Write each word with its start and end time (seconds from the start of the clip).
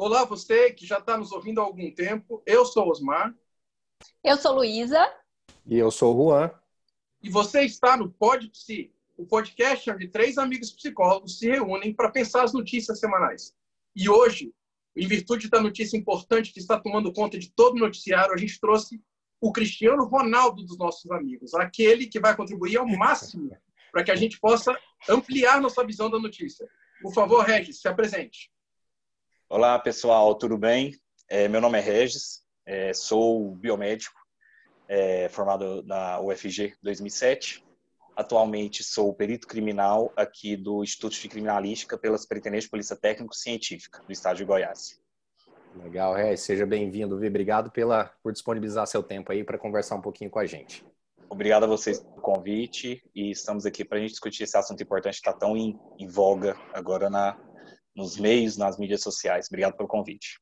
Olá, 0.00 0.24
você 0.24 0.72
que 0.72 0.86
já 0.86 0.98
está 0.98 1.18
nos 1.18 1.32
ouvindo 1.32 1.60
há 1.60 1.64
algum 1.64 1.92
tempo. 1.92 2.40
Eu 2.46 2.64
sou 2.64 2.88
Osmar. 2.88 3.34
Eu 4.22 4.36
sou 4.36 4.54
Luísa. 4.54 5.12
E 5.66 5.76
eu 5.76 5.90
sou 5.90 6.14
o 6.14 6.30
Juan. 6.30 6.52
E 7.20 7.28
você 7.28 7.62
está 7.62 7.96
no 7.96 8.08
Pod 8.08 8.48
Psi, 8.48 8.94
o 9.16 9.26
podcast 9.26 9.90
onde 9.90 10.06
três 10.06 10.38
amigos 10.38 10.70
psicólogos 10.70 11.40
se 11.40 11.50
reúnem 11.50 11.92
para 11.92 12.12
pensar 12.12 12.44
as 12.44 12.52
notícias 12.52 13.00
semanais. 13.00 13.52
E 13.92 14.08
hoje, 14.08 14.54
em 14.94 15.08
virtude 15.08 15.50
da 15.50 15.60
notícia 15.60 15.96
importante 15.96 16.52
que 16.52 16.60
está 16.60 16.78
tomando 16.78 17.12
conta 17.12 17.36
de 17.36 17.50
todo 17.50 17.74
o 17.74 17.80
noticiário, 17.80 18.32
a 18.32 18.38
gente 18.38 18.60
trouxe 18.60 19.02
o 19.40 19.50
Cristiano 19.50 20.04
Ronaldo 20.04 20.64
dos 20.64 20.78
nossos 20.78 21.10
amigos, 21.10 21.54
aquele 21.54 22.06
que 22.06 22.20
vai 22.20 22.36
contribuir 22.36 22.76
ao 22.76 22.86
máximo 22.86 23.50
para 23.90 24.04
que 24.04 24.12
a 24.12 24.16
gente 24.16 24.38
possa 24.38 24.78
ampliar 25.08 25.60
nossa 25.60 25.84
visão 25.84 26.08
da 26.08 26.20
notícia. 26.20 26.70
Por 27.02 27.12
favor, 27.12 27.44
Regis, 27.44 27.80
se 27.80 27.88
apresente. 27.88 28.48
Olá, 29.50 29.78
pessoal, 29.78 30.34
tudo 30.34 30.58
bem? 30.58 30.94
É, 31.26 31.48
meu 31.48 31.58
nome 31.58 31.78
é 31.78 31.80
Regis, 31.80 32.42
é, 32.66 32.92
sou 32.92 33.52
biomédico, 33.54 34.14
é, 34.86 35.26
formado 35.30 35.82
na 35.84 36.20
UFG 36.20 36.74
2007. 36.82 37.64
Atualmente 38.14 38.84
sou 38.84 39.14
perito 39.14 39.48
criminal 39.48 40.12
aqui 40.14 40.54
do 40.54 40.82
Instituto 40.84 41.18
de 41.18 41.28
Criminalística 41.30 41.96
pela 41.96 42.18
Superintendência 42.18 42.66
de 42.66 42.70
Polícia 42.70 42.94
Técnico-Científica 42.94 44.02
do 44.06 44.12
Estado 44.12 44.36
de 44.36 44.44
Goiás. 44.44 45.00
Legal, 45.76 46.12
Regis, 46.12 46.40
seja 46.40 46.66
bem-vindo, 46.66 47.16
Obrigado 47.16 47.70
pela, 47.70 48.12
por 48.22 48.34
disponibilizar 48.34 48.86
seu 48.86 49.02
tempo 49.02 49.32
aí 49.32 49.42
para 49.42 49.56
conversar 49.56 49.94
um 49.96 50.02
pouquinho 50.02 50.28
com 50.30 50.40
a 50.40 50.44
gente. 50.44 50.84
Obrigado 51.30 51.64
a 51.64 51.66
vocês 51.66 52.00
pelo 52.00 52.20
convite 52.20 53.02
e 53.14 53.30
estamos 53.30 53.64
aqui 53.64 53.82
para 53.82 53.96
a 53.96 54.00
gente 54.02 54.10
discutir 54.10 54.42
esse 54.42 54.58
assunto 54.58 54.82
importante 54.82 55.22
que 55.22 55.26
está 55.26 55.32
tão 55.32 55.56
em, 55.56 55.78
em 55.98 56.06
voga 56.06 56.54
agora 56.74 57.08
na, 57.08 57.38
nos 57.98 58.16
meios, 58.16 58.56
nas 58.56 58.78
mídias 58.78 59.02
sociais. 59.02 59.48
Obrigado 59.48 59.76
pelo 59.76 59.88
convite. 59.88 60.40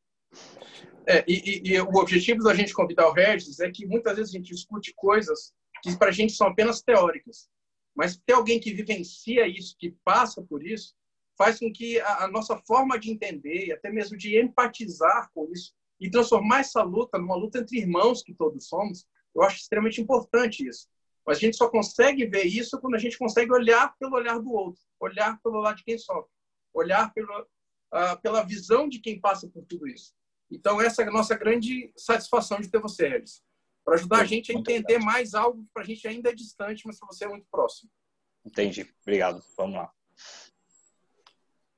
É, 1.09 1.25
e, 1.27 1.35
e, 1.35 1.73
e, 1.73 1.81
o 1.81 1.97
objetivo 1.97 2.43
da 2.43 2.55
gente 2.55 2.75
convidar 2.75 3.09
o 3.09 3.13
Regis 3.13 3.61
é 3.61 3.71
que 3.71 3.87
muitas 3.87 4.17
vezes 4.17 4.35
a 4.35 4.39
gente 4.39 4.53
discute 4.53 4.93
coisas 4.95 5.55
que 5.83 5.97
para 5.97 6.09
a 6.09 6.13
gente 6.13 6.35
são 6.35 6.49
apenas 6.49 6.83
teóricas. 6.83 7.49
Mas 7.95 8.21
ter 8.27 8.35
alguém 8.35 8.61
que 8.61 8.75
vivencia 8.75 9.49
isso, 9.49 9.75
que 9.79 9.97
passa 10.05 10.43
por 10.43 10.63
isso, 10.63 10.95
faz 11.39 11.59
com 11.59 11.73
que 11.73 11.99
a, 12.01 12.25
a 12.25 12.29
nossa 12.29 12.59
forma 12.59 12.99
de 12.99 13.11
entender, 13.11 13.73
até 13.73 13.91
mesmo 13.91 14.19
de 14.19 14.39
empatizar 14.39 15.31
com 15.33 15.51
isso, 15.51 15.73
e 15.99 16.11
transformar 16.11 16.61
essa 16.61 16.83
luta 16.83 17.19
numa 17.19 17.37
luta 17.37 17.61
entre 17.61 17.79
irmãos 17.79 18.23
que 18.23 18.35
todos 18.35 18.69
somos, 18.69 19.07
eu 19.35 19.43
acho 19.43 19.57
extremamente 19.57 20.01
importante 20.01 20.69
isso. 20.69 20.89
Mas 21.27 21.39
a 21.39 21.41
gente 21.41 21.57
só 21.57 21.71
consegue 21.71 22.27
ver 22.27 22.45
isso 22.45 22.79
quando 22.81 22.97
a 22.97 22.99
gente 22.99 23.17
consegue 23.17 23.51
olhar 23.51 23.97
pelo 23.99 24.17
olhar 24.17 24.39
do 24.39 24.53
outro, 24.53 24.83
olhar 25.01 25.41
pelo 25.43 25.61
lado 25.61 25.77
de 25.77 25.85
quem 25.85 25.97
sofre, 25.97 26.31
olhar 26.77 27.13
pelo, 27.13 27.41
uh, 27.41 28.21
pela 28.23 28.43
visão 28.43 28.89
de 28.89 28.99
quem 28.99 29.21
passa 29.21 29.49
por 29.49 29.65
tudo 29.65 29.89
isso. 29.89 30.15
Então, 30.51 30.81
essa 30.81 31.03
é 31.03 31.09
a 31.09 31.11
nossa 31.11 31.37
grande 31.37 31.93
satisfação 31.97 32.61
de 32.61 32.69
ter 32.69 32.81
você, 32.81 33.09
Regis, 33.09 33.43
para 33.85 33.95
ajudar 33.95 34.21
a 34.21 34.25
gente 34.25 34.53
a 34.53 34.55
entender 34.55 34.99
mais 34.99 35.35
algo 35.35 35.63
que 35.63 35.71
para 35.73 35.83
a 35.83 35.87
gente 35.87 36.07
ainda 36.07 36.31
é 36.31 36.35
distante, 36.35 36.87
mas 36.87 36.99
para 36.99 37.09
você 37.09 37.25
é 37.25 37.29
muito 37.29 37.47
próximo. 37.51 37.91
Entendi. 38.45 38.87
Obrigado. 39.03 39.43
Vamos 39.57 39.77
lá. 39.77 39.91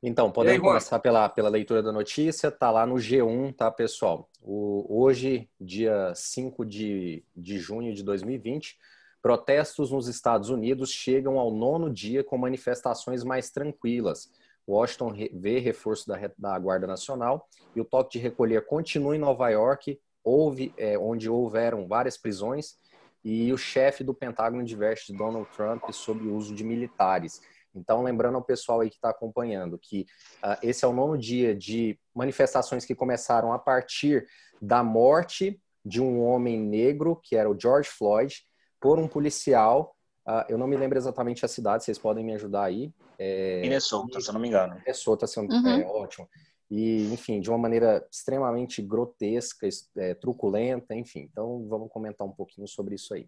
Então, 0.03 0.31
podemos 0.31 0.61
aí, 0.61 0.69
começar 0.69 0.99
pela, 1.01 1.29
pela 1.29 1.49
leitura 1.49 1.83
da 1.83 1.91
notícia. 1.91 2.51
Tá 2.51 2.71
lá 2.71 2.87
no 2.87 2.97
G1, 2.97 3.55
tá, 3.57 3.71
pessoal? 3.71 4.31
O, 4.41 5.03
hoje, 5.03 5.51
dia 5.61 6.13
5 6.15 6.65
de, 6.65 7.25
de 7.35 7.59
junho 7.59 7.93
de 7.93 8.05
2020, 8.05 8.79
protestos 9.21 9.91
nos 9.91 10.07
Estados 10.07 10.51
Unidos 10.51 10.93
chegam 10.93 11.39
ao 11.39 11.51
nono 11.51 11.93
dia 11.93 12.23
com 12.23 12.39
manifestações 12.39 13.25
mais 13.25 13.51
tranquilas. 13.51 14.31
Washington 14.69 15.15
vê 15.33 15.59
reforço 15.59 16.07
da, 16.07 16.19
da 16.37 16.59
Guarda 16.59 16.87
Nacional 16.87 17.49
e 17.75 17.81
o 17.81 17.85
toque 17.85 18.19
de 18.19 18.19
recolher 18.19 18.67
continua 18.67 19.17
em 19.17 19.19
Nova 19.19 19.49
York, 19.49 19.99
houve, 20.23 20.75
é, 20.77 20.99
onde 20.99 21.31
houveram 21.31 21.87
várias 21.87 22.19
prisões, 22.19 22.77
e 23.25 23.53
o 23.53 23.59
chefe 23.59 24.05
do 24.05 24.15
Pentágono 24.15 24.65
diverte 24.65 25.13
Donald 25.13 25.49
Trump 25.57 25.91
sobre 25.91 26.29
o 26.29 26.35
uso 26.35 26.55
de 26.55 26.65
militares. 26.65 27.41
Então, 27.75 28.03
lembrando 28.03 28.37
ao 28.37 28.45
pessoal 28.45 28.81
aí 28.81 28.91
que 28.91 28.97
está 28.97 29.11
acompanhando 29.11 29.79
que 29.79 30.07
uh, 30.43 30.57
esse 30.63 30.85
é 30.85 30.89
o 30.89 30.93
nono 30.93 31.19
dia 31.19 31.55
de 31.55 31.99
manifestações 32.15 32.85
que 32.85 32.95
começaram 32.95 33.53
a 33.53 33.59
partir 33.59 34.27
da 34.61 34.83
morte 34.83 35.61
de 35.85 36.01
um 36.01 36.23
homem 36.23 36.59
negro, 36.59 37.17
que 37.23 37.37
era 37.37 37.51
o 37.51 37.59
George 37.59 37.89
Floyd, 37.89 38.35
por 38.81 38.99
um 38.99 39.07
policial. 39.07 39.95
Uh, 40.27 40.45
eu 40.49 40.59
não 40.59 40.67
me 40.67 40.77
lembro 40.77 40.99
exatamente 40.99 41.45
a 41.45 41.49
cidade, 41.49 41.85
vocês 41.85 41.99
podem 41.99 42.25
me 42.25 42.35
ajudar 42.35 42.65
aí. 42.65 42.93
É... 43.19 43.61
Minnesota, 43.61 44.21
se 44.21 44.29
eu 44.29 44.35
não 44.35 44.41
me 44.41 44.49
engano. 44.49 44.75
Minnesota, 44.77 45.27
se 45.27 45.39
eu... 45.39 45.45
uhum. 45.45 45.69
é 45.69 45.85
ótimo. 45.87 46.29
E, 46.71 47.13
enfim, 47.13 47.41
de 47.41 47.49
uma 47.49 47.59
maneira 47.59 48.07
extremamente 48.13 48.83
grotesca, 48.83 49.67
é, 49.97 50.15
truculenta, 50.15 50.95
enfim. 50.95 51.29
Então, 51.31 51.67
vamos 51.67 51.91
comentar 51.91 52.27
um 52.27 52.33
pouquinho 52.33 52.69
sobre 52.69 52.95
isso 52.95 53.15
aí. 53.15 53.27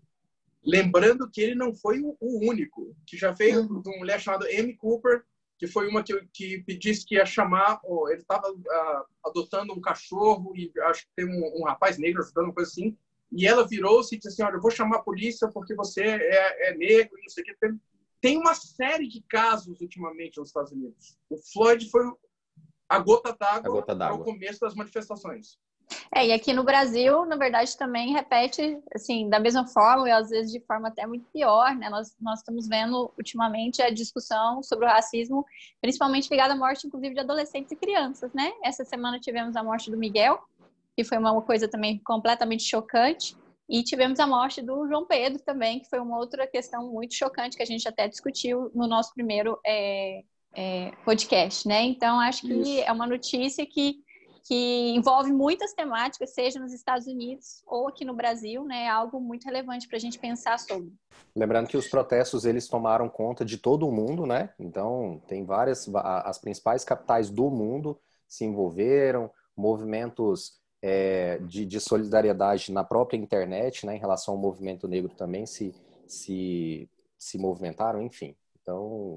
Lembrando 0.63 1.29
que 1.31 1.41
ele 1.41 1.55
não 1.55 1.75
foi 1.75 2.01
o 2.01 2.17
único, 2.21 2.95
que 3.07 3.17
já 3.17 3.35
fez 3.35 3.57
uhum. 3.57 3.83
uma 3.85 3.99
mulher 3.99 4.21
chamada 4.21 4.47
Amy 4.47 4.77
Cooper, 4.77 5.23
que 5.59 5.67
foi 5.67 5.89
uma 5.89 6.03
que, 6.03 6.19
que 6.33 6.79
disse 6.79 7.05
que 7.05 7.17
ia 7.17 7.25
chamar, 7.25 7.81
oh, 7.85 8.09
ele 8.09 8.21
estava 8.21 8.51
uh, 8.51 9.05
adotando 9.25 9.73
um 9.73 9.81
cachorro 9.81 10.53
e 10.57 10.71
acho 10.85 11.03
que 11.03 11.13
tem 11.17 11.27
um, 11.27 11.61
um 11.61 11.65
rapaz 11.65 11.99
negro 11.99 12.23
ajudando, 12.23 12.47
uma 12.47 12.55
coisa 12.55 12.71
assim, 12.71 12.97
e 13.33 13.47
ela 13.47 13.67
virou-se 13.67 14.15
e 14.15 14.19
disse 14.19 14.29
assim, 14.29 14.43
olha, 14.43 14.57
eu 14.57 14.61
vou 14.61 14.71
chamar 14.71 14.97
a 14.97 15.03
polícia 15.03 15.49
porque 15.49 15.75
você 15.75 16.03
é, 16.03 16.71
é 16.71 16.77
negro 16.77 17.19
e 17.19 17.23
não 17.23 17.29
sei 17.29 17.43
o 17.43 17.47
que. 17.47 17.75
Tem 18.21 18.39
uma 18.39 18.55
série 18.55 19.09
de 19.09 19.23
casos 19.23 19.81
ultimamente 19.81 20.39
nos 20.39 20.49
Estados 20.49 20.73
Unidos. 20.73 21.19
O 21.29 21.37
Floyd 21.53 21.89
foi 21.91 22.03
a 22.89 22.99
gota 22.99 23.35
d'água 23.39 23.83
para 23.83 24.15
o 24.15 24.25
começo 24.25 24.61
das 24.61 24.75
manifestações. 24.75 25.59
É, 26.15 26.27
e 26.27 26.33
aqui 26.33 26.53
no 26.53 26.63
Brasil, 26.63 27.25
na 27.25 27.37
verdade, 27.37 27.77
também 27.77 28.13
repete, 28.13 28.79
assim, 28.95 29.29
da 29.29 29.41
mesma 29.41 29.67
forma 29.67 30.09
e 30.09 30.13
às 30.13 30.31
vezes 30.31 30.53
de 30.53 30.61
forma 30.61 30.89
até 30.89 31.07
muito 31.07 31.25
pior, 31.33 31.75
né? 31.75 31.89
Nós, 31.89 32.15
nós 32.21 32.41
estamos 32.41 32.69
vendo 32.69 33.13
ultimamente 33.17 33.83
a 33.83 33.91
discussão 33.91 34.63
sobre 34.63 34.87
o 34.87 34.89
racismo, 34.89 35.45
principalmente 35.81 36.29
ligada 36.31 36.55
à 36.55 36.57
morte, 36.57 36.87
inclusive, 36.87 37.15
de 37.15 37.21
adolescentes 37.21 37.73
e 37.73 37.77
crianças, 37.77 38.33
né? 38.33 38.53
Essa 38.63 38.85
semana 38.85 39.19
tivemos 39.19 39.57
a 39.57 39.63
morte 39.63 39.91
do 39.91 39.97
Miguel, 39.97 40.41
que 40.97 41.05
foi 41.05 41.19
uma 41.19 41.41
coisa 41.43 41.67
também 41.69 41.99
completamente 42.05 42.65
chocante, 42.65 43.37
e 43.71 43.85
tivemos 43.85 44.19
a 44.19 44.27
morte 44.27 44.61
do 44.61 44.89
João 44.89 45.07
Pedro 45.07 45.41
também, 45.45 45.79
que 45.79 45.89
foi 45.89 46.01
uma 46.01 46.19
outra 46.19 46.45
questão 46.45 46.91
muito 46.91 47.15
chocante 47.15 47.57
que 47.57 47.63
a 47.63 47.67
gente 47.67 47.87
até 47.87 48.09
discutiu 48.09 48.69
no 48.75 48.89
nosso 48.89 49.15
primeiro 49.15 49.57
é, 49.65 50.25
é, 50.57 50.91
podcast, 51.05 51.69
né? 51.69 51.83
Então, 51.83 52.19
acho 52.19 52.43
que 52.43 52.53
Isso. 52.53 52.83
é 52.85 52.91
uma 52.91 53.07
notícia 53.07 53.65
que 53.65 54.03
que 54.43 54.95
envolve 54.97 55.31
muitas 55.31 55.73
temáticas, 55.75 56.35
seja 56.35 56.59
nos 56.59 56.73
Estados 56.73 57.07
Unidos 57.07 57.63
ou 57.67 57.87
aqui 57.87 58.05
no 58.05 58.15
Brasil, 58.15 58.65
né? 58.65 58.85
É 58.85 58.89
algo 58.89 59.21
muito 59.21 59.45
relevante 59.45 59.87
para 59.87 59.97
a 59.97 60.01
gente 60.01 60.19
pensar 60.19 60.59
sobre. 60.59 60.93
Lembrando 61.37 61.69
que 61.69 61.77
os 61.77 61.87
protestos 61.87 62.45
eles 62.45 62.67
tomaram 62.67 63.09
conta 63.09 63.45
de 63.45 63.59
todo 63.59 63.87
o 63.87 63.93
mundo, 63.93 64.27
né? 64.27 64.53
Então 64.59 65.23
tem 65.29 65.45
várias, 65.45 65.89
as 65.95 66.39
principais 66.39 66.85
capitais 66.85 67.31
do 67.31 67.49
mundo 67.49 68.01
se 68.27 68.45
envolveram, 68.45 69.31
movimentos 69.57 70.60
é, 70.83 71.39
de, 71.39 71.67
de, 71.67 71.81
solidariedade 71.81 72.73
na 72.73 72.83
própria 72.83 73.19
internet, 73.19 73.85
né? 73.85 73.97
Em 73.97 74.01
relação 74.01 74.35
ao 74.35 74.41
movimento 74.41 74.89
negro 74.89 75.15
também 75.15 75.47
se 75.47 75.75
se, 76.11 76.91
se 77.17 77.39
movimentaram, 77.39 78.03
enfim. 78.03 78.37
Então. 78.61 79.17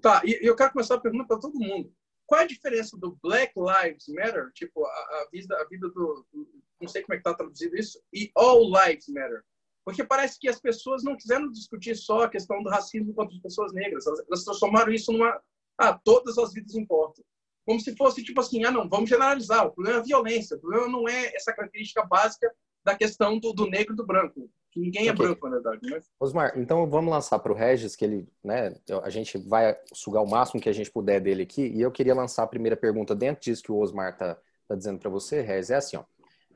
Tá, 0.00 0.22
e 0.24 0.38
eu 0.46 0.54
quero 0.54 0.72
começar 0.72 0.96
a 0.96 1.00
pergunta 1.00 1.26
para 1.26 1.40
todo 1.40 1.58
mundo. 1.58 1.92
Qual 2.26 2.40
é 2.40 2.44
a 2.44 2.48
diferença 2.48 2.96
do 2.96 3.16
Black 3.22 3.52
Lives 3.56 4.08
Matter, 4.08 4.50
tipo, 4.52 4.84
a, 4.84 4.88
a 4.88 5.28
vida, 5.32 5.56
a 5.56 5.64
vida 5.66 5.88
do, 5.88 6.26
do, 6.32 6.48
Não 6.80 6.88
sei 6.88 7.02
como 7.02 7.14
é 7.14 7.16
que 7.16 7.20
está 7.20 7.34
traduzido 7.34 7.76
isso, 7.76 8.00
e 8.12 8.30
All 8.34 8.64
Lives 8.64 9.08
Matter? 9.08 9.42
Porque 9.84 10.04
parece 10.04 10.38
que 10.38 10.48
as 10.48 10.60
pessoas 10.60 11.04
não 11.04 11.16
quiseram 11.16 11.50
discutir 11.50 11.94
só 11.94 12.24
a 12.24 12.28
questão 12.28 12.60
do 12.62 12.68
racismo 12.68 13.14
contra 13.14 13.36
as 13.36 13.40
pessoas 13.40 13.72
negras. 13.72 14.06
Elas, 14.06 14.24
elas 14.26 14.44
transformaram 14.44 14.92
isso 14.92 15.12
numa. 15.12 15.40
Ah, 15.78 15.96
todas 15.96 16.36
as 16.38 16.52
vidas 16.52 16.74
importam. 16.74 17.24
Como 17.66 17.80
se 17.80 17.94
fosse 17.96 18.22
tipo 18.22 18.40
assim: 18.40 18.64
ah, 18.64 18.70
não, 18.70 18.88
vamos 18.88 19.10
generalizar. 19.10 19.66
O 19.66 19.72
problema 19.72 19.98
é 19.98 20.00
a 20.00 20.04
violência. 20.04 20.56
O 20.56 20.60
problema 20.60 20.88
não 20.88 21.08
é 21.08 21.34
essa 21.34 21.52
característica 21.52 22.02
básica 22.06 22.50
da 22.82 22.94
questão 22.94 23.38
do, 23.38 23.52
do 23.52 23.66
negro 23.66 23.92
e 23.92 23.96
do 23.96 24.06
branco 24.06 24.48
que 24.76 24.80
ninguém 24.80 25.08
é 25.08 25.12
okay. 25.12 25.26
branco, 25.26 25.48
na 25.48 25.58
verdade. 25.58 25.90
Né? 25.90 26.00
Osmar, 26.20 26.52
então 26.58 26.86
vamos 26.88 27.10
lançar 27.10 27.38
para 27.38 27.50
o 27.50 27.54
Regis, 27.54 27.96
que 27.96 28.04
ele, 28.04 28.28
né, 28.44 28.76
a 29.02 29.08
gente 29.08 29.38
vai 29.38 29.74
sugar 29.94 30.22
o 30.22 30.28
máximo 30.28 30.60
que 30.60 30.68
a 30.68 30.72
gente 30.72 30.90
puder 30.90 31.18
dele 31.18 31.44
aqui, 31.44 31.68
e 31.68 31.80
eu 31.80 31.90
queria 31.90 32.14
lançar 32.14 32.42
a 32.42 32.46
primeira 32.46 32.76
pergunta 32.76 33.14
dentro 33.14 33.42
disso 33.42 33.62
que 33.62 33.72
o 33.72 33.78
Osmar 33.78 34.12
está 34.12 34.38
tá 34.68 34.74
dizendo 34.74 34.98
para 34.98 35.08
você, 35.08 35.40
Regis, 35.40 35.70
é 35.70 35.76
assim, 35.76 35.96
ó, 35.96 36.04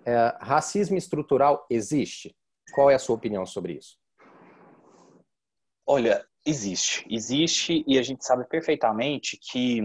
é, 0.04 0.36
racismo 0.40 0.98
estrutural 0.98 1.66
existe? 1.70 2.36
Qual 2.74 2.90
é 2.90 2.94
a 2.94 2.98
sua 2.98 3.16
opinião 3.16 3.46
sobre 3.46 3.72
isso? 3.74 3.96
Olha, 5.86 6.24
existe. 6.44 7.06
Existe 7.10 7.84
e 7.86 7.98
a 7.98 8.02
gente 8.02 8.24
sabe 8.24 8.46
perfeitamente 8.48 9.38
que, 9.40 9.80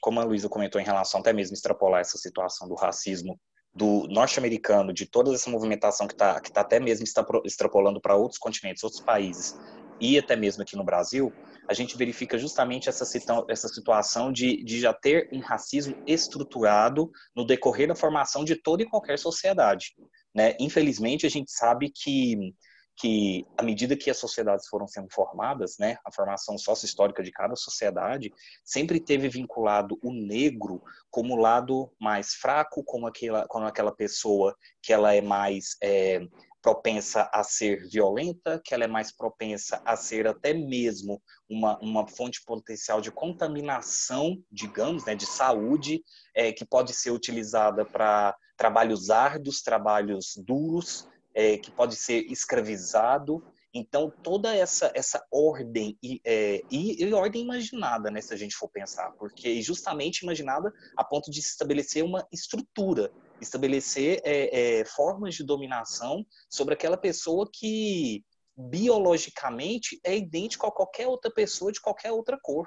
como 0.00 0.20
a 0.20 0.24
Luísa 0.24 0.48
comentou 0.48 0.80
em 0.80 0.84
relação 0.84 1.20
até 1.20 1.32
mesmo 1.32 1.54
extrapolar 1.54 2.00
essa 2.00 2.18
situação 2.18 2.68
do 2.68 2.74
racismo 2.74 3.38
do 3.74 4.06
norte-americano, 4.08 4.90
de 4.90 5.04
toda 5.04 5.34
essa 5.34 5.50
movimentação 5.50 6.06
que 6.06 6.14
está 6.14 6.40
que 6.40 6.50
tá 6.50 6.62
até 6.62 6.80
mesmo 6.80 7.04
extrapolando 7.44 8.00
para 8.00 8.16
outros 8.16 8.38
continentes, 8.38 8.82
outros 8.82 9.02
países, 9.02 9.54
e 10.00 10.18
até 10.18 10.34
mesmo 10.34 10.62
aqui 10.62 10.76
no 10.76 10.84
Brasil, 10.84 11.32
a 11.68 11.74
gente 11.74 11.96
verifica 11.96 12.38
justamente 12.38 12.88
essa, 12.88 13.04
essa 13.48 13.68
situação 13.68 14.32
de, 14.32 14.62
de 14.62 14.80
já 14.80 14.92
ter 14.92 15.28
um 15.32 15.40
racismo 15.40 15.96
estruturado 16.06 17.10
no 17.34 17.46
decorrer 17.46 17.88
da 17.88 17.94
formação 17.94 18.44
de 18.44 18.56
toda 18.56 18.82
e 18.82 18.88
qualquer 18.88 19.18
sociedade. 19.18 19.94
Né? 20.34 20.54
Infelizmente, 20.60 21.26
a 21.26 21.30
gente 21.30 21.50
sabe 21.50 21.90
que 21.90 22.54
que 22.96 23.46
à 23.58 23.62
medida 23.62 23.96
que 23.96 24.10
as 24.10 24.16
sociedades 24.16 24.66
foram 24.68 24.88
sendo 24.88 25.08
formadas, 25.12 25.76
né, 25.78 25.98
a 26.04 26.10
formação 26.10 26.56
sócio-histórica 26.56 27.22
de 27.22 27.30
cada 27.30 27.54
sociedade 27.54 28.32
sempre 28.64 28.98
teve 28.98 29.28
vinculado 29.28 29.98
o 30.02 30.12
negro 30.12 30.82
como 31.10 31.36
lado 31.36 31.92
mais 32.00 32.34
fraco, 32.34 32.82
como 32.82 33.06
aquela, 33.06 33.46
como 33.46 33.66
aquela 33.66 33.92
pessoa 33.94 34.56
que 34.82 34.92
ela 34.92 35.14
é 35.14 35.20
mais 35.20 35.76
é, 35.82 36.26
propensa 36.62 37.30
a 37.32 37.44
ser 37.44 37.86
violenta, 37.88 38.60
que 38.64 38.74
ela 38.74 38.84
é 38.84 38.88
mais 38.88 39.14
propensa 39.14 39.80
a 39.84 39.94
ser 39.94 40.26
até 40.26 40.52
mesmo 40.52 41.22
uma, 41.48 41.78
uma 41.78 42.08
fonte 42.08 42.42
potencial 42.44 43.00
de 43.00 43.12
contaminação, 43.12 44.42
digamos, 44.50 45.04
né, 45.04 45.14
de 45.14 45.26
saúde, 45.26 46.02
é, 46.34 46.50
que 46.50 46.64
pode 46.64 46.92
ser 46.92 47.10
utilizada 47.10 47.84
para 47.84 48.34
trabalhos 48.56 49.10
árduos, 49.10 49.62
trabalhos 49.62 50.32
duros, 50.44 51.06
é, 51.36 51.58
que 51.58 51.70
pode 51.70 51.94
ser 51.94 52.24
escravizado. 52.32 53.44
Então, 53.74 54.10
toda 54.22 54.56
essa, 54.56 54.90
essa 54.94 55.22
ordem, 55.30 55.98
e, 56.02 56.18
é, 56.24 56.62
e, 56.70 57.04
e, 57.04 57.12
ordem 57.12 57.42
imaginada, 57.42 58.10
né, 58.10 58.22
se 58.22 58.32
a 58.32 58.36
gente 58.36 58.56
for 58.56 58.70
pensar, 58.70 59.12
porque 59.18 59.60
justamente 59.60 60.22
imaginada 60.22 60.72
a 60.96 61.04
ponto 61.04 61.30
de 61.30 61.40
estabelecer 61.40 62.02
uma 62.02 62.26
estrutura, 62.32 63.12
estabelecer 63.38 64.22
é, 64.24 64.78
é, 64.78 64.84
formas 64.86 65.34
de 65.34 65.44
dominação 65.44 66.24
sobre 66.48 66.72
aquela 66.72 66.96
pessoa 66.96 67.46
que 67.52 68.24
biologicamente 68.56 70.00
é 70.02 70.16
idêntica 70.16 70.66
a 70.66 70.72
qualquer 70.72 71.06
outra 71.06 71.30
pessoa 71.30 71.70
de 71.70 71.82
qualquer 71.82 72.12
outra 72.12 72.38
cor. 72.40 72.66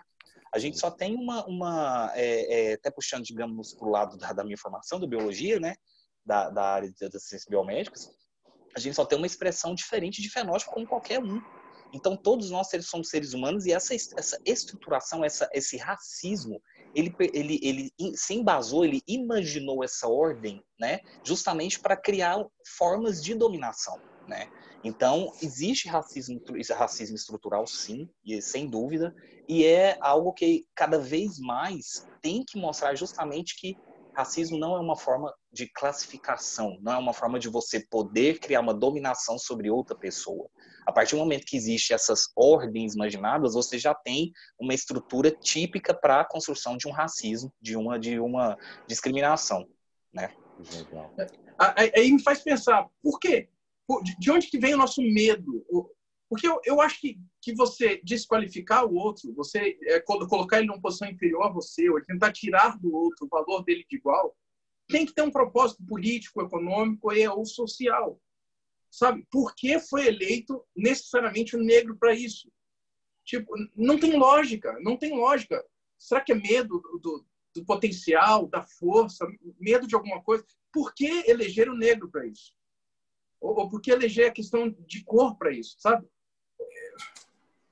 A 0.53 0.59
gente 0.59 0.77
só 0.77 0.91
tem 0.91 1.15
uma, 1.15 1.43
uma 1.47 2.11
é, 2.13 2.69
é, 2.69 2.73
até 2.73 2.91
puxando, 2.91 3.23
digamos, 3.23 3.73
para 3.73 3.87
o 3.87 3.91
lado 3.91 4.15
da, 4.15 4.31
da, 4.31 4.43
minha 4.43 4.57
formação, 4.57 4.99
da 4.99 5.07
biologia, 5.07 5.59
né, 5.59 5.75
da, 6.23 6.51
da 6.51 6.63
área 6.63 6.93
das 7.11 7.23
ciências 7.23 7.47
biomédicas, 7.49 8.11
a 8.75 8.79
gente 8.79 8.95
só 8.95 9.05
tem 9.05 9.17
uma 9.17 9.27
expressão 9.27 9.73
diferente 9.73 10.21
de 10.21 10.29
fenótipo 10.29 10.71
como 10.71 10.87
qualquer 10.87 11.19
um. 11.19 11.41
Então, 11.91 12.15
todos 12.15 12.51
nós 12.51 12.69
somos 12.83 13.09
seres 13.09 13.33
humanos 13.33 13.65
e 13.65 13.71
essa, 13.71 13.95
essa 13.95 14.39
estruturação, 14.45 15.25
essa, 15.25 15.49
esse 15.53 15.75
racismo, 15.77 16.61
ele, 16.93 17.13
ele, 17.33 17.59
ele 17.63 17.91
se 18.15 18.35
embasou, 18.35 18.85
ele 18.85 19.01
imaginou 19.07 19.83
essa 19.83 20.07
ordem, 20.07 20.63
né, 20.79 20.99
justamente 21.23 21.79
para 21.79 21.97
criar 21.97 22.45
formas 22.77 23.23
de 23.23 23.33
dominação, 23.33 23.99
né. 24.27 24.47
Então, 24.83 25.33
existe 25.41 25.89
racismo, 25.89 26.39
racismo 26.77 27.15
estrutural, 27.15 27.65
sim, 27.67 28.07
e 28.23 28.41
sem 28.41 28.69
dúvida, 28.69 29.13
e 29.47 29.65
é 29.65 29.97
algo 29.99 30.31
que 30.31 30.65
cada 30.75 30.99
vez 30.99 31.39
mais 31.39 32.07
tem 32.21 32.43
que 32.47 32.57
mostrar 32.57 32.95
justamente 32.95 33.59
que 33.59 33.75
racismo 34.13 34.57
não 34.57 34.75
é 34.75 34.79
uma 34.79 34.95
forma 34.95 35.33
de 35.51 35.67
classificação, 35.67 36.77
não 36.81 36.93
é 36.93 36.97
uma 36.97 37.13
forma 37.13 37.39
de 37.39 37.49
você 37.49 37.79
poder 37.89 38.39
criar 38.39 38.59
uma 38.59 38.73
dominação 38.73 39.37
sobre 39.37 39.69
outra 39.69 39.95
pessoa. 39.95 40.49
A 40.85 40.91
partir 40.91 41.15
do 41.15 41.19
momento 41.19 41.45
que 41.45 41.55
existe 41.55 41.93
essas 41.93 42.27
ordens 42.35 42.95
imaginadas, 42.95 43.53
você 43.53 43.77
já 43.77 43.93
tem 43.93 44.31
uma 44.59 44.73
estrutura 44.73 45.31
típica 45.31 45.93
para 45.93 46.21
a 46.21 46.25
construção 46.25 46.77
de 46.77 46.87
um 46.87 46.91
racismo, 46.91 47.51
de 47.61 47.75
uma 47.75 47.99
de 47.99 48.19
uma 48.19 48.57
discriminação, 48.87 49.67
né? 50.13 50.33
Legal. 50.73 51.13
Aí 51.95 52.11
me 52.11 52.21
faz 52.21 52.41
pensar, 52.41 52.87
por 53.01 53.19
quê? 53.19 53.49
De 54.19 54.31
onde 54.31 54.47
que 54.47 54.59
vem 54.59 54.73
o 54.73 54.77
nosso 54.77 55.01
medo? 55.01 55.65
Porque 56.29 56.47
eu, 56.47 56.61
eu 56.63 56.79
acho 56.79 57.01
que, 57.01 57.19
que 57.41 57.55
você 57.55 57.99
desqualificar 58.03 58.85
o 58.85 58.93
outro, 58.93 59.33
você 59.33 59.77
é, 59.81 59.99
colocar 59.99 60.59
ele 60.59 60.67
numa 60.67 60.79
posição 60.79 61.09
inferior 61.09 61.43
a 61.47 61.51
você, 61.51 61.89
ou 61.89 61.99
tentar 62.03 62.31
tirar 62.31 62.77
do 62.77 62.93
outro 62.93 63.25
o 63.25 63.29
valor 63.29 63.63
dele 63.63 63.83
de 63.89 63.97
igual, 63.97 64.37
tem 64.87 65.05
que 65.05 65.13
ter 65.13 65.23
um 65.23 65.31
propósito 65.31 65.83
político, 65.85 66.41
econômico 66.41 67.11
e 67.11 67.27
ou 67.27 67.45
social. 67.45 68.21
Sabe? 68.91 69.25
Por 69.31 69.55
que 69.55 69.79
foi 69.79 70.07
eleito 70.07 70.63
necessariamente 70.75 71.55
o 71.55 71.63
negro 71.63 71.97
para 71.97 72.13
isso? 72.13 72.51
Tipo, 73.25 73.51
não 73.75 73.99
tem 73.99 74.15
lógica, 74.17 74.77
não 74.81 74.97
tem 74.97 75.15
lógica. 75.15 75.63
Será 75.97 76.21
que 76.21 76.31
é 76.31 76.35
medo 76.35 76.81
do, 77.01 77.25
do, 77.55 77.65
potencial, 77.65 78.47
da 78.47 78.63
força, 78.63 79.27
medo 79.59 79.87
de 79.87 79.95
alguma 79.95 80.21
coisa? 80.23 80.45
Por 80.71 80.93
que 80.93 81.23
eleger 81.27 81.69
o 81.69 81.77
negro 81.77 82.09
para 82.09 82.25
isso? 82.25 82.53
Ou, 83.39 83.59
ou 83.59 83.69
por 83.69 83.81
que 83.81 83.91
eleger 83.91 84.29
a 84.29 84.33
questão 84.33 84.69
de 84.69 85.03
cor 85.03 85.37
para 85.37 85.51
isso, 85.51 85.75
sabe? 85.79 86.07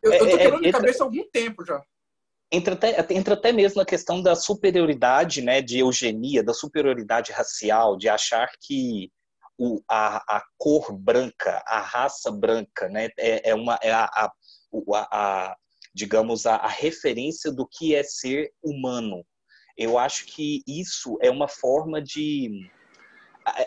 Eu, 0.02 0.14
eu 0.14 0.20
tô 0.20 0.26
é, 0.26 0.34
é, 0.34 0.38
quebrando 0.38 0.56
é, 0.56 0.60
minha 0.60 0.72
cabeça 0.72 1.04
há 1.04 1.06
algum 1.06 1.30
tempo 1.30 1.66
já. 1.66 1.84
Entra 2.52 2.76
até, 2.76 3.14
entra 3.14 3.34
até 3.34 3.52
mesmo 3.52 3.80
na 3.80 3.86
questão 3.86 4.22
da 4.22 4.36
superioridade, 4.36 5.42
né, 5.42 5.62
de 5.62 5.80
eugenia, 5.80 6.42
da 6.42 6.54
superioridade 6.54 7.32
racial, 7.32 7.98
de 7.98 8.08
achar 8.08 8.50
que 8.62 9.12
o, 9.58 9.82
a, 9.90 10.38
a 10.38 10.44
cor 10.58 10.94
branca, 10.94 11.62
a 11.66 11.82
raça 11.82 12.32
branca, 12.32 12.88
né, 12.88 13.10
é, 13.18 13.50
é 13.50 13.56
uma 13.56 13.78
é 13.82 13.92
a, 13.92 14.06
a, 14.06 14.32
a, 15.12 15.58
digamos 15.94 16.46
a, 16.46 16.56
a 16.56 16.70
referência 16.70 17.52
do 17.52 17.68
que 17.68 17.94
é 17.94 18.04
ser 18.04 18.52
humano. 18.64 19.26
Eu 19.76 19.98
acho 19.98 20.26
que 20.26 20.62
isso 20.66 21.18
é 21.22 21.30
uma 21.30 21.48
forma 21.48 22.02
de 22.02 22.70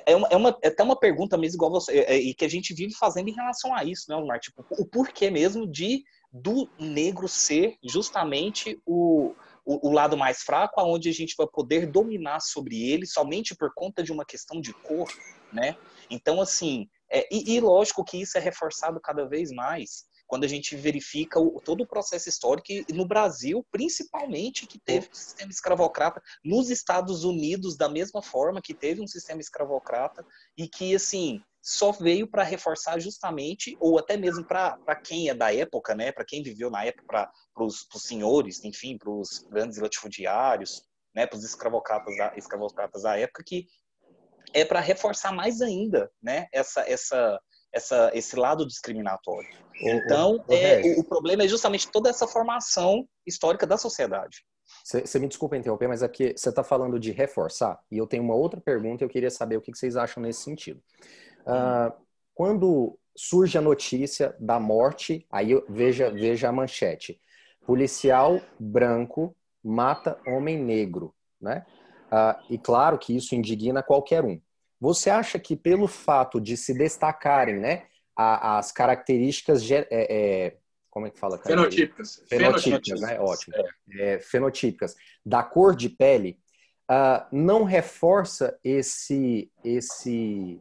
é, 0.06 0.16
uma, 0.16 0.28
é, 0.28 0.36
uma, 0.36 0.58
é 0.62 0.68
até 0.68 0.82
uma 0.82 0.98
pergunta 0.98 1.38
mesmo 1.38 1.56
igual 1.56 1.70
você, 1.70 2.00
é, 2.00 2.16
e 2.16 2.34
que 2.34 2.44
a 2.44 2.48
gente 2.48 2.74
vive 2.74 2.94
fazendo 2.94 3.28
em 3.28 3.34
relação 3.34 3.74
a 3.74 3.84
isso, 3.84 4.06
né, 4.08 4.16
Omar? 4.16 4.38
Tipo, 4.38 4.64
o 4.70 4.84
porquê 4.84 5.30
mesmo 5.30 5.66
de 5.66 6.04
do 6.32 6.68
negro 6.78 7.26
ser 7.26 7.76
justamente 7.82 8.80
o, 8.86 9.34
o, 9.64 9.88
o, 9.88 9.92
lado 9.92 10.16
mais 10.16 10.42
fraco, 10.42 10.80
aonde 10.80 11.08
a 11.08 11.12
gente 11.12 11.34
vai 11.36 11.46
poder 11.46 11.86
dominar 11.86 12.40
sobre 12.40 12.88
ele 12.88 13.04
somente 13.04 13.54
por 13.56 13.72
conta 13.74 14.02
de 14.02 14.12
uma 14.12 14.24
questão 14.24 14.60
de 14.60 14.72
cor, 14.72 15.08
né? 15.52 15.76
Então, 16.08 16.40
assim, 16.40 16.88
é, 17.10 17.26
e, 17.34 17.56
e, 17.56 17.60
lógico 17.60 18.04
que 18.04 18.20
isso 18.20 18.38
é 18.38 18.40
reforçado 18.40 19.00
cada 19.00 19.26
vez 19.26 19.50
mais 19.50 20.04
quando 20.30 20.44
a 20.44 20.48
gente 20.48 20.76
verifica 20.76 21.40
o, 21.40 21.60
todo 21.60 21.80
o 21.80 21.86
processo 21.86 22.28
histórico, 22.28 22.68
no 22.94 23.04
Brasil, 23.04 23.66
principalmente, 23.68 24.64
que 24.64 24.78
teve 24.78 25.08
um 25.10 25.14
sistema 25.14 25.50
escravocrata, 25.50 26.22
nos 26.44 26.70
Estados 26.70 27.24
Unidos, 27.24 27.76
da 27.76 27.88
mesma 27.88 28.22
forma 28.22 28.62
que 28.62 28.72
teve 28.72 29.00
um 29.00 29.08
sistema 29.08 29.40
escravocrata, 29.40 30.24
e 30.56 30.68
que, 30.68 30.94
assim, 30.94 31.42
só 31.60 31.90
veio 31.90 32.30
para 32.30 32.44
reforçar 32.44 33.00
justamente, 33.00 33.76
ou 33.80 33.98
até 33.98 34.16
mesmo 34.16 34.44
para 34.44 34.94
quem 34.94 35.28
é 35.28 35.34
da 35.34 35.52
época, 35.52 35.96
né, 35.96 36.12
para 36.12 36.24
quem 36.24 36.44
viveu 36.44 36.70
na 36.70 36.84
época, 36.84 37.28
para 37.52 37.64
os 37.64 37.88
senhores, 37.96 38.62
enfim, 38.64 38.96
para 38.96 39.10
os 39.10 39.44
grandes 39.50 39.78
latifundiários, 39.78 40.84
né, 41.12 41.26
para 41.26 41.36
os 41.36 41.44
escravocratas 41.44 42.16
da, 42.16 42.32
escravocratas 42.36 43.02
da 43.02 43.18
época, 43.18 43.42
que 43.44 43.66
é 44.54 44.64
para 44.64 44.78
reforçar 44.78 45.32
mais 45.32 45.60
ainda 45.60 46.08
né, 46.22 46.46
essa, 46.52 46.82
essa, 46.82 47.40
essa, 47.72 48.10
esse 48.14 48.36
lado 48.36 48.66
discriminatório. 48.66 49.48
Então, 49.82 50.44
o, 50.46 50.52
o, 50.52 50.54
é, 50.54 50.82
o, 50.82 51.00
o 51.00 51.04
problema 51.04 51.44
é 51.44 51.48
justamente 51.48 51.90
toda 51.90 52.10
essa 52.10 52.26
formação 52.26 53.08
histórica 53.26 53.66
da 53.66 53.76
sociedade. 53.76 54.44
Você 54.84 55.18
me 55.18 55.28
desculpa 55.28 55.56
interromper, 55.56 55.88
mas 55.88 56.02
é 56.02 56.08
porque 56.08 56.34
você 56.36 56.48
está 56.48 56.62
falando 56.62 56.98
de 56.98 57.10
reforçar, 57.10 57.78
e 57.90 57.98
eu 57.98 58.06
tenho 58.06 58.22
uma 58.22 58.34
outra 58.34 58.60
pergunta 58.60 59.02
e 59.02 59.04
eu 59.04 59.10
queria 59.10 59.30
saber 59.30 59.56
o 59.56 59.60
que 59.60 59.72
vocês 59.74 59.96
acham 59.96 60.22
nesse 60.22 60.42
sentido. 60.42 60.80
Uh, 61.40 61.92
quando 62.34 62.98
surge 63.16 63.58
a 63.58 63.60
notícia 63.60 64.34
da 64.38 64.58
morte, 64.58 65.26
aí 65.30 65.50
veja, 65.68 66.10
veja 66.10 66.48
a 66.48 66.52
manchete. 66.52 67.20
Policial 67.66 68.40
branco 68.58 69.36
mata 69.62 70.18
homem 70.26 70.58
negro, 70.58 71.14
né? 71.40 71.66
Uh, 72.06 72.52
e 72.54 72.58
claro 72.58 72.98
que 72.98 73.14
isso 73.14 73.34
indigna 73.34 73.82
qualquer 73.82 74.24
um. 74.24 74.40
Você 74.80 75.10
acha 75.10 75.38
que 75.38 75.54
pelo 75.54 75.86
fato 75.86 76.40
de 76.40 76.56
se 76.56 76.72
destacarem, 76.72 77.58
né, 77.58 77.84
as 78.16 78.72
características 78.72 79.68
é, 79.70 79.86
é, 79.90 80.56
como 80.90 81.06
é 81.06 81.10
que 81.10 81.18
fala? 81.18 81.38
Fenotípicas. 81.38 82.22
Fenotípicas, 82.28 83.00
né? 83.00 83.18
Ótimo. 83.20 83.54
É. 83.98 84.18
fenotípicas 84.18 84.96
da 85.24 85.42
cor 85.42 85.74
de 85.74 85.88
pele, 85.88 86.38
uh, 86.90 87.24
não 87.30 87.64
reforça 87.64 88.58
esse 88.64 89.50
esse 89.64 90.60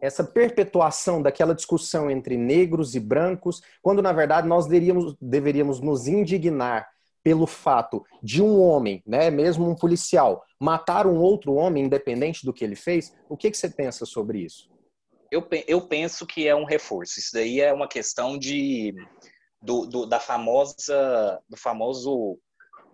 essa 0.00 0.24
perpetuação 0.24 1.20
daquela 1.20 1.54
discussão 1.54 2.10
entre 2.10 2.34
negros 2.34 2.94
e 2.94 3.00
brancos, 3.00 3.60
quando 3.82 4.00
na 4.00 4.12
verdade 4.14 4.48
nós 4.48 4.66
deveríamos, 4.66 5.14
deveríamos 5.20 5.78
nos 5.80 6.06
indignar 6.06 6.88
pelo 7.22 7.46
fato 7.46 8.04
de 8.22 8.42
um 8.42 8.60
homem, 8.60 9.02
né, 9.06 9.30
mesmo 9.30 9.68
um 9.68 9.74
policial, 9.74 10.44
matar 10.58 11.06
um 11.06 11.18
outro 11.18 11.54
homem 11.54 11.84
independente 11.84 12.44
do 12.44 12.52
que 12.52 12.64
ele 12.64 12.76
fez, 12.76 13.14
o 13.28 13.36
que, 13.36 13.50
que 13.50 13.56
você 13.56 13.68
pensa 13.68 14.06
sobre 14.06 14.40
isso? 14.40 14.70
Eu, 15.30 15.46
eu 15.66 15.86
penso 15.86 16.26
que 16.26 16.48
é 16.48 16.54
um 16.54 16.64
reforço. 16.64 17.20
Isso 17.20 17.30
daí 17.32 17.60
é 17.60 17.72
uma 17.72 17.86
questão 17.86 18.36
de 18.36 18.94
do, 19.62 19.86
do 19.86 20.06
da 20.06 20.18
famosa 20.18 21.40
do 21.48 21.56
famoso 21.56 22.38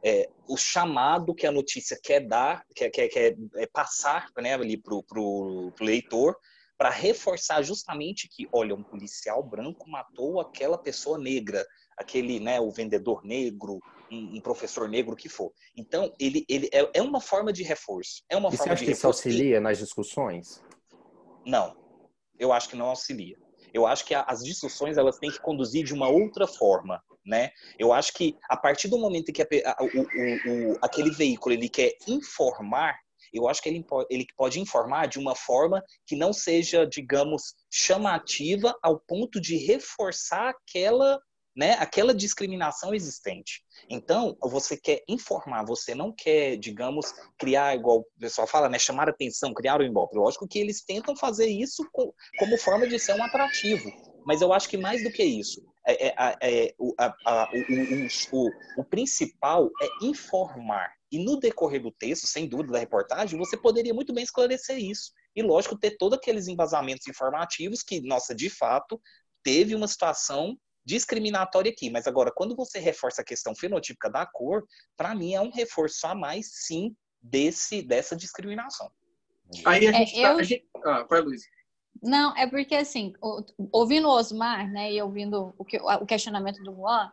é, 0.04 0.28
o 0.48 0.56
chamado 0.56 1.34
que 1.34 1.46
a 1.46 1.52
notícia 1.52 1.98
quer 2.00 2.20
dar, 2.20 2.64
quer, 2.74 2.90
quer, 2.90 3.08
quer 3.08 3.36
é 3.56 3.66
passar 3.66 4.28
né, 4.38 4.54
ali 4.54 4.76
para 4.76 4.94
o 4.94 5.72
leitor, 5.80 6.36
para 6.78 6.90
reforçar 6.90 7.62
justamente 7.62 8.28
que, 8.28 8.46
olha, 8.52 8.74
um 8.74 8.82
policial 8.82 9.42
branco 9.42 9.88
matou 9.88 10.40
aquela 10.40 10.76
pessoa 10.76 11.18
negra, 11.18 11.66
aquele, 11.96 12.38
né, 12.38 12.60
o 12.60 12.70
vendedor 12.70 13.24
negro, 13.24 13.80
um, 14.10 14.36
um 14.36 14.40
professor 14.40 14.88
negro, 14.88 15.16
que 15.16 15.28
for. 15.28 15.52
Então, 15.76 16.12
ele, 16.18 16.44
ele 16.48 16.68
é, 16.72 16.88
é 16.94 17.02
uma 17.02 17.20
forma 17.20 17.52
de 17.52 17.62
reforço. 17.62 18.22
É 18.28 18.36
uma 18.36 18.48
e 18.48 18.56
forma 18.56 18.64
você 18.64 18.70
acha 18.70 18.80
de 18.80 18.86
que 18.86 18.92
isso 18.92 19.06
auxilia 19.06 19.60
nas 19.60 19.78
discussões? 19.78 20.62
Não, 21.44 21.76
eu 22.38 22.52
acho 22.52 22.68
que 22.68 22.76
não 22.76 22.86
auxilia. 22.86 23.36
Eu 23.72 23.86
acho 23.86 24.04
que 24.04 24.14
as 24.14 24.42
discussões 24.42 24.96
elas 24.96 25.18
têm 25.18 25.30
que 25.30 25.40
conduzir 25.40 25.84
de 25.84 25.92
uma 25.92 26.08
outra 26.08 26.46
forma, 26.46 27.02
né? 27.24 27.50
Eu 27.78 27.92
acho 27.92 28.12
que 28.14 28.36
a 28.48 28.56
partir 28.56 28.88
do 28.88 28.98
momento 28.98 29.32
que 29.32 29.42
a, 29.42 29.46
a, 29.66 29.76
o, 29.82 29.86
o, 29.86 30.72
o, 30.72 30.78
aquele 30.80 31.10
veículo 31.10 31.54
ele 31.54 31.68
quer 31.68 31.92
informar, 32.08 32.96
eu 33.32 33.48
acho 33.48 33.60
que 33.60 33.68
ele, 33.68 33.84
ele 34.08 34.26
pode 34.36 34.60
informar 34.60 35.06
de 35.06 35.18
uma 35.18 35.34
forma 35.34 35.82
que 36.06 36.16
não 36.16 36.32
seja, 36.32 36.86
digamos, 36.86 37.54
chamativa 37.70 38.74
ao 38.82 38.98
ponto 39.00 39.40
de 39.40 39.56
reforçar 39.56 40.50
aquela 40.50 41.20
né, 41.56 41.72
aquela 41.74 42.14
discriminação 42.14 42.94
existente. 42.94 43.64
Então, 43.88 44.36
você 44.42 44.76
quer 44.76 45.02
informar, 45.08 45.64
você 45.64 45.94
não 45.94 46.12
quer, 46.12 46.56
digamos, 46.56 47.14
criar, 47.38 47.74
igual 47.74 48.00
o 48.00 48.06
pessoal 48.20 48.46
fala, 48.46 48.68
né, 48.68 48.78
chamar 48.78 49.08
atenção, 49.08 49.54
criar 49.54 49.80
o 49.80 49.84
imóvel. 49.84 50.22
Lógico 50.22 50.46
que 50.46 50.58
eles 50.58 50.84
tentam 50.84 51.16
fazer 51.16 51.46
isso 51.46 51.88
com, 51.92 52.12
como 52.38 52.58
forma 52.58 52.86
de 52.86 52.98
ser 52.98 53.14
um 53.14 53.24
atrativo, 53.24 53.90
mas 54.26 54.42
eu 54.42 54.52
acho 54.52 54.68
que 54.68 54.76
mais 54.76 55.02
do 55.02 55.10
que 55.10 55.24
isso, 55.24 55.62
é, 55.86 56.08
é, 56.08 56.36
é, 56.42 56.74
o, 56.78 56.92
a, 56.98 57.14
a, 57.24 57.50
o, 57.52 58.36
o, 58.36 58.50
o 58.80 58.84
principal 58.84 59.70
é 59.80 60.04
informar. 60.04 60.92
E 61.10 61.24
no 61.24 61.38
decorrer 61.38 61.80
do 61.80 61.92
texto, 61.92 62.26
sem 62.26 62.48
dúvida, 62.48 62.72
da 62.72 62.80
reportagem, 62.80 63.38
você 63.38 63.56
poderia 63.56 63.94
muito 63.94 64.12
bem 64.12 64.24
esclarecer 64.24 64.76
isso. 64.78 65.12
E, 65.36 65.42
lógico, 65.42 65.78
ter 65.78 65.96
todos 65.96 66.18
aqueles 66.18 66.48
embasamentos 66.48 67.06
informativos 67.06 67.82
que, 67.82 68.00
nossa, 68.00 68.34
de 68.34 68.50
fato, 68.50 69.00
teve 69.44 69.74
uma 69.76 69.86
situação 69.86 70.58
discriminatória 70.86 71.70
aqui. 71.70 71.90
Mas 71.90 72.06
agora, 72.06 72.32
quando 72.34 72.54
você 72.54 72.78
reforça 72.78 73.20
a 73.20 73.24
questão 73.24 73.54
fenotípica 73.54 74.08
da 74.08 74.24
cor, 74.24 74.64
para 74.96 75.14
mim 75.14 75.34
é 75.34 75.40
um 75.40 75.50
reforço 75.50 76.06
a 76.06 76.14
mais, 76.14 76.46
sim, 76.64 76.94
desse 77.20 77.82
dessa 77.82 78.14
discriminação. 78.14 78.88
Aí 79.64 79.86
a 79.86 79.92
gente, 79.92 80.18
é, 80.18 80.22
tá, 80.22 80.32
eu... 80.32 80.38
a 80.38 80.42
gente... 80.42 80.68
Ah, 80.84 81.06
vai, 81.08 81.20
Luiz. 81.20 81.42
Não, 82.02 82.36
é 82.36 82.46
porque 82.46 82.74
assim, 82.74 83.12
ouvindo 83.72 84.06
o 84.06 84.12
Osmar, 84.12 84.70
né, 84.70 84.92
e 84.92 85.02
ouvindo 85.02 85.54
o, 85.58 85.64
que, 85.64 85.78
o 85.78 86.06
questionamento 86.06 86.62
do 86.62 86.74
Juan, 86.74 87.10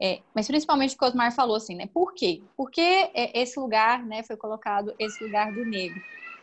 é, 0.00 0.20
mas 0.34 0.46
principalmente 0.46 0.94
o 0.94 0.98
que 0.98 1.04
o 1.04 1.08
Osmar 1.08 1.34
falou, 1.34 1.56
assim, 1.56 1.74
né, 1.74 1.86
por 1.86 2.12
quê? 2.12 2.42
Por 2.54 2.70
que 2.70 3.10
esse 3.14 3.58
lugar, 3.58 4.04
né, 4.04 4.22
foi 4.22 4.36
colocado 4.36 4.94
esse 4.98 5.24
lugar 5.24 5.52
do 5.52 5.64
negro? 5.64 5.98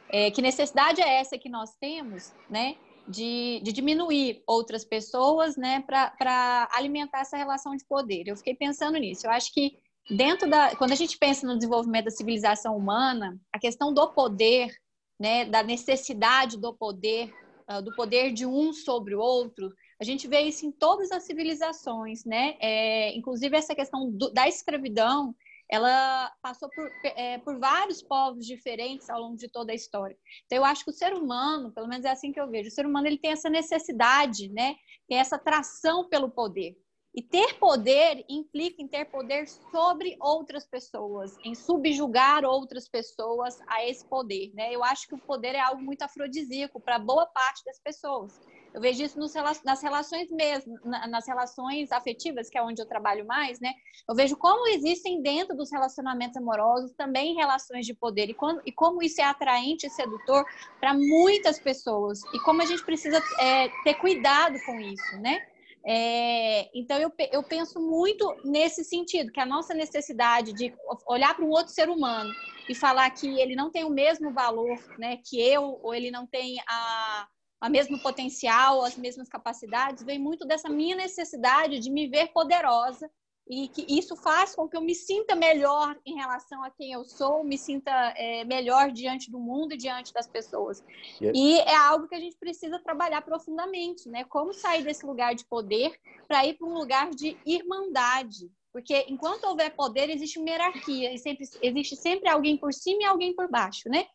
É, 0.10 0.32
que 0.32 0.42
necessidade 0.42 1.02
é 1.02 1.20
essa 1.20 1.38
que 1.38 1.50
nós 1.50 1.76
temos, 1.76 2.34
né, 2.50 2.76
de, 3.08 3.62
de 3.64 3.72
diminuir 3.72 4.42
outras 4.48 4.86
pessoas, 4.86 5.58
né, 5.58 5.84
para 5.88 6.68
alimentar 6.74 7.22
essa 7.22 7.38
relação 7.38 7.76
de 7.76 7.86
poder. 7.86 8.24
Eu 8.28 8.38
fiquei 8.38 8.56
pensando 8.56 8.98
nisso. 8.98 9.28
Eu 9.28 9.32
acho 9.32 9.54
que 9.54 9.78
dentro 10.10 10.50
da, 10.50 10.76
quando 10.76 10.92
a 10.92 10.96
gente 10.96 11.18
pensa 11.18 11.46
no 11.46 11.56
desenvolvimento 11.56 12.06
da 12.06 12.12
civilização 12.12 12.78
humana, 12.78 13.40
a 13.52 13.60
questão 13.60 13.94
do 13.94 14.08
poder, 14.10 14.74
né, 15.20 15.46
da 15.46 15.64
necessidade 15.64 16.58
do 16.58 16.74
poder, 16.74 17.34
uh, 17.70 17.82
do 17.82 17.96
poder 17.96 18.32
de 18.32 18.46
um 18.46 18.74
sobre 18.74 19.16
o 19.16 19.20
outro, 19.20 19.74
a 20.00 20.04
gente 20.04 20.28
vê 20.28 20.42
isso 20.42 20.66
em 20.66 20.72
todas 20.72 21.12
as 21.12 21.24
civilizações, 21.24 22.26
né? 22.26 22.56
É, 22.60 23.16
inclusive 23.16 23.56
essa 23.56 23.74
questão 23.74 24.12
do, 24.12 24.32
da 24.32 24.48
escravidão, 24.50 25.34
ela 25.74 26.32
passou 26.40 26.70
por, 26.70 26.88
é, 27.04 27.40
por 27.40 27.58
vários 27.58 28.04
povos 28.04 28.46
diferentes 28.46 29.10
ao 29.10 29.20
longo 29.20 29.36
de 29.36 29.50
toda 29.50 29.72
a 29.72 29.76
história. 29.76 30.16
Então, 30.46 30.60
eu 30.60 30.66
acho 30.66 30.86
que 30.86 30.92
o 30.92 30.94
ser 30.94 31.16
humano, 31.16 31.72
pelo 31.72 31.88
menos 31.88 32.06
é 32.06 32.12
assim 32.12 32.32
que 32.32 32.40
eu 32.40 32.48
vejo, 32.48 32.70
o 32.70 32.72
ser 32.72 32.86
humano 32.86 33.08
ele 33.08 33.18
tem 33.18 33.32
essa 33.32 33.50
necessidade, 33.50 34.50
né? 34.50 34.76
Tem 35.10 35.18
essa 35.18 35.36
atração 35.36 36.08
pelo 36.08 36.30
poder. 36.30 36.78
E 37.16 37.24
ter 37.24 37.56
poder 37.56 38.24
implica 38.30 38.84
em 38.84 38.88
ter 38.88 39.06
poder 39.06 39.48
sobre 39.48 40.16
outras 40.20 40.68
pessoas, 40.68 41.36
em 41.44 41.56
subjugar 41.56 42.46
outras 42.46 42.88
pessoas 42.88 43.60
a 43.68 43.84
esse 43.84 44.08
poder, 44.08 44.52
né? 44.54 44.72
Eu 44.72 44.84
acho 44.84 45.08
que 45.08 45.16
o 45.16 45.22
poder 45.22 45.56
é 45.56 45.60
algo 45.60 45.82
muito 45.82 46.04
afrodisíaco 46.04 46.80
para 46.80 47.00
boa 47.00 47.26
parte 47.26 47.64
das 47.66 47.80
pessoas. 47.80 48.40
Eu 48.74 48.82
vejo 48.82 49.04
isso 49.04 49.20
nos, 49.20 49.34
nas 49.64 49.82
relações 49.82 50.32
mesmo, 50.32 50.78
nas 50.84 51.28
relações 51.28 51.92
afetivas, 51.92 52.50
que 52.50 52.58
é 52.58 52.64
onde 52.64 52.82
eu 52.82 52.88
trabalho 52.88 53.26
mais, 53.26 53.60
né? 53.60 53.74
Eu 54.10 54.16
vejo 54.16 54.36
como 54.36 54.68
existem 54.68 55.22
dentro 55.22 55.56
dos 55.56 55.72
relacionamentos 55.72 56.38
amorosos 56.38 56.92
também 56.94 57.36
relações 57.36 57.86
de 57.86 57.94
poder 57.94 58.30
e, 58.30 58.34
quando, 58.34 58.62
e 58.66 58.72
como 58.72 59.04
isso 59.04 59.22
é 59.22 59.24
atraente 59.24 59.86
e 59.86 59.90
sedutor 59.90 60.44
para 60.80 60.94
muitas 60.94 61.60
pessoas 61.60 62.22
e 62.34 62.40
como 62.40 62.62
a 62.62 62.66
gente 62.66 62.84
precisa 62.84 63.22
é, 63.40 63.70
ter 63.84 63.94
cuidado 63.96 64.58
com 64.66 64.80
isso, 64.80 65.18
né? 65.22 65.46
É, 65.86 66.70
então, 66.74 66.98
eu, 66.98 67.12
eu 67.32 67.44
penso 67.44 67.80
muito 67.80 68.34
nesse 68.46 68.86
sentido, 68.86 69.32
que 69.32 69.40
a 69.40 69.46
nossa 69.46 69.74
necessidade 69.74 70.54
de 70.54 70.74
olhar 71.06 71.36
para 71.36 71.44
um 71.44 71.50
outro 71.50 71.74
ser 71.74 71.90
humano 71.90 72.32
e 72.70 72.74
falar 72.74 73.10
que 73.10 73.28
ele 73.40 73.56
não 73.56 73.70
tem 73.70 73.84
o 73.84 73.90
mesmo 73.90 74.32
valor 74.32 74.78
né, 74.98 75.18
que 75.26 75.42
eu, 75.42 75.80
ou 75.84 75.94
ele 75.94 76.10
não 76.10 76.26
tem 76.26 76.58
a, 76.66 77.28
a 77.64 77.70
mesmo 77.70 77.98
potencial, 77.98 78.84
as 78.84 78.98
mesmas 78.98 79.30
capacidades, 79.30 80.04
vem 80.04 80.20
muito 80.20 80.46
dessa 80.46 80.68
minha 80.68 80.98
necessidade 80.98 81.80
de 81.80 81.90
me 81.90 82.10
ver 82.10 82.28
poderosa 82.34 83.10
e 83.48 83.70
que 83.70 83.86
isso 83.88 84.18
faz 84.18 84.54
com 84.54 84.68
que 84.68 84.76
eu 84.76 84.82
me 84.82 84.94
sinta 84.94 85.34
melhor 85.34 85.98
em 86.06 86.14
relação 86.14 86.62
a 86.62 86.70
quem 86.70 86.92
eu 86.92 87.06
sou, 87.06 87.42
me 87.42 87.58
sinta 87.58 87.90
é, 88.18 88.44
melhor 88.44 88.92
diante 88.92 89.32
do 89.32 89.40
mundo 89.40 89.76
e 89.76 89.78
diante 89.78 90.12
das 90.12 90.28
pessoas. 90.28 90.84
Yeah. 91.22 91.40
E 91.40 91.60
é 91.60 91.74
algo 91.74 92.06
que 92.10 92.16
a 92.16 92.20
gente 92.20 92.36
precisa 92.36 92.80
trabalhar 92.80 93.22
profundamente, 93.22 94.10
né? 94.10 94.26
Como 94.26 94.54
sair 94.54 94.84
desse 94.84 95.06
lugar 95.06 95.34
de 95.34 95.46
poder 95.46 95.98
para 96.28 96.46
ir 96.46 96.56
para 96.58 96.68
um 96.68 96.74
lugar 96.74 97.12
de 97.12 97.38
irmandade. 97.46 98.52
Porque 98.74 99.06
enquanto 99.08 99.46
houver 99.46 99.74
poder, 99.74 100.10
existe 100.10 100.38
uma 100.38 100.50
hierarquia 100.50 101.14
e 101.14 101.18
sempre, 101.18 101.46
existe 101.62 101.96
sempre 101.96 102.28
alguém 102.28 102.58
por 102.58 102.74
cima 102.74 103.04
e 103.04 103.06
alguém 103.06 103.34
por 103.34 103.50
baixo, 103.50 103.88
né? 103.88 104.06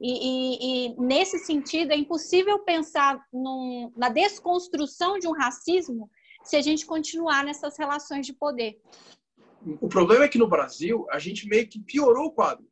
E, 0.00 0.12
e, 0.12 0.86
e, 0.86 1.00
nesse 1.00 1.38
sentido, 1.40 1.92
é 1.92 1.96
impossível 1.96 2.60
pensar 2.60 3.20
num, 3.32 3.92
na 3.96 4.08
desconstrução 4.08 5.18
de 5.18 5.26
um 5.26 5.32
racismo 5.32 6.08
se 6.44 6.56
a 6.56 6.60
gente 6.60 6.86
continuar 6.86 7.44
nessas 7.44 7.76
relações 7.76 8.24
de 8.24 8.32
poder. 8.32 8.80
O 9.80 9.88
problema 9.88 10.24
é 10.24 10.28
que 10.28 10.38
no 10.38 10.48
Brasil, 10.48 11.06
a 11.10 11.18
gente 11.18 11.48
meio 11.48 11.68
que 11.68 11.80
piorou 11.80 12.26
o 12.26 12.32
quadro, 12.32 12.64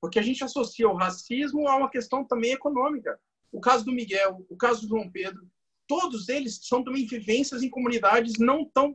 porque 0.00 0.18
a 0.18 0.22
gente 0.22 0.44
associa 0.44 0.88
o 0.88 0.94
racismo 0.94 1.66
a 1.66 1.76
uma 1.76 1.90
questão 1.90 2.24
também 2.24 2.52
econômica. 2.52 3.18
O 3.50 3.60
caso 3.60 3.84
do 3.84 3.92
Miguel, 3.92 4.44
o 4.50 4.56
caso 4.56 4.82
do 4.82 4.88
João 4.88 5.10
Pedro, 5.10 5.42
todos 5.88 6.28
eles 6.28 6.60
são 6.62 6.84
também 6.84 7.06
vivências 7.06 7.62
em 7.62 7.70
comunidades 7.70 8.34
não 8.38 8.68
tão, 8.72 8.94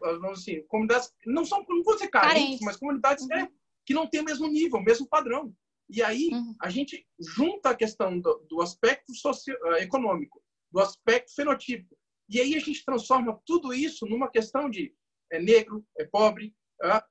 vamos 0.00 0.40
assim, 0.40 0.62
comunidades, 0.68 1.12
não 1.26 1.44
são, 1.44 1.64
não 1.68 1.82
vou 1.82 1.94
dizer 1.94 2.08
carentes, 2.08 2.60
mas 2.60 2.76
comunidades 2.76 3.26
né, 3.26 3.48
que 3.84 3.92
não 3.92 4.06
têm 4.06 4.20
o 4.20 4.24
mesmo 4.24 4.46
nível, 4.46 4.78
o 4.78 4.84
mesmo 4.84 5.08
padrão. 5.08 5.52
E 5.88 6.02
aí 6.02 6.30
uhum. 6.32 6.54
a 6.60 6.70
gente 6.70 7.06
junta 7.18 7.70
a 7.70 7.74
questão 7.74 8.18
do, 8.18 8.46
do 8.48 8.62
aspecto 8.62 9.14
socio, 9.14 9.54
uh, 9.62 9.74
econômico, 9.74 10.42
do 10.70 10.80
aspecto 10.80 11.34
fenotípico. 11.34 11.96
E 12.28 12.40
aí 12.40 12.54
a 12.54 12.60
gente 12.60 12.84
transforma 12.84 13.40
tudo 13.44 13.72
isso 13.72 14.06
numa 14.06 14.30
questão 14.30 14.70
de 14.70 14.94
é 15.30 15.38
negro, 15.40 15.84
é 15.98 16.04
pobre, 16.04 16.54
uh, 16.82 17.02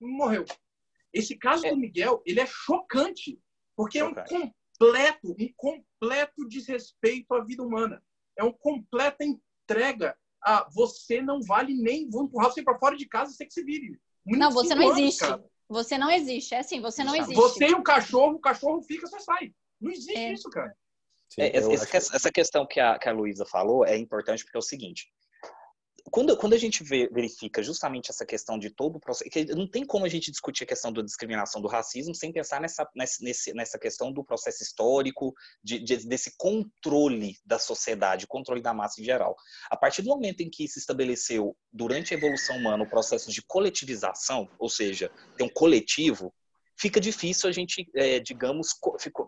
morreu. 0.00 0.44
Esse 1.12 1.36
caso 1.36 1.66
é. 1.66 1.70
do 1.70 1.76
Miguel, 1.76 2.22
ele 2.26 2.40
é 2.40 2.46
chocante, 2.46 3.40
porque 3.76 3.98
é 3.98 4.04
um 4.04 4.14
completo, 4.14 5.34
um 5.38 5.52
completo 5.56 6.46
desrespeito 6.48 7.34
à 7.34 7.44
vida 7.44 7.62
humana. 7.62 8.02
É 8.36 8.42
uma 8.42 8.52
completa 8.52 9.24
entrega 9.24 10.16
a 10.42 10.68
você 10.70 11.22
não 11.22 11.40
vale 11.40 11.74
nem, 11.74 12.10
vou 12.10 12.24
empurrar 12.24 12.50
você 12.50 12.62
para 12.62 12.78
fora 12.78 12.96
de 12.96 13.06
casa, 13.06 13.32
você 13.32 13.46
que 13.46 13.54
se 13.54 13.64
vire. 13.64 13.98
Não, 14.26 14.50
você 14.50 14.74
não 14.74 14.92
existe. 14.92 15.20
Cara. 15.20 15.44
Você 15.68 15.96
não 15.98 16.10
existe. 16.10 16.54
É 16.54 16.58
assim, 16.58 16.80
você 16.80 17.02
não 17.02 17.14
existe. 17.14 17.34
Você 17.34 17.66
e 17.68 17.74
um 17.74 17.82
cachorro, 17.82 18.34
o 18.34 18.40
cachorro 18.40 18.82
fica, 18.82 19.06
você 19.06 19.20
sai. 19.20 19.52
Não 19.80 19.90
existe 19.90 20.16
é. 20.16 20.32
isso, 20.32 20.50
cara. 20.50 20.74
Sim, 21.28 21.42
é, 21.42 21.56
essa, 21.56 22.16
essa, 22.16 22.30
questão 22.30 22.66
que 22.66 22.78
a, 22.78 22.98
que 22.98 23.08
a 23.08 23.12
Luísa 23.12 23.44
falou 23.44 23.84
é 23.84 23.96
importante 23.96 24.44
porque 24.44 24.56
é 24.56 24.58
o 24.58 24.62
seguinte: 24.62 25.10
quando, 26.14 26.36
quando 26.36 26.52
a 26.52 26.56
gente 26.56 26.84
vê, 26.84 27.08
verifica 27.12 27.60
justamente 27.60 28.08
essa 28.08 28.24
questão 28.24 28.56
de 28.56 28.70
todo 28.70 28.94
o 28.94 29.00
processo, 29.00 29.28
não 29.56 29.66
tem 29.68 29.84
como 29.84 30.06
a 30.06 30.08
gente 30.08 30.30
discutir 30.30 30.62
a 30.62 30.66
questão 30.68 30.92
da 30.92 31.02
discriminação 31.02 31.60
do 31.60 31.66
racismo 31.66 32.14
sem 32.14 32.32
pensar 32.32 32.60
nessa, 32.60 32.88
nessa, 32.94 33.52
nessa 33.52 33.76
questão 33.80 34.12
do 34.12 34.22
processo 34.22 34.62
histórico, 34.62 35.34
de, 35.60 35.80
de, 35.80 36.06
desse 36.06 36.32
controle 36.36 37.36
da 37.44 37.58
sociedade, 37.58 38.28
controle 38.28 38.62
da 38.62 38.72
massa 38.72 39.00
em 39.00 39.04
geral. 39.04 39.34
A 39.68 39.76
partir 39.76 40.02
do 40.02 40.10
momento 40.10 40.40
em 40.40 40.48
que 40.48 40.68
se 40.68 40.78
estabeleceu, 40.78 41.56
durante 41.72 42.14
a 42.14 42.16
evolução 42.16 42.58
humana, 42.58 42.84
o 42.84 42.88
processo 42.88 43.28
de 43.32 43.42
coletivização, 43.42 44.48
ou 44.56 44.68
seja, 44.68 45.10
ter 45.36 45.42
um 45.42 45.48
coletivo, 45.48 46.32
fica 46.78 47.00
difícil 47.00 47.48
a 47.48 47.52
gente, 47.52 47.90
é, 47.92 48.20
digamos, 48.20 48.68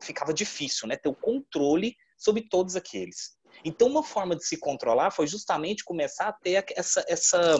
ficava 0.00 0.32
difícil 0.32 0.86
né, 0.86 0.94
ter 0.94 1.08
o 1.08 1.16
controle 1.16 1.96
sobre 2.16 2.46
todos 2.48 2.76
aqueles. 2.76 3.36
Então, 3.64 3.88
uma 3.88 4.02
forma 4.02 4.36
de 4.36 4.44
se 4.44 4.58
controlar 4.58 5.10
foi 5.10 5.26
justamente 5.26 5.84
começar 5.84 6.28
a 6.28 6.32
ter 6.32 6.64
essa, 6.76 7.04
essa 7.08 7.58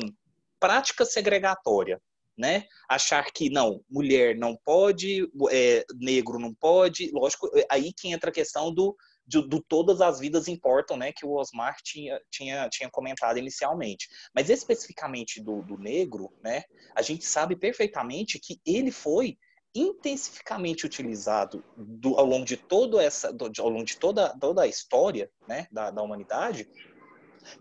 prática 0.59 1.05
segregatória, 1.05 2.01
né? 2.37 2.67
Achar 2.89 3.25
que 3.33 3.51
não, 3.51 3.81
mulher 3.89 4.37
não 4.37 4.57
pode, 4.65 5.29
é, 5.51 5.85
negro 5.95 6.39
não 6.39 6.55
pode, 6.55 7.11
lógico, 7.13 7.51
é 7.57 7.67
aí 7.71 7.93
que 7.93 8.09
entra 8.09 8.31
a 8.31 8.33
questão 8.33 8.73
do, 8.73 8.97
de, 9.27 9.43
do 9.47 9.61
todas 9.61 10.01
as 10.01 10.21
vidas 10.21 10.47
importam, 10.47 10.97
né, 10.97 11.13
que 11.13 11.27
o 11.27 11.33
Osmar 11.33 11.77
tinha, 11.83 12.21
tinha, 12.31 12.69
tinha 12.69 12.91
comentado 12.91 13.39
inicialmente. 13.39 14.09
Mas 14.35 14.51
especificamente 14.51 15.43
do, 15.43 15.63
do 15.63 15.77
negro, 15.77 16.33
né, 16.43 16.63
a 16.95 17.03
gente 17.03 17.25
sabe 17.25 17.57
perfeitamente 17.57 18.39
que 18.39 18.61
ele 18.65 18.93
foi 18.93 19.37
intensificamente 19.79 20.87
utilizado 20.87 21.63
do, 21.77 22.19
ao 22.19 22.25
longo 22.25 22.45
de 22.45 22.57
toda 22.57 23.03
essa, 23.03 23.33
do, 23.33 23.51
ao 23.59 23.69
longo 23.69 23.85
de 23.85 23.97
toda, 23.97 24.37
toda 24.39 24.63
a 24.63 24.67
história, 24.67 25.31
né, 25.47 25.67
da, 25.71 25.91
da 25.91 26.03
humanidade, 26.03 26.69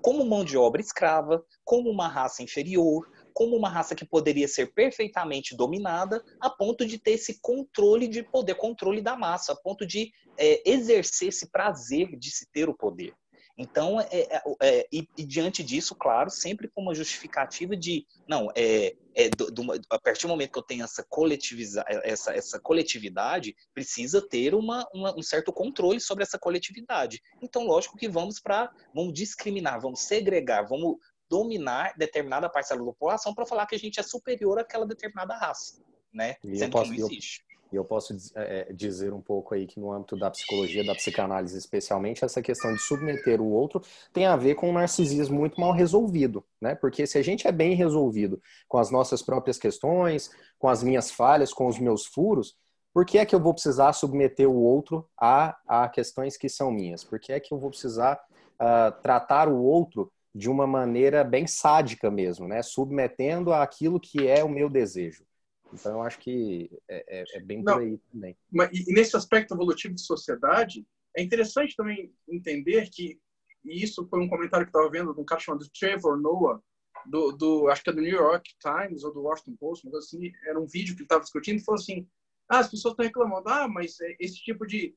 como 0.01 0.25
mão 0.25 0.43
de 0.43 0.57
obra 0.57 0.81
escrava, 0.81 1.45
como 1.63 1.89
uma 1.89 2.07
raça 2.07 2.41
inferior, 2.41 3.07
como 3.34 3.55
uma 3.55 3.69
raça 3.69 3.93
que 3.93 4.05
poderia 4.05 4.48
ser 4.48 4.74
perfeitamente 4.74 5.55
dominada, 5.55 6.24
a 6.39 6.50
ponto 6.50 6.86
de 6.86 6.98
ter 6.98 7.12
esse 7.12 7.39
controle 7.41 8.07
de 8.07 8.24
poder, 8.24 8.55
controle 8.55 9.01
da 9.01 9.15
massa, 9.15 9.51
a 9.51 9.55
ponto 9.55 9.86
de 9.86 10.12
é, 10.38 10.62
exercer 10.69 11.29
esse 11.29 11.51
prazer 11.51 12.17
de 12.17 12.31
se 12.31 12.50
ter 12.51 12.69
o 12.69 12.74
poder. 12.75 13.13
Então, 13.57 14.01
é, 14.01 14.07
é, 14.12 14.41
é, 14.62 14.88
e, 14.91 15.07
e, 15.17 15.25
diante 15.25 15.63
disso, 15.63 15.95
claro, 15.95 16.29
sempre 16.29 16.67
com 16.67 16.81
uma 16.81 16.93
justificativa 16.93 17.75
de, 17.75 18.05
não, 18.27 18.51
é, 18.53 18.95
é 19.15 19.29
do, 19.29 19.50
do, 19.50 19.74
a 19.89 20.00
partir 20.00 20.24
do 20.24 20.29
momento 20.29 20.51
que 20.51 20.59
eu 20.59 20.63
tenho 20.63 20.83
essa, 20.83 21.05
coletiviza, 21.07 21.83
essa, 21.88 22.33
essa 22.33 22.59
coletividade, 22.59 23.55
precisa 23.74 24.21
ter 24.21 24.53
uma, 24.53 24.85
uma, 24.93 25.17
um 25.17 25.24
certo 25.24 25.53
controle 25.53 26.01
sobre 26.01 26.24
essa 26.24 26.38
coletividade. 26.38 27.21
Então, 27.41 27.65
lógico 27.65 27.97
que 27.97 28.09
vamos 28.09 28.41
para, 28.41 28.69
vamos 28.93 29.13
discriminar, 29.13 29.79
vamos 29.79 30.01
segregar, 30.01 30.63
vamos 30.67 30.97
dominar 31.29 31.93
determinada 31.97 32.50
parcela 32.50 32.81
da 32.81 32.85
população 32.85 33.33
para 33.33 33.45
falar 33.45 33.65
que 33.67 33.75
a 33.75 33.79
gente 33.79 34.01
é 34.01 34.03
superior 34.03 34.59
àquela 34.59 34.85
determinada 34.85 35.33
raça, 35.35 35.81
né? 36.13 36.35
E 36.43 36.57
Sendo 36.57 36.71
posso, 36.74 36.91
que 36.91 37.00
não 37.00 37.07
existe. 37.07 37.44
E 37.72 37.75
eu 37.75 37.84
posso 37.84 38.15
é, 38.36 38.72
dizer 38.72 39.13
um 39.13 39.22
pouco 39.22 39.53
aí 39.53 39.65
que 39.65 39.79
no 39.79 39.91
âmbito 39.91 40.15
da 40.15 40.29
psicologia, 40.29 40.84
da 40.84 40.95
psicanálise 40.95 41.57
especialmente, 41.57 42.24
essa 42.24 42.41
questão 42.41 42.74
de 42.74 42.79
submeter 42.79 43.41
o 43.41 43.50
outro 43.51 43.81
tem 44.13 44.25
a 44.25 44.36
ver 44.36 44.55
com 44.55 44.69
um 44.69 44.74
narcisismo 44.74 45.38
muito 45.38 45.60
mal 45.60 45.72
resolvido, 45.72 46.43
né? 46.62 46.75
Porque 46.75 47.05
se 47.05 47.17
a 47.17 47.24
gente 47.24 47.48
é 47.48 47.51
bem 47.51 47.75
resolvido 47.75 48.41
com 48.67 48.77
as 48.77 48.91
nossas 48.91 49.22
próprias 49.22 49.57
questões, 49.57 50.29
com 50.57 50.69
as 50.69 50.84
minhas 50.84 51.12
falhas, 51.12 51.53
com 51.53 51.67
os 51.67 51.79
meus 51.79 52.05
furos, 52.05 52.55
por 52.93 53.05
que 53.05 53.17
é 53.17 53.25
que 53.25 53.36
eu 53.36 53.41
vou 53.41 53.53
precisar 53.53 53.91
submeter 53.91 54.50
o 54.50 54.55
outro 54.55 55.05
a, 55.19 55.57
a 55.67 55.89
questões 55.89 56.38
que 56.38 56.48
são 56.48 56.72
minhas? 56.72 57.03
Por 57.03 57.19
que 57.19 57.34
é 57.34 57.39
que 57.39 57.53
eu 57.53 57.60
vou 57.60 57.69
precisar 57.69 58.19
uh, 58.55 59.01
tratar 59.01 59.50
o 59.50 59.62
outro 59.62 60.12
de 60.34 60.50
uma 60.50 60.67
maneira 60.67 61.24
bem 61.24 61.48
sádica 61.48 62.12
mesmo, 62.12 62.48
né? 62.48 62.62
Submetendo 62.62 63.53
aquilo 63.53 64.00
que 64.00 64.27
é 64.27 64.43
o 64.43 64.50
meu 64.50 64.69
desejo. 64.69 65.25
Então, 65.74 65.93
eu 65.93 66.01
acho 66.01 66.19
que 66.19 66.69
é, 66.88 67.22
é, 67.22 67.38
é 67.38 67.39
bem 67.39 67.63
Não, 67.63 67.74
por 67.74 67.81
aí 67.81 67.98
também. 68.12 68.38
Mas, 68.51 68.69
e 68.72 68.93
nesse 68.93 69.15
aspecto 69.15 69.53
evolutivo 69.53 69.95
de 69.95 70.01
sociedade, 70.01 70.86
é 71.15 71.22
interessante 71.22 71.75
também 71.75 72.13
entender 72.27 72.89
que, 72.89 73.19
e 73.63 73.84
isso 73.84 74.07
foi 74.07 74.19
um 74.19 74.29
comentário 74.29 74.65
que 74.65 74.69
estava 74.69 74.89
vendo 74.89 75.13
de 75.13 75.19
um 75.19 75.25
cara 75.25 75.41
chamado 75.41 75.69
Trevor 75.77 76.19
Noah, 76.19 76.62
do, 77.05 77.31
do, 77.31 77.67
acho 77.69 77.84
que 77.84 77.89
é 77.89 77.93
do 77.93 78.01
New 78.01 78.12
York 78.12 78.51
Times 78.60 79.03
ou 79.03 79.13
do 79.13 79.22
Washington 79.22 79.55
Post, 79.60 79.86
mas 79.86 79.95
assim, 79.95 80.31
era 80.45 80.60
um 80.60 80.65
vídeo 80.65 80.95
que 80.95 81.01
ele 81.01 81.05
estava 81.05 81.22
discutindo 81.22 81.60
e 81.60 81.63
falou 81.63 81.79
assim, 81.79 82.07
ah, 82.50 82.60
as 82.60 82.69
pessoas 82.69 82.93
estão 82.93 83.05
reclamando, 83.05 83.50
ah, 83.50 83.67
mas 83.67 84.00
é, 84.01 84.15
esse 84.19 84.36
tipo 84.36 84.65
de, 84.65 84.93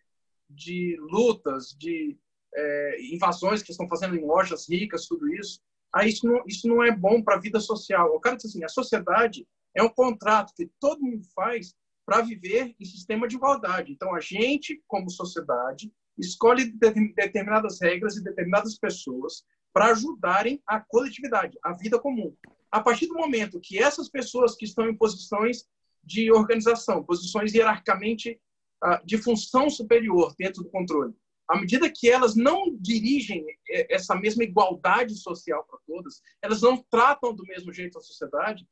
de 0.49 0.97
lutas, 1.01 1.77
de 1.79 2.19
é, 2.55 3.03
invasões 3.13 3.63
que 3.63 3.71
estão 3.71 3.89
fazendo 3.89 4.17
em 4.17 4.25
lojas 4.25 4.69
ricas, 4.69 5.07
tudo 5.07 5.33
isso. 5.35 5.61
Aí 5.95 6.11
isso 6.11 6.27
não, 6.27 6.43
isso 6.47 6.69
não 6.69 6.83
é 6.83 6.91
bom 6.91 7.23
para 7.23 7.37
a 7.37 7.41
vida 7.41 7.61
social. 7.61 8.15
O 8.15 8.21
cara 8.21 8.37
diz 8.37 8.47
assim, 8.47 8.65
a 8.65 8.69
sociedade 8.69 9.47
é 9.79 9.83
um 9.83 9.89
contrato 9.89 10.53
que 10.55 10.71
todo 10.81 11.03
mundo 11.03 11.25
faz 11.35 11.75
para 12.05 12.23
viver 12.23 12.75
em 12.81 12.85
sistema 12.85 13.29
de 13.29 13.37
igualdade. 13.37 13.93
Então, 13.93 14.15
a 14.15 14.21
gente, 14.21 14.83
como 14.87 15.11
sociedade, 15.11 15.93
escolhe 16.17 16.73
determinadas 17.15 17.81
regras 17.81 18.17
e 18.17 18.25
determinadas 18.25 18.79
pessoas 18.79 19.45
para 19.73 19.93
ajudarem 19.93 20.61
a 20.67 20.81
coletividade, 20.81 21.57
a 21.63 21.73
vida 21.73 21.99
comum. 21.99 22.35
A 22.71 22.81
partir 22.81 23.07
do 23.07 23.15
momento 23.15 23.61
que 23.61 23.79
essas 23.79 24.09
pessoas 24.09 24.57
que 24.57 24.65
estão 24.65 24.89
em 24.89 24.97
posições 24.97 25.65
de 26.03 26.33
organização, 26.33 27.05
posições 27.05 27.55
hierarquicamente 27.55 28.41
ah, 28.83 29.01
de 29.05 29.19
função 29.19 29.71
superior 29.71 30.35
dentro 30.38 30.62
do 30.62 30.71
controle, 30.71 31.14
à 31.49 31.59
medida 31.59 31.91
que 31.91 32.11
elas 32.11 32.35
não 32.35 32.77
dirigem 32.79 33.45
é, 33.71 33.95
essa 33.95 34.14
mesma 34.14 34.45
igualdade 34.45 35.14
social 35.14 35.64
para 35.64 35.79
todas, 35.87 36.21
elas 36.43 36.62
não 36.62 36.77
tratam 36.91 37.35
do 37.35 37.45
mesmo 37.45 37.73
jeito 37.73 37.99
a 37.99 38.03
sociedade, 38.03 38.67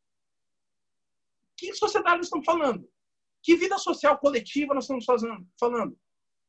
que 1.57 1.75
sociedade 1.75 2.19
nós 2.19 2.27
estamos 2.27 2.45
falando? 2.45 2.89
Que 3.43 3.57
vida 3.57 3.79
social 3.79 4.19
coletiva 4.19 4.75
nós 4.75 4.85
estamos 4.85 5.05
fazendo, 5.05 5.47
falando? 5.59 5.99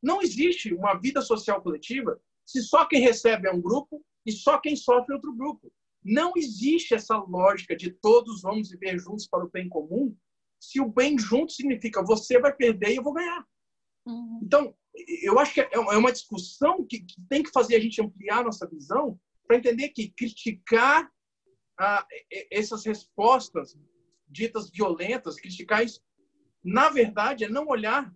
Não 0.01 0.21
existe 0.21 0.73
uma 0.73 0.95
vida 0.95 1.21
social 1.21 1.61
coletiva 1.61 2.19
se 2.45 2.61
só 2.61 2.85
quem 2.85 3.01
recebe 3.01 3.47
é 3.47 3.51
um 3.51 3.61
grupo 3.61 4.03
e 4.25 4.31
só 4.31 4.59
quem 4.59 4.75
sofre 4.75 5.13
é 5.13 5.15
outro 5.15 5.33
grupo. 5.33 5.71
Não 6.03 6.33
existe 6.35 6.93
essa 6.93 7.17
lógica 7.17 7.75
de 7.75 7.91
todos 7.91 8.41
vamos 8.41 8.69
viver 8.69 8.97
juntos 8.99 9.27
para 9.27 9.45
o 9.45 9.49
bem 9.49 9.67
comum 9.67 10.15
se 10.59 10.79
o 10.79 10.89
bem 10.89 11.17
junto 11.17 11.51
significa 11.51 12.03
você 12.03 12.39
vai 12.39 12.53
perder 12.55 12.91
e 12.91 12.95
eu 12.95 13.03
vou 13.03 13.13
ganhar. 13.13 13.45
Uhum. 14.05 14.39
Então, 14.41 14.75
eu 15.21 15.37
acho 15.37 15.53
que 15.53 15.61
é, 15.61 15.69
é 15.73 15.97
uma 15.97 16.11
discussão 16.11 16.85
que, 16.85 17.05
tem 17.29 17.43
que 17.43 17.51
fazer 17.51 17.75
a 17.75 17.79
gente 17.79 18.01
ampliar 18.01 18.39
a 18.39 18.45
nossa 18.45 18.67
visão 18.67 19.19
para 19.45 19.57
entender 19.57 19.89
que 19.89 20.09
criticar 20.09 21.09
ah, 21.79 22.05
essas 22.51 22.85
respostas 22.85 23.77
ditas 24.27 24.69
violentas, 24.69 25.35
criticar 25.35 25.83
isso, 25.83 26.01
na 26.63 26.89
verdade, 26.89 27.45
é 27.45 27.49
não 27.49 27.67
olhar 27.67 28.13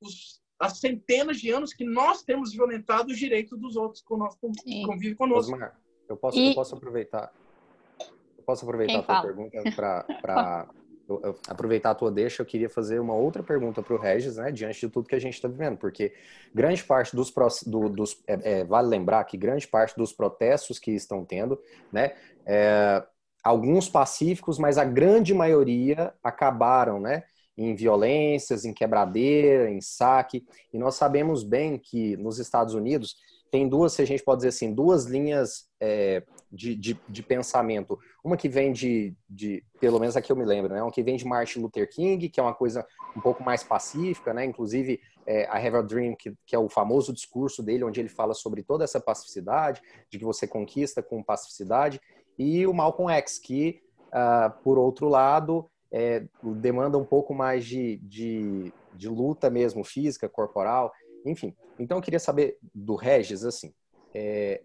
os, 0.00 0.42
as 0.58 0.78
centenas 0.78 1.38
de 1.38 1.50
anos 1.50 1.72
que 1.72 1.84
nós 1.84 2.22
temos 2.22 2.52
violentado 2.52 3.10
os 3.10 3.18
direitos 3.18 3.58
dos 3.58 3.76
outros 3.76 4.02
que 4.02 4.16
nós 4.16 4.36
convive 4.36 5.14
conosco. 5.14 5.52
Osmar, 5.52 5.80
eu 6.08 6.16
posso, 6.16 6.38
e... 6.38 6.48
eu 6.48 6.54
posso 6.54 6.74
aproveitar. 6.74 7.32
Eu 8.36 8.44
posso 8.44 8.64
aproveitar 8.64 8.92
Quem 8.92 9.00
a 9.00 9.02
tua 9.02 9.22
pergunta 9.22 9.62
para 10.20 10.68
aproveitar 11.48 11.90
a 11.90 11.94
tua 11.94 12.10
deixa, 12.10 12.42
eu 12.42 12.46
queria 12.46 12.68
fazer 12.68 12.98
uma 12.98 13.14
outra 13.14 13.42
pergunta 13.42 13.82
para 13.82 13.94
o 13.94 13.98
Regis, 13.98 14.36
né, 14.36 14.50
diante 14.50 14.80
de 14.80 14.88
tudo 14.88 15.08
que 15.08 15.14
a 15.14 15.18
gente 15.18 15.34
está 15.34 15.48
vivendo, 15.48 15.76
porque 15.76 16.14
grande 16.54 16.82
parte 16.82 17.14
dos, 17.14 17.32
do, 17.66 17.88
dos 17.88 18.22
é, 18.26 18.60
é, 18.60 18.64
vale 18.64 18.88
lembrar 18.88 19.22
que 19.24 19.36
grande 19.36 19.68
parte 19.68 19.96
dos 19.96 20.12
protestos 20.12 20.78
que 20.78 20.92
estão 20.92 21.24
tendo, 21.24 21.60
né, 21.92 22.14
é, 22.46 23.04
alguns 23.44 23.88
pacíficos, 23.88 24.58
mas 24.58 24.78
a 24.78 24.84
grande 24.84 25.34
maioria 25.34 26.14
acabaram, 26.22 26.98
né, 26.98 27.24
em 27.56 27.74
violências, 27.74 28.64
em 28.64 28.72
quebradeira, 28.72 29.70
em 29.70 29.80
saque, 29.80 30.44
e 30.72 30.78
nós 30.78 30.96
sabemos 30.96 31.44
bem 31.44 31.78
que 31.78 32.16
nos 32.16 32.38
Estados 32.38 32.74
Unidos 32.74 33.14
tem 33.54 33.68
duas, 33.68 33.92
se 33.92 34.02
a 34.02 34.04
gente 34.04 34.24
pode 34.24 34.38
dizer 34.38 34.48
assim, 34.48 34.74
duas 34.74 35.04
linhas 35.04 35.68
é, 35.78 36.24
de, 36.50 36.74
de, 36.74 36.98
de, 37.08 37.22
pensamento. 37.22 37.96
Uma 38.24 38.36
que 38.36 38.48
vem 38.48 38.72
de, 38.72 39.14
de, 39.30 39.62
pelo 39.78 40.00
menos 40.00 40.16
aqui 40.16 40.32
eu 40.32 40.34
me 40.34 40.44
lembro, 40.44 40.74
né? 40.74 40.82
Uma 40.82 40.90
que 40.90 41.04
vem 41.04 41.14
de 41.14 41.24
Martin 41.24 41.60
Luther 41.60 41.88
King, 41.88 42.28
que 42.28 42.40
é 42.40 42.42
uma 42.42 42.52
coisa 42.52 42.84
um 43.16 43.20
pouco 43.20 43.44
mais 43.44 43.62
pacífica, 43.62 44.34
né? 44.34 44.44
Inclusive, 44.44 45.00
é, 45.24 45.44
I 45.44 45.68
Have 45.68 45.76
a 45.76 45.82
Dream, 45.82 46.16
que, 46.16 46.34
que 46.44 46.56
é 46.56 46.58
o 46.58 46.68
famoso 46.68 47.12
discurso 47.12 47.62
dele, 47.62 47.84
onde 47.84 48.00
ele 48.00 48.08
fala 48.08 48.34
sobre 48.34 48.60
toda 48.60 48.82
essa 48.82 49.00
pacificidade, 49.00 49.80
de 50.10 50.18
que 50.18 50.24
você 50.24 50.48
conquista 50.48 51.00
com 51.00 51.22
pacificidade. 51.22 52.00
E 52.38 52.66
o 52.66 52.74
Malcolm 52.74 53.12
X, 53.12 53.38
que, 53.38 53.82
uh, 54.08 54.50
por 54.62 54.78
outro 54.78 55.08
lado, 55.08 55.68
é, 55.90 56.24
demanda 56.42 56.98
um 56.98 57.04
pouco 57.04 57.32
mais 57.32 57.64
de, 57.64 57.98
de, 57.98 58.72
de 58.94 59.08
luta 59.08 59.48
mesmo, 59.48 59.84
física, 59.84 60.28
corporal, 60.28 60.92
enfim. 61.24 61.54
Então, 61.78 61.98
eu 61.98 62.02
queria 62.02 62.18
saber 62.18 62.58
do 62.74 62.96
Regis, 62.96 63.44
assim, 63.44 63.72
é, 64.12 64.62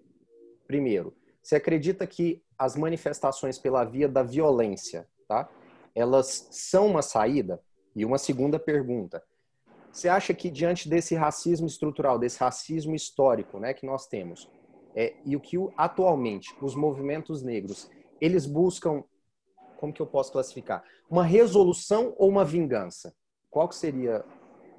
primeiro, 0.67 1.15
você 1.41 1.55
acredita 1.55 2.05
que 2.05 2.43
as 2.58 2.75
manifestações 2.75 3.58
pela 3.58 3.84
via 3.84 4.08
da 4.08 4.21
violência, 4.21 5.08
tá? 5.27 5.49
Elas 5.95 6.47
são 6.51 6.88
uma 6.88 7.01
saída? 7.01 7.62
E 7.95 8.05
uma 8.05 8.17
segunda 8.17 8.60
pergunta, 8.60 9.23
você 9.91 10.08
acha 10.08 10.34
que 10.34 10.49
diante 10.49 10.88
desse 10.88 11.15
racismo 11.15 11.67
estrutural, 11.67 12.19
desse 12.19 12.39
racismo 12.39 12.95
histórico, 12.95 13.60
né, 13.60 13.73
que 13.73 13.86
nós 13.86 14.08
temos, 14.08 14.49
é, 14.95 15.15
e 15.25 15.36
o 15.36 15.39
que 15.39 15.58
atualmente 15.78 16.56
os 16.62 16.75
movimentos 16.75 17.41
negros 17.41 17.89
eles 18.19 18.45
buscam, 18.45 19.04
como 19.78 19.93
que 19.93 20.02
eu 20.02 20.08
posso 20.08 20.32
classificar, 20.32 20.84
uma 21.10 21.23
resolução 21.23 22.13
ou 22.17 22.30
uma 22.30 22.43
vingança? 22.43 23.15
Qual 23.49 23.71
seria 23.71 24.25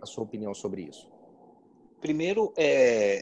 a 0.00 0.06
sua 0.06 0.24
opinião 0.24 0.54
sobre 0.54 0.82
isso? 0.82 1.10
Primeiro, 2.00 2.52
é, 2.56 3.20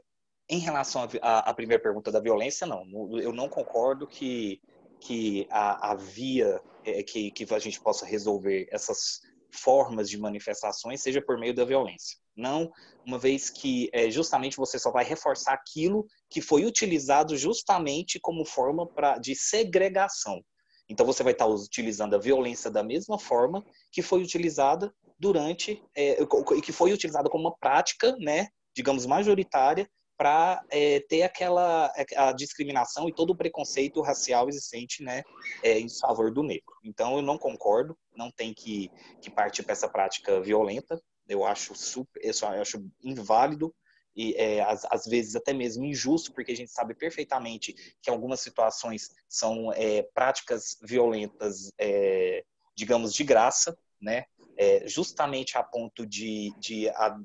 em 0.48 0.58
relação 0.58 1.06
à 1.22 1.54
primeira 1.54 1.82
pergunta 1.82 2.10
da 2.10 2.20
violência, 2.20 2.66
não. 2.66 2.84
Eu 3.20 3.32
não 3.32 3.48
concordo 3.48 4.06
que, 4.06 4.60
que 5.00 5.46
a, 5.50 5.92
a 5.92 5.94
via 5.94 6.60
é, 6.84 7.02
que, 7.02 7.30
que 7.30 7.52
a 7.52 7.58
gente 7.58 7.80
possa 7.80 8.06
resolver 8.06 8.68
essas 8.70 9.20
formas 9.50 10.08
de 10.08 10.18
manifestações 10.18 11.02
seja 11.02 11.20
por 11.20 11.38
meio 11.38 11.54
da 11.54 11.64
violência. 11.64 12.18
Não, 12.38 12.70
uma 13.04 13.18
vez 13.18 13.50
que 13.50 13.90
é, 13.92 14.08
justamente 14.08 14.56
você 14.56 14.78
só 14.78 14.92
vai 14.92 15.04
reforçar 15.04 15.54
aquilo 15.54 16.06
que 16.30 16.40
foi 16.40 16.64
utilizado 16.64 17.36
justamente 17.36 18.20
como 18.20 18.44
forma 18.44 18.86
pra, 18.86 19.18
de 19.18 19.34
segregação. 19.34 20.40
Então 20.88 21.04
você 21.04 21.24
vai 21.24 21.32
estar 21.32 21.46
utilizando 21.46 22.14
a 22.14 22.18
violência 22.18 22.70
da 22.70 22.82
mesma 22.82 23.18
forma 23.18 23.66
que 23.90 24.02
foi 24.02 24.22
utilizada 24.22 24.94
durante, 25.18 25.82
é, 25.96 26.16
que 26.62 26.70
foi 26.70 26.92
utilizada 26.92 27.28
como 27.28 27.48
uma 27.48 27.56
prática, 27.58 28.16
né, 28.20 28.46
digamos, 28.74 29.04
majoritária 29.04 29.90
para 30.16 30.64
é, 30.70 31.00
ter 31.08 31.22
aquela 31.22 31.92
a 32.16 32.32
discriminação 32.32 33.08
e 33.08 33.14
todo 33.14 33.30
o 33.30 33.36
preconceito 33.36 34.00
racial 34.00 34.48
existente 34.48 35.02
né, 35.02 35.22
é, 35.62 35.78
em 35.78 35.88
favor 35.88 36.32
do 36.32 36.42
negro. 36.42 36.74
Então, 36.84 37.16
eu 37.16 37.22
não 37.22 37.38
concordo, 37.38 37.96
não 38.16 38.30
tem 38.30 38.52
que, 38.52 38.90
que 39.20 39.30
partir 39.30 39.62
para 39.62 39.72
essa 39.72 39.88
prática 39.88 40.40
violenta. 40.40 41.00
Eu 41.28 41.44
acho 41.44 41.74
super, 41.74 42.20
eu 42.24 42.62
acho 42.62 42.84
inválido 43.02 43.74
e 44.18 44.34
é, 44.34 44.60
às, 44.62 44.84
às, 44.90 45.04
vezes 45.06 45.36
até 45.36 45.52
mesmo 45.52 45.84
injusto, 45.84 46.32
porque 46.32 46.50
a 46.50 46.56
gente 46.56 46.72
sabe 46.72 46.92
perfeitamente 46.92 47.72
que 48.02 48.10
algumas 48.10 48.40
situações 48.40 49.10
são 49.28 49.72
é, 49.72 50.02
práticas 50.12 50.76
violentas, 50.82 51.70
é, 51.78 52.44
digamos, 52.74 53.14
de 53.14 53.22
graça, 53.22 53.78
né? 54.00 54.24
É, 54.56 54.88
justamente 54.88 55.56
a 55.56 55.62
ponto 55.62 56.04
de, 56.04 56.52
de 56.58 56.88
a, 56.88 57.16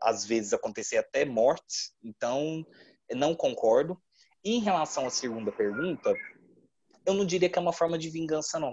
às 0.00 0.24
vezes 0.24 0.54
acontecer 0.54 0.96
até 0.96 1.26
mortes. 1.26 1.92
Então, 2.02 2.64
não 3.14 3.34
concordo. 3.34 4.00
E 4.42 4.54
em 4.54 4.60
relação 4.60 5.06
à 5.06 5.10
segunda 5.10 5.52
pergunta, 5.52 6.14
eu 7.04 7.12
não 7.12 7.26
diria 7.26 7.50
que 7.50 7.58
é 7.58 7.62
uma 7.62 7.74
forma 7.74 7.98
de 7.98 8.08
vingança, 8.08 8.58
não. 8.58 8.72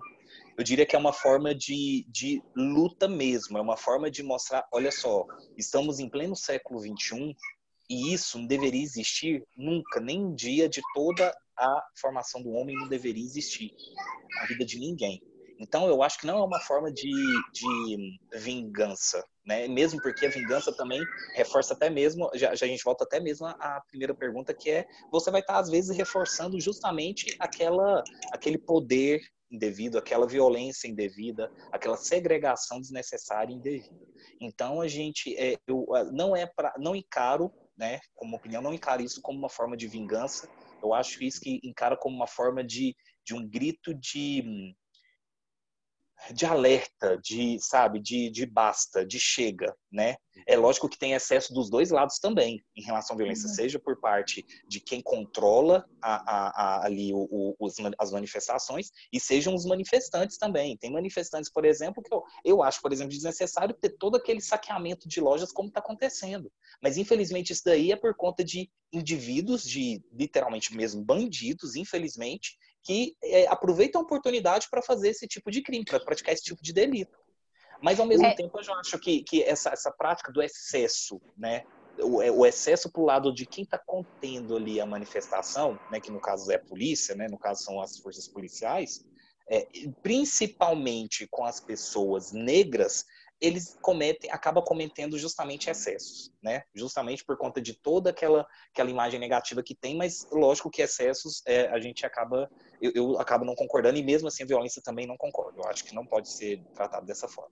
Eu 0.58 0.64
diria 0.64 0.86
que 0.86 0.96
é 0.96 1.00
uma 1.00 1.12
forma 1.12 1.54
de, 1.54 2.06
de 2.10 2.42
luta 2.56 3.08
mesmo, 3.08 3.58
é 3.58 3.62
uma 3.62 3.76
forma 3.76 4.10
de 4.10 4.24
mostrar, 4.24 4.66
olha 4.72 4.92
só, 4.92 5.26
estamos 5.58 6.00
em 6.00 6.10
pleno 6.10 6.36
século 6.36 6.80
XXI 6.80 7.36
e 7.90 8.14
isso 8.14 8.40
não 8.40 8.48
deveria 8.48 8.82
existir 8.82 9.44
nunca, 9.56 10.00
nem 10.00 10.24
um 10.24 10.34
dia 10.34 10.70
de 10.70 10.82
toda 10.94 11.36
a 11.58 11.86
formação 12.00 12.42
do 12.42 12.52
homem 12.52 12.76
não 12.76 12.88
deveria 12.88 13.24
existir 13.24 13.72
na 14.36 14.46
vida 14.46 14.66
de 14.66 14.80
ninguém. 14.80 15.22
Então, 15.60 15.88
eu 15.88 16.04
acho 16.04 16.20
que 16.20 16.28
não 16.28 16.38
é 16.40 16.44
uma 16.44 16.60
forma 16.60 16.92
de, 16.92 17.12
de 17.54 18.20
vingança, 18.34 19.24
né? 19.46 19.68
Mesmo 19.68 20.02
porque 20.02 20.26
a 20.26 20.30
vingança 20.30 20.76
também 20.76 21.02
reforça 21.34 21.74
até 21.74 21.90
mesmo, 21.90 22.30
já, 22.34 22.54
já 22.56 22.66
a 22.66 22.70
gente 22.70 22.84
volta 22.84 23.06
até 23.06 23.20
mesmo 23.20 23.48
à 23.48 23.82
primeira 23.88 24.14
pergunta, 24.14 24.54
que 24.54 24.70
é 24.70 24.86
você 25.12 25.32
vai 25.32 25.40
estar 25.40 25.58
às 25.58 25.70
vezes 25.70 25.96
reforçando 25.96 26.60
justamente 26.60 27.36
aquela, 27.40 28.04
aquele 28.34 28.58
poder 28.58 29.22
indevido, 29.56 29.98
aquela 29.98 30.28
violência 30.28 30.88
indevida, 30.88 31.52
aquela 31.72 31.98
segregação 31.98 32.80
desnecessária 32.80 33.54
indevida. 33.54 34.06
Então, 34.40 34.82
a 34.82 34.88
gente, 34.88 35.36
é, 35.38 35.56
eu, 35.68 35.86
não 36.12 36.36
é 36.36 36.46
para, 36.46 36.74
não 36.78 36.96
encaro 36.96 37.52
né, 37.78 38.00
como 38.14 38.36
opinião, 38.36 38.62
não 38.62 38.74
encaro 38.74 39.02
isso 39.02 39.22
como 39.22 39.38
uma 39.38 39.50
forma 39.50 39.76
de 39.76 39.88
vingança. 39.88 40.50
Eu 40.82 40.94
acho 40.94 41.24
isso 41.24 41.42
que 41.42 41.60
encara 41.64 41.98
como 41.98 42.16
uma 42.16 42.28
forma 42.28 42.64
de, 42.64 42.96
de 43.26 43.34
um 43.34 43.48
grito 43.48 43.94
de 43.94 44.76
de 46.34 46.46
alerta, 46.46 47.18
de, 47.24 47.58
sabe, 47.60 48.00
de, 48.00 48.30
de 48.30 48.46
basta, 48.46 49.06
de 49.06 49.20
chega, 49.20 49.76
né? 49.92 50.16
É 50.48 50.58
lógico 50.58 50.90
que 50.90 50.98
tem 50.98 51.14
excesso 51.14 51.54
dos 51.54 51.70
dois 51.70 51.92
lados 51.92 52.20
também 52.20 52.64
em 52.76 52.84
relação 52.84 53.16
à 53.16 53.18
violência, 53.18 53.48
uhum. 53.48 53.54
seja 53.54 53.80
por 53.80 54.00
parte 54.00 54.46
de 54.68 54.80
quem 54.80 55.02
controla 55.02 55.86
a, 56.02 56.16
a, 56.16 56.50
a, 56.50 56.86
ali 56.86 57.14
o, 57.14 57.28
o, 57.30 57.56
os, 57.60 57.76
as 57.98 58.12
manifestações 58.12 58.92
e 59.12 59.20
sejam 59.20 59.56
os 59.56 59.66
manifestantes 59.66 60.38
também. 60.38 60.78
Tem 60.78 60.92
manifestantes, 60.92 61.52
por 61.52 61.66
exemplo, 61.66 62.04
que 62.04 62.14
eu, 62.14 62.24
eu 62.44 62.64
acho, 62.64 62.82
por 62.82 62.92
exemplo, 62.92 63.14
desnecessário 63.14 63.76
ter 63.76 63.96
todo 63.98 64.18
aquele 64.18 64.42
saqueamento 64.42 65.08
de 65.08 65.22
lojas 65.22 65.52
como 65.52 65.70
está 65.70 65.80
acontecendo. 65.80 66.52
Mas, 66.82 66.98
infelizmente, 66.98 67.54
isso 67.54 67.64
daí 67.66 67.92
é 67.92 67.96
por 67.96 68.16
conta 68.16 68.44
de 68.44 68.70
indivíduos, 68.92 69.64
de 69.64 70.04
literalmente 70.12 70.76
mesmo 70.76 71.04
bandidos, 71.04 71.76
infelizmente, 71.76 72.58
que 72.86 73.18
é, 73.24 73.48
aproveitam 73.48 74.00
a 74.00 74.04
oportunidade 74.04 74.68
para 74.70 74.82
fazer 74.82 75.10
esse 75.10 75.28
tipo 75.28 75.50
de 75.50 75.64
crime, 75.64 75.84
para 75.84 76.00
praticar 76.00 76.34
esse 76.34 76.44
tipo 76.44 76.62
de 76.62 76.72
delito. 76.72 77.18
Mas, 77.82 78.00
ao 78.00 78.06
mesmo 78.06 78.28
é. 78.28 78.36
tempo, 78.36 78.60
eu 78.60 78.64
já 78.64 78.74
acho 78.76 79.00
que, 79.00 79.24
que 79.24 79.44
essa, 79.44 79.72
essa 79.72 79.92
prática 79.92 80.32
do 80.32 80.42
excesso, 80.42 81.20
né? 81.36 81.64
O, 82.00 82.22
é, 82.22 82.30
o 82.30 82.46
excesso 82.46 82.92
para 82.92 83.02
o 83.02 83.06
lado 83.06 83.34
de 83.34 83.46
quem 83.46 83.64
está 83.64 83.78
contendo 83.78 84.56
ali 84.56 84.80
a 84.80 84.86
manifestação, 84.86 85.80
né, 85.90 86.00
que 86.00 86.12
no 86.12 86.20
caso 86.20 86.52
é 86.52 86.56
a 86.56 86.60
polícia, 86.60 87.16
né, 87.16 87.28
no 87.30 87.38
caso 87.38 87.64
são 87.64 87.80
as 87.80 87.98
forças 87.98 88.28
policiais, 88.28 89.06
é, 89.50 89.66
principalmente 90.04 91.26
com 91.32 91.46
as 91.46 91.62
pessoas 91.62 92.34
negras, 92.34 93.06
eles 93.42 93.78
cometem, 93.82 94.32
acaba 94.32 94.62
cometendo 94.62 95.18
justamente 95.18 95.70
excessos, 95.70 96.32
né? 96.42 96.64
Justamente 96.74 97.24
por 97.24 97.38
conta 97.38 97.62
de 97.62 97.74
toda 97.74 98.10
aquela, 98.10 98.48
aquela 98.72 98.90
imagem 98.90 99.20
negativa 99.20 99.62
que 99.62 99.76
tem, 99.76 99.96
mas 99.96 100.28
lógico 100.32 100.70
que 100.70 100.82
excessos 100.82 101.42
é, 101.46 101.68
a 101.68 101.80
gente 101.80 102.06
acaba, 102.06 102.50
eu, 102.82 102.92
eu, 102.96 103.20
acabo 103.20 103.44
não 103.44 103.56
concordando 103.56 103.98
e 103.98 104.04
mesmo 104.04 104.28
assim 104.28 104.44
a 104.44 104.48
violência 104.48 104.82
também 104.82 105.06
não 105.06 105.18
concordo. 105.18 105.62
Eu 105.62 105.70
acho 105.70 105.84
que 105.84 105.94
não 105.94 106.06
pode 106.06 106.30
ser 106.30 106.64
tratado 106.74 107.06
dessa 107.06 107.28
forma. 107.28 107.52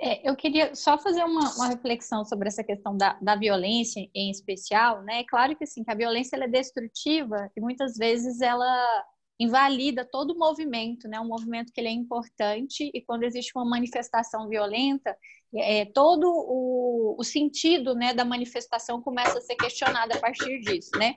É, 0.00 0.28
eu 0.28 0.36
queria 0.36 0.74
só 0.74 0.96
fazer 0.96 1.24
uma, 1.24 1.52
uma 1.54 1.68
reflexão 1.68 2.24
sobre 2.24 2.46
essa 2.46 2.62
questão 2.62 2.96
da, 2.96 3.18
da 3.20 3.34
violência 3.34 4.08
em 4.14 4.30
especial, 4.30 5.02
né? 5.02 5.20
É 5.20 5.24
claro 5.24 5.56
que 5.56 5.66
sim, 5.66 5.82
que 5.82 5.90
a 5.90 5.96
violência 5.96 6.36
é 6.36 6.46
destrutiva 6.46 7.50
e 7.56 7.60
muitas 7.60 7.96
vezes 7.96 8.40
ela 8.40 9.04
invalida 9.40 10.04
todo 10.04 10.32
o 10.32 10.38
movimento, 10.38 11.08
né? 11.08 11.18
Um 11.18 11.26
movimento 11.26 11.72
que 11.72 11.80
ele 11.80 11.88
é 11.88 11.92
importante 11.92 12.90
e 12.92 13.00
quando 13.00 13.22
existe 13.22 13.52
uma 13.56 13.64
manifestação 13.64 14.46
violenta, 14.46 15.16
é, 15.56 15.86
todo 15.86 16.26
o, 16.28 17.16
o, 17.18 17.24
sentido 17.24 17.94
né, 17.94 18.12
da 18.12 18.24
manifestação 18.24 19.00
começa 19.00 19.38
a 19.38 19.40
ser 19.40 19.56
questionado 19.56 20.12
a 20.12 20.20
partir 20.20 20.60
disso, 20.60 20.90
né? 20.96 21.16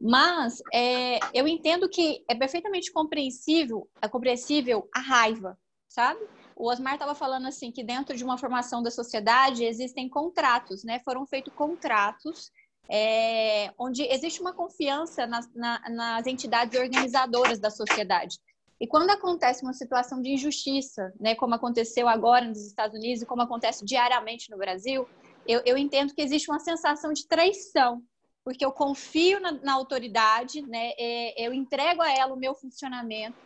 Mas 0.00 0.60
é, 0.72 1.20
eu 1.32 1.46
entendo 1.46 1.88
que 1.88 2.24
é 2.28 2.34
perfeitamente 2.34 2.92
compreensível, 2.92 3.88
é 4.02 4.08
compreensível 4.08 4.88
a 4.92 5.00
raiva, 5.00 5.56
sabe? 5.88 6.20
O 6.56 6.68
Osmar 6.68 6.94
estava 6.94 7.14
falando 7.14 7.46
assim 7.46 7.70
que 7.70 7.84
dentro 7.84 8.16
de 8.16 8.24
uma 8.24 8.36
formação 8.36 8.82
da 8.82 8.90
sociedade 8.90 9.64
existem 9.64 10.08
contratos, 10.08 10.82
né? 10.82 11.00
Foram 11.04 11.24
feitos 11.24 11.54
contratos 11.54 12.50
é, 12.88 13.72
onde 13.78 14.02
existe 14.02 14.40
uma 14.40 14.52
confiança 14.52 15.26
nas, 15.26 15.48
na, 15.54 15.80
nas 15.90 16.26
entidades 16.26 16.78
organizadoras 16.78 17.58
da 17.58 17.70
sociedade. 17.70 18.38
E 18.80 18.86
quando 18.86 19.10
acontece 19.10 19.62
uma 19.62 19.72
situação 19.72 20.20
de 20.20 20.30
injustiça, 20.30 21.12
né, 21.18 21.34
como 21.34 21.54
aconteceu 21.54 22.08
agora 22.08 22.44
nos 22.44 22.66
Estados 22.66 22.96
Unidos 22.96 23.22
e 23.22 23.26
como 23.26 23.42
acontece 23.42 23.84
diariamente 23.84 24.50
no 24.50 24.58
Brasil, 24.58 25.08
eu, 25.46 25.62
eu 25.64 25.78
entendo 25.78 26.14
que 26.14 26.22
existe 26.22 26.50
uma 26.50 26.58
sensação 26.58 27.12
de 27.12 27.26
traição, 27.26 28.02
porque 28.44 28.64
eu 28.64 28.72
confio 28.72 29.40
na, 29.40 29.52
na 29.52 29.72
autoridade, 29.74 30.60
né, 30.62 30.92
é, 30.98 31.46
eu 31.46 31.54
entrego 31.54 32.02
a 32.02 32.12
ela 32.12 32.34
o 32.34 32.38
meu 32.38 32.54
funcionamento, 32.54 33.36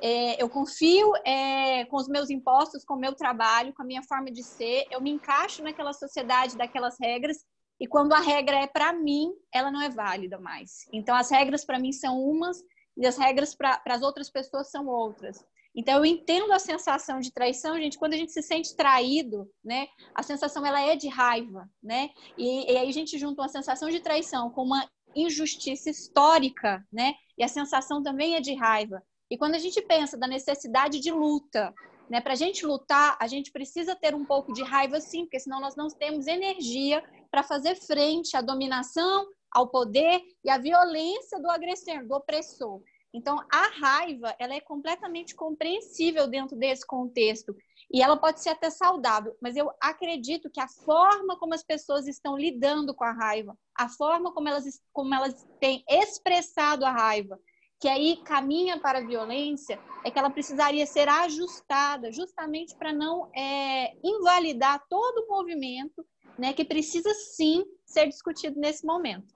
é, 0.00 0.42
eu 0.42 0.48
confio 0.48 1.12
é, 1.24 1.84
com 1.86 1.96
os 1.96 2.06
meus 2.06 2.30
impostos, 2.30 2.84
com 2.84 2.94
o 2.94 2.98
meu 2.98 3.14
trabalho, 3.14 3.72
com 3.74 3.82
a 3.82 3.86
minha 3.86 4.02
forma 4.02 4.30
de 4.30 4.42
ser, 4.42 4.86
eu 4.90 5.00
me 5.00 5.10
encaixo 5.10 5.62
naquela 5.62 5.92
sociedade, 5.92 6.56
daquelas 6.56 6.96
regras, 7.00 7.44
e 7.78 7.86
quando 7.86 8.12
a 8.12 8.20
regra 8.20 8.56
é 8.56 8.66
para 8.66 8.92
mim, 8.92 9.32
ela 9.52 9.70
não 9.70 9.80
é 9.80 9.90
válida 9.90 10.38
mais. 10.38 10.86
Então, 10.92 11.14
as 11.14 11.30
regras 11.30 11.64
para 11.64 11.78
mim 11.78 11.92
são 11.92 12.18
umas 12.20 12.62
e 12.96 13.06
as 13.06 13.18
regras 13.18 13.54
para 13.54 13.80
as 13.86 14.02
outras 14.02 14.30
pessoas 14.30 14.70
são 14.70 14.86
outras. 14.86 15.44
Então, 15.74 15.98
eu 15.98 16.06
entendo 16.06 16.50
a 16.52 16.58
sensação 16.58 17.20
de 17.20 17.30
traição, 17.30 17.76
gente, 17.76 17.98
quando 17.98 18.14
a 18.14 18.16
gente 18.16 18.32
se 18.32 18.40
sente 18.40 18.74
traído, 18.74 19.46
né? 19.62 19.86
A 20.14 20.22
sensação, 20.22 20.64
ela 20.64 20.80
é 20.80 20.96
de 20.96 21.06
raiva, 21.06 21.68
né? 21.82 22.08
E, 22.38 22.72
e 22.72 22.76
aí 22.78 22.88
a 22.88 22.92
gente 22.92 23.18
junta 23.18 23.42
uma 23.42 23.48
sensação 23.48 23.90
de 23.90 24.00
traição 24.00 24.48
com 24.48 24.62
uma 24.62 24.88
injustiça 25.14 25.90
histórica, 25.90 26.82
né? 26.90 27.14
E 27.36 27.44
a 27.44 27.48
sensação 27.48 28.02
também 28.02 28.36
é 28.36 28.40
de 28.40 28.54
raiva. 28.54 29.02
E 29.30 29.36
quando 29.36 29.54
a 29.54 29.58
gente 29.58 29.82
pensa 29.82 30.16
da 30.16 30.26
necessidade 30.26 30.98
de 30.98 31.10
luta, 31.10 31.74
né? 32.08 32.22
Para 32.22 32.32
a 32.32 32.36
gente 32.36 32.64
lutar, 32.64 33.18
a 33.20 33.26
gente 33.26 33.52
precisa 33.52 33.94
ter 33.94 34.14
um 34.14 34.24
pouco 34.24 34.54
de 34.54 34.62
raiva, 34.62 34.98
sim, 34.98 35.24
porque 35.24 35.40
senão 35.40 35.60
nós 35.60 35.76
não 35.76 35.88
temos 35.88 36.26
energia 36.26 37.04
para 37.30 37.42
fazer 37.42 37.74
frente 37.74 38.36
à 38.36 38.40
dominação, 38.40 39.26
ao 39.50 39.68
poder 39.68 40.20
e 40.44 40.50
à 40.50 40.58
violência 40.58 41.40
do 41.40 41.50
agressor, 41.50 42.06
do 42.06 42.14
opressor. 42.14 42.82
Então, 43.14 43.38
a 43.50 43.68
raiva, 43.68 44.34
ela 44.38 44.54
é 44.54 44.60
completamente 44.60 45.34
compreensível 45.34 46.26
dentro 46.26 46.54
desse 46.54 46.86
contexto 46.86 47.56
e 47.90 48.02
ela 48.02 48.16
pode 48.16 48.42
ser 48.42 48.50
até 48.50 48.68
saudável, 48.68 49.34
mas 49.40 49.56
eu 49.56 49.70
acredito 49.80 50.50
que 50.50 50.60
a 50.60 50.68
forma 50.68 51.38
como 51.38 51.54
as 51.54 51.62
pessoas 51.62 52.06
estão 52.06 52.36
lidando 52.36 52.92
com 52.94 53.04
a 53.04 53.12
raiva, 53.12 53.56
a 53.74 53.88
forma 53.88 54.34
como 54.34 54.48
elas, 54.48 54.64
como 54.92 55.14
elas 55.14 55.46
têm 55.60 55.82
expressado 55.88 56.84
a 56.84 56.90
raiva, 56.90 57.38
que 57.80 57.88
aí 57.88 58.16
caminha 58.24 58.78
para 58.80 58.98
a 58.98 59.06
violência, 59.06 59.78
é 60.04 60.10
que 60.10 60.18
ela 60.18 60.30
precisaria 60.30 60.84
ser 60.84 61.08
ajustada 61.08 62.10
justamente 62.10 62.74
para 62.74 62.92
não 62.92 63.30
é, 63.34 63.96
invalidar 64.02 64.84
todo 64.88 65.24
o 65.24 65.28
movimento 65.28 66.04
né, 66.38 66.52
que 66.52 66.64
precisa 66.64 67.12
sim 67.14 67.64
ser 67.84 68.06
discutido 68.08 68.58
nesse 68.58 68.84
momento. 68.84 69.34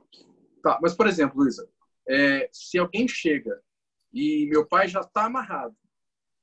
Tá, 0.62 0.78
mas 0.82 0.94
por 0.94 1.06
exemplo, 1.06 1.40
Luísa, 1.40 1.68
é, 2.08 2.48
se 2.52 2.78
alguém 2.78 3.08
chega 3.08 3.60
e 4.12 4.46
meu 4.46 4.66
pai 4.66 4.88
já 4.88 5.00
está 5.00 5.26
amarrado, 5.26 5.74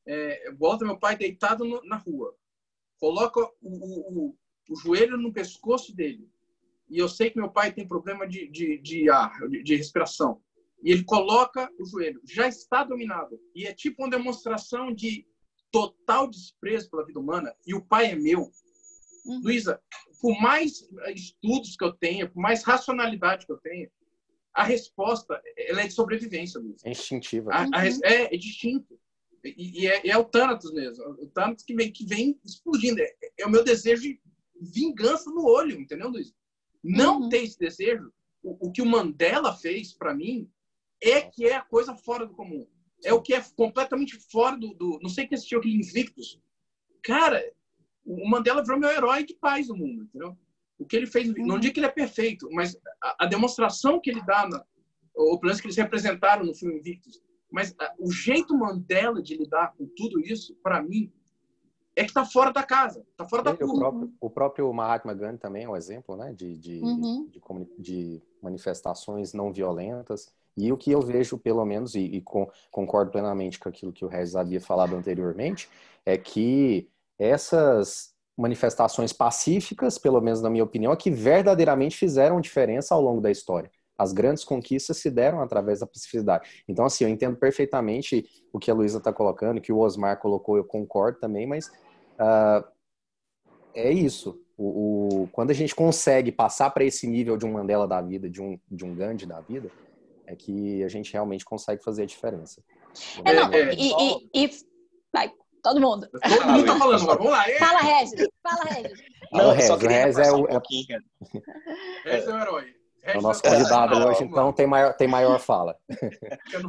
é, 0.06 0.52
bota 0.52 0.86
meu 0.86 0.98
pai 0.98 1.18
deitado 1.18 1.66
no, 1.66 1.84
na 1.84 1.98
rua, 1.98 2.34
coloca 3.00 3.42
o, 3.42 3.52
o, 3.62 4.28
o, 4.30 4.38
o, 4.70 4.76
joelho 4.76 5.18
no 5.18 5.34
pescoço 5.34 5.94
dele, 5.96 6.30
e 6.90 6.98
eu 6.98 7.10
sei 7.10 7.30
que 7.30 7.38
meu 7.38 7.52
pai 7.52 7.74
tem 7.74 7.86
problema 7.86 8.26
de, 8.26 8.48
de, 8.48 8.78
de 8.78 9.10
ar, 9.10 9.38
de, 9.50 9.62
de 9.62 9.76
respiração, 9.76 10.42
e 10.82 10.92
ele 10.92 11.04
coloca 11.04 11.70
o 11.78 11.86
joelho, 11.86 12.22
já 12.24 12.48
está 12.48 12.84
dominado, 12.84 13.40
e 13.54 13.66
é 13.66 13.74
tipo 13.74 14.02
uma 14.02 14.10
demonstração 14.10 14.94
de 14.94 15.28
total 15.70 16.30
desprezo 16.30 16.90
pela 16.90 17.06
vida 17.06 17.20
humana, 17.20 17.54
e 17.66 17.76
o 17.76 17.84
pai 17.84 18.12
é 18.12 18.16
meu, 18.16 18.50
Uhum. 19.28 19.42
Luísa, 19.44 19.82
por 20.22 20.40
mais 20.42 20.88
estudos 21.14 21.76
que 21.76 21.84
eu 21.84 21.94
tenha, 21.94 22.30
por 22.30 22.40
mais 22.40 22.64
racionalidade 22.64 23.46
que 23.46 23.52
eu 23.52 23.58
tenha, 23.58 23.90
a 24.54 24.64
resposta 24.64 25.40
ela 25.56 25.82
é 25.82 25.88
de 25.88 25.94
sobrevivência, 25.94 26.60
Luísa. 26.60 26.88
É 26.88 26.92
instintiva. 26.92 27.52
A, 27.54 27.64
a, 27.64 27.88
é, 27.88 28.34
é 28.34 28.38
distinto. 28.38 29.00
E, 29.44 29.84
e 29.84 29.88
é, 29.88 30.08
é, 30.08 30.18
o 30.18 30.24
Thanatos 30.24 30.74
mesmo. 30.74 31.04
O 31.20 31.28
Thanatos 31.28 31.64
que 31.64 31.76
vem, 31.76 31.92
que 31.92 32.06
vem 32.06 32.40
explodindo. 32.44 33.00
É, 33.00 33.16
é, 33.40 33.46
o 33.46 33.50
meu 33.50 33.64
desejo 33.64 34.02
de 34.02 34.20
vingança 34.60 35.30
no 35.30 35.46
olho, 35.46 35.80
entendeu, 35.80 36.10
Luísa? 36.10 36.34
Não 36.84 37.22
uhum. 37.22 37.30
ter 37.30 37.44
esse 37.44 37.60
desejo, 37.60 38.12
o, 38.42 38.68
o 38.68 38.72
que 38.72 38.82
o 38.82 38.86
Mandela 38.86 39.56
fez 39.56 39.94
para 39.94 40.14
mim 40.14 40.50
é 41.02 41.22
que 41.22 41.46
é 41.46 41.56
a 41.56 41.62
coisa 41.62 41.96
fora 41.96 42.26
do 42.26 42.34
comum. 42.34 42.68
É 43.04 43.14
o 43.14 43.22
que 43.22 43.34
é 43.34 43.44
completamente 43.56 44.16
fora 44.32 44.58
do. 44.58 44.74
do 44.74 45.00
não 45.02 45.10
sei 45.10 45.28
quem 45.28 45.36
assistiu 45.36 45.60
aquele 45.60 45.76
Invictus. 45.76 46.42
Cara, 47.04 47.44
o 48.08 48.30
Mandela 48.30 48.64
virou 48.64 48.80
meu 48.80 48.90
herói 48.90 49.26
de 49.26 49.34
paz 49.36 49.68
no 49.68 49.76
mundo, 49.76 50.04
entendeu? 50.04 50.36
O 50.80 50.86
que 50.86 50.96
ele 50.96 51.08
fez, 51.08 51.28
não 51.36 51.60
digo 51.60 51.74
que 51.74 51.80
ele 51.80 51.88
é 51.88 51.92
perfeito, 51.92 52.48
mas 52.52 52.78
a, 53.04 53.26
a 53.26 53.26
demonstração 53.26 54.00
que 54.00 54.10
ele 54.10 54.22
dá, 54.22 54.48
na, 54.48 54.64
ou 55.14 55.38
pelo 55.40 55.50
menos 55.50 55.60
que 55.60 55.68
eles 55.68 55.76
representaram 55.76 56.46
no 56.46 56.56
filme 56.56 56.78
Invictus, 56.78 57.22
mas 57.52 57.76
a, 57.80 57.94
o 58.00 58.12
jeito 58.12 58.58
Mandela 58.58 59.22
de 59.22 59.36
lidar 59.36 59.74
com 59.78 59.86
tudo 59.96 60.20
isso, 60.20 60.56
para 60.64 60.82
mim, 60.82 61.12
é 61.96 62.04
que 62.04 62.12
está 62.12 62.24
fora 62.24 62.54
da 62.54 62.64
casa, 62.64 63.04
está 63.12 63.26
fora 63.26 63.42
da 63.42 63.58
curva. 63.58 63.74
O 63.74 63.80
próprio, 63.80 64.14
o 64.22 64.30
próprio 64.30 64.74
Mahatma 64.74 65.16
Gandhi 65.16 65.40
também 65.40 65.64
é 65.64 65.70
um 65.70 65.76
exemplo 65.76 66.16
né, 66.16 66.32
de, 66.32 66.56
de, 66.56 66.80
uhum. 66.80 67.28
de, 67.28 67.42
de, 67.80 68.22
manifestações 68.40 69.34
não 69.34 69.52
violentas. 69.52 70.32
E 70.56 70.72
o 70.72 70.78
que 70.78 70.92
eu 70.92 71.02
vejo, 71.02 71.40
pelo 71.40 71.66
menos, 71.66 71.96
e, 71.96 72.02
e 72.02 72.22
com, 72.22 72.48
concordo 72.70 73.12
plenamente 73.12 73.60
com 73.60 73.68
aquilo 73.68 73.92
que 73.92 74.06
o 74.06 74.08
Regis 74.08 74.36
havia 74.36 74.62
falado 74.62 74.96
anteriormente, 74.96 75.68
é 76.06 76.16
que 76.18 76.88
essas 77.20 78.16
manifestações 78.38 79.12
pacíficas, 79.12 79.98
pelo 79.98 80.22
menos 80.22 80.42
na 80.42 80.50
minha 80.50 80.64
opinião, 80.64 80.92
é 80.92 80.96
que 80.96 81.10
verdadeiramente 81.10 81.98
fizeram 81.98 82.40
diferença 82.40 82.94
ao 82.94 83.02
longo 83.02 83.20
da 83.20 83.32
história. 83.32 83.72
As 83.98 84.14
grandes 84.14 84.44
conquistas 84.44 84.98
se 84.98 85.10
deram 85.10 85.42
através 85.42 85.80
da 85.80 85.88
pacificidade. 85.88 86.64
Então, 86.68 86.86
assim, 86.86 87.04
eu 87.04 87.10
entendo 87.10 87.36
perfeitamente 87.36 88.30
o 88.54 88.60
que 88.60 88.70
a 88.70 88.74
Luísa 88.74 89.00
está 89.00 89.12
colocando, 89.12 89.60
que 89.60 89.74
o 89.74 89.80
Osmar 89.80 90.20
colocou, 90.20 90.56
eu 90.56 90.64
concordo 90.64 91.20
também, 91.20 91.48
mas 91.48 91.68
uh, 92.20 92.64
é 93.74 93.92
isso. 93.92 94.40
O, 94.56 95.24
o, 95.24 95.28
quando 95.32 95.50
a 95.50 95.54
gente 95.54 95.74
consegue 95.74 96.32
passar 96.32 96.70
para 96.70 96.84
esse 96.84 97.08
nível 97.08 97.38
de 97.38 97.46
um 97.46 97.54
Mandela 97.54 97.88
da 97.88 98.00
vida, 98.00 98.30
de 98.30 98.40
um, 98.40 98.60
de 98.70 98.86
um 98.86 98.94
Gandhi 98.94 99.26
da 99.26 99.42
vida, 99.42 99.72
é 100.28 100.36
que 100.36 100.84
a 100.84 100.88
gente 100.88 101.12
realmente 101.12 101.46
consegue 101.46 101.84
fazer 101.84 102.04
a 102.04 102.06
diferença. 102.06 102.62
É, 103.24 103.34
não, 103.34 103.52
é, 103.52 103.74
e, 103.74 103.92
e, 103.92 104.46
e, 104.46 104.52
vai, 105.12 105.32
todo 105.68 105.82
mundo. 105.82 106.10
Todo 106.10 106.48
mundo 106.48 106.66
tá 106.66 106.78
falando 106.78 107.02
agora, 107.04 107.18
vamos 107.18 107.32
lá. 107.32 107.50
É. 107.50 107.60
Fala, 107.60 107.80
Regis, 107.80 108.28
fala, 108.42 108.64
Regis. 108.64 109.04
Não, 109.32 109.52
Regis, 109.52 109.68
só 109.68 109.78
queria 109.78 110.06
Regis 110.06 110.18
é 110.20 110.32
o, 110.32 110.38
um 110.38 110.46
pouquinho. 110.46 111.02
Regis 112.06 112.28
é 112.28 112.34
o 112.34 112.42
herói. 112.42 112.78
É 113.04 113.18
o 113.18 113.22
nosso 113.22 113.42
convidado 113.42 113.96
é, 113.96 114.06
hoje, 114.06 114.24
então 114.26 114.52
tem 114.52 114.68
maior, 114.68 114.94
tem 114.94 115.08
maior 115.08 115.40
fala. 115.40 115.78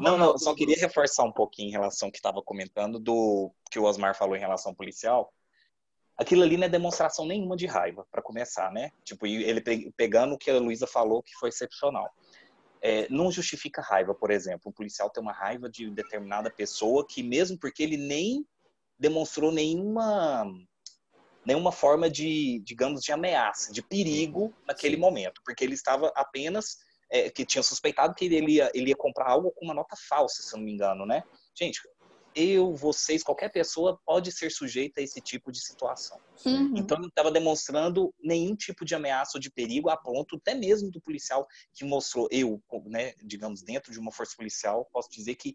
Não, 0.00 0.16
não, 0.16 0.38
só 0.38 0.54
queria 0.54 0.76
reforçar 0.76 1.24
um 1.24 1.32
pouquinho 1.32 1.68
em 1.68 1.72
relação 1.72 2.06
ao 2.06 2.12
que 2.12 2.18
estava 2.18 2.40
comentando 2.40 3.00
do 3.00 3.50
que 3.68 3.78
o 3.78 3.82
Osmar 3.82 4.16
falou 4.16 4.36
em 4.36 4.40
relação 4.40 4.70
ao 4.70 4.76
policial. 4.76 5.32
Aquilo 6.16 6.44
ali 6.44 6.56
não 6.56 6.66
é 6.66 6.68
demonstração 6.68 7.26
nenhuma 7.26 7.56
de 7.56 7.66
raiva, 7.66 8.06
para 8.10 8.22
começar, 8.22 8.72
né? 8.72 8.90
Tipo, 9.04 9.26
ele 9.26 9.60
pegando 9.96 10.34
o 10.34 10.38
que 10.38 10.50
a 10.50 10.58
Luísa 10.58 10.86
falou, 10.86 11.22
que 11.24 11.34
foi 11.34 11.48
excepcional. 11.48 12.08
É, 12.80 13.08
não 13.10 13.32
justifica 13.32 13.82
raiva, 13.82 14.14
por 14.14 14.30
exemplo. 14.30 14.68
Um 14.70 14.72
policial 14.72 15.10
tem 15.10 15.22
uma 15.22 15.32
raiva 15.32 15.68
de 15.68 15.90
determinada 15.90 16.50
pessoa 16.50 17.04
que, 17.04 17.20
mesmo 17.20 17.58
porque 17.58 17.82
ele 17.82 17.96
nem 17.96 18.46
demonstrou 18.98 19.52
nenhuma 19.52 20.44
nenhuma 21.46 21.72
forma 21.72 22.10
de, 22.10 22.60
digamos, 22.62 23.00
de 23.00 23.10
ameaça, 23.10 23.72
de 23.72 23.80
perigo 23.80 24.52
naquele 24.66 24.96
Sim. 24.96 25.00
momento, 25.00 25.40
porque 25.42 25.64
ele 25.64 25.72
estava 25.72 26.12
apenas 26.14 26.76
é, 27.10 27.30
que 27.30 27.46
tinha 27.46 27.62
suspeitado 27.62 28.14
que 28.14 28.26
ele 28.26 28.56
ia, 28.56 28.70
ele 28.74 28.90
ia 28.90 28.96
comprar 28.96 29.30
algo 29.30 29.50
com 29.52 29.64
uma 29.64 29.72
nota 29.72 29.96
falsa, 30.08 30.42
se 30.42 30.54
eu 30.54 30.58
não 30.58 30.66
me 30.66 30.72
engano, 30.72 31.06
né? 31.06 31.22
Gente, 31.58 31.80
eu, 32.34 32.74
vocês, 32.74 33.22
qualquer 33.22 33.50
pessoa 33.50 33.98
pode 34.04 34.30
ser 34.30 34.50
sujeita 34.50 35.00
a 35.00 35.02
esse 35.02 35.20
tipo 35.20 35.50
de 35.50 35.60
situação. 35.60 36.20
Uhum. 36.44 36.74
Então, 36.76 36.98
não 36.98 37.08
estava 37.08 37.30
demonstrando 37.30 38.14
nenhum 38.22 38.54
tipo 38.54 38.84
de 38.84 38.94
ameaça 38.94 39.32
ou 39.36 39.40
de 39.40 39.50
perigo, 39.50 39.88
a 39.88 39.96
ponto 39.96 40.36
até 40.36 40.54
mesmo 40.54 40.90
do 40.90 41.00
policial 41.00 41.46
que 41.74 41.84
mostrou, 41.84 42.28
eu, 42.30 42.62
né, 42.84 43.14
digamos, 43.24 43.62
dentro 43.62 43.90
de 43.90 43.98
uma 43.98 44.12
força 44.12 44.34
policial, 44.36 44.88
posso 44.92 45.10
dizer 45.10 45.34
que 45.34 45.54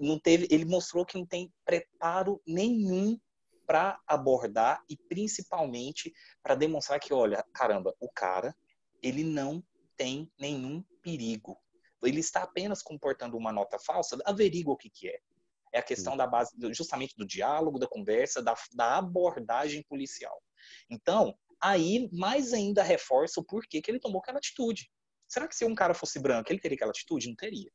não 0.00 0.18
teve, 0.18 0.48
ele 0.50 0.64
mostrou 0.64 1.04
que 1.04 1.16
não 1.16 1.26
tem 1.26 1.52
preparo 1.64 2.40
nenhum 2.46 3.18
para 3.66 4.00
abordar 4.06 4.82
e 4.88 4.96
principalmente 4.96 6.12
para 6.42 6.56
demonstrar 6.56 6.98
que, 6.98 7.14
olha, 7.14 7.44
caramba, 7.52 7.94
o 8.00 8.10
cara, 8.10 8.54
ele 9.00 9.22
não 9.22 9.62
tem 9.96 10.30
nenhum 10.38 10.82
perigo. 11.02 11.56
Ele 12.02 12.20
está 12.20 12.42
apenas 12.42 12.82
comportando 12.82 13.36
uma 13.36 13.52
nota 13.52 13.78
falsa, 13.78 14.18
averigua 14.24 14.74
o 14.74 14.76
que, 14.76 14.90
que 14.90 15.08
é. 15.08 15.20
É 15.72 15.78
a 15.78 15.82
questão 15.82 16.16
da 16.16 16.26
base, 16.26 16.50
justamente 16.72 17.14
do 17.16 17.24
diálogo, 17.24 17.78
da 17.78 17.86
conversa, 17.86 18.42
da, 18.42 18.56
da 18.72 18.98
abordagem 18.98 19.84
policial. 19.84 20.42
Então, 20.90 21.38
aí 21.60 22.08
mais 22.12 22.52
ainda 22.52 22.82
reforça 22.82 23.38
o 23.38 23.44
porquê 23.44 23.80
que 23.80 23.88
ele 23.88 24.00
tomou 24.00 24.20
aquela 24.20 24.38
atitude. 24.38 24.90
Será 25.28 25.46
que 25.46 25.54
se 25.54 25.64
um 25.64 25.76
cara 25.76 25.94
fosse 25.94 26.18
branco, 26.18 26.50
ele 26.50 26.58
teria 26.58 26.74
aquela 26.74 26.90
atitude? 26.90 27.28
Não 27.28 27.36
teria. 27.36 27.70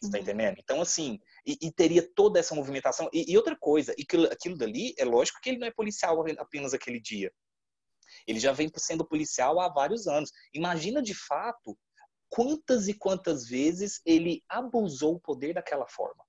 Você 0.00 0.10
tá 0.10 0.18
uhum. 0.18 0.22
entendendo? 0.22 0.56
Então, 0.58 0.80
assim, 0.80 1.18
e, 1.44 1.56
e, 1.62 1.72
teria 1.72 2.06
toda 2.14 2.38
essa 2.38 2.54
movimentação. 2.54 3.08
E, 3.12 3.32
e 3.32 3.36
outra 3.36 3.56
coisa, 3.58 3.94
e 3.96 4.02
aquilo, 4.02 4.26
aquilo 4.26 4.56
dali, 4.56 4.94
é 4.98 5.04
lógico 5.04 5.40
que 5.42 5.50
ele 5.50 5.58
não 5.58 5.66
é 5.66 5.70
policial 5.70 6.22
apenas 6.38 6.74
aquele 6.74 7.00
dia. 7.00 7.32
Ele 8.26 8.38
já 8.38 8.52
vem 8.52 8.70
sendo 8.76 9.06
policial 9.06 9.58
há 9.58 9.68
vários 9.68 10.06
anos. 10.06 10.30
Imagina 10.52 11.02
de 11.02 11.14
fato 11.14 11.76
quantas 12.28 12.88
e 12.88 12.94
quantas 12.94 13.46
vezes 13.48 14.00
ele 14.04 14.42
abusou 14.48 15.14
o 15.14 15.20
poder 15.20 15.54
daquela 15.54 15.86
forma. 15.86 16.24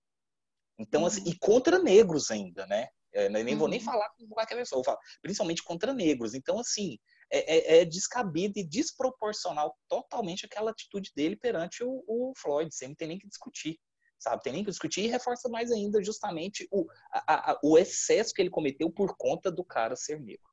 Então, 0.80 1.06
assim, 1.06 1.22
uhum. 1.22 1.32
e 1.32 1.38
contra 1.40 1.80
negros 1.80 2.32
ainda, 2.32 2.66
né? 2.68 2.88
Eu 3.12 3.32
nem 3.32 3.54
uhum. 3.54 3.60
vou 3.60 3.68
nem 3.68 3.80
falar 3.80 4.10
com 4.12 4.28
qualquer 4.28 4.56
pessoa, 4.56 4.84
falo, 4.84 5.00
principalmente 5.22 5.64
contra 5.64 5.94
negros. 5.94 6.36
Então, 6.36 6.60
assim, 6.60 6.98
é, 7.32 7.78
é, 7.78 7.82
é, 7.82 7.86
descabido 7.86 8.60
e 8.60 8.64
desproporcional 8.64 9.76
totalmente 9.88 10.46
aquela 10.46 10.72
atitude 10.72 11.12
dele 11.16 11.36
perante 11.36 11.84
o, 11.84 12.04
o 12.08 12.34
Floyd, 12.38 12.74
sem 12.74 12.96
ter 12.96 13.08
nem 13.08 13.20
que 13.20 13.28
discutir 13.28 13.78
sabe? 14.20 14.42
Tem 14.42 14.54
nem 14.54 14.64
que 14.64 14.72
discutir 14.72 15.02
e 15.02 15.08
reforça 15.08 15.48
mais 15.48 15.72
ainda 15.72 16.04
justamente 16.04 16.68
o, 16.72 16.88
a, 17.12 17.52
a, 17.52 17.60
o 17.64 17.78
excesso 17.78 18.34
que 18.34 18.42
ele 18.42 18.50
cometeu 18.50 18.90
por 18.92 19.16
conta 19.16 19.52
do 19.52 19.64
cara 19.64 19.96
ser 19.96 20.20
negro. 20.20 20.48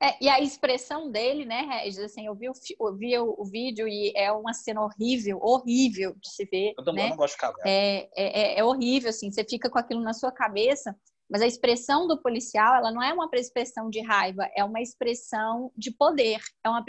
É, 0.00 0.22
e 0.22 0.28
a 0.28 0.40
expressão 0.40 1.10
dele, 1.10 1.44
né, 1.44 1.62
Regis, 1.62 1.98
assim, 1.98 2.26
eu 2.26 2.34
vi, 2.34 2.48
o, 2.48 2.52
eu 2.80 2.96
vi 2.96 3.18
o, 3.18 3.34
o, 3.38 3.44
vídeo 3.44 3.88
e 3.88 4.12
é 4.14 4.30
uma 4.30 4.52
cena 4.52 4.82
horrível, 4.82 5.38
horrível 5.42 6.14
de 6.14 6.30
se 6.30 6.44
ver. 6.44 6.74
Eu 6.78 6.84
também 6.84 7.04
né? 7.04 7.10
não 7.10 7.16
gosto 7.16 7.34
de 7.34 7.40
cagar. 7.40 7.66
É, 7.66 8.08
é, 8.16 8.54
é, 8.54 8.58
é 8.58 8.64
horrível, 8.64 9.10
assim, 9.10 9.30
você 9.30 9.44
fica 9.44 9.68
com 9.68 9.78
aquilo 9.78 10.02
na 10.02 10.12
sua 10.12 10.30
cabeça 10.30 10.94
mas 11.30 11.42
a 11.42 11.46
expressão 11.46 12.08
do 12.08 12.20
policial, 12.20 12.74
ela 12.74 12.90
não 12.90 13.00
é 13.00 13.14
uma 13.14 13.28
expressão 13.34 13.88
de 13.88 14.00
raiva, 14.00 14.50
é 14.56 14.64
uma 14.64 14.80
expressão 14.80 15.72
de 15.76 15.92
poder, 15.92 16.40
é 16.64 16.68
uma, 16.68 16.84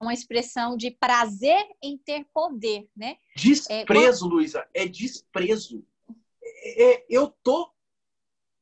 uma 0.00 0.14
expressão 0.14 0.76
de 0.76 0.92
prazer 0.92 1.66
em 1.82 1.98
ter 1.98 2.24
poder, 2.32 2.88
né? 2.96 3.16
Desprezo, 3.34 4.26
é, 4.26 4.28
Luísa, 4.28 4.68
é 4.72 4.86
desprezo. 4.86 5.84
É, 6.40 6.84
é, 6.84 7.06
eu 7.10 7.34
tô, 7.42 7.68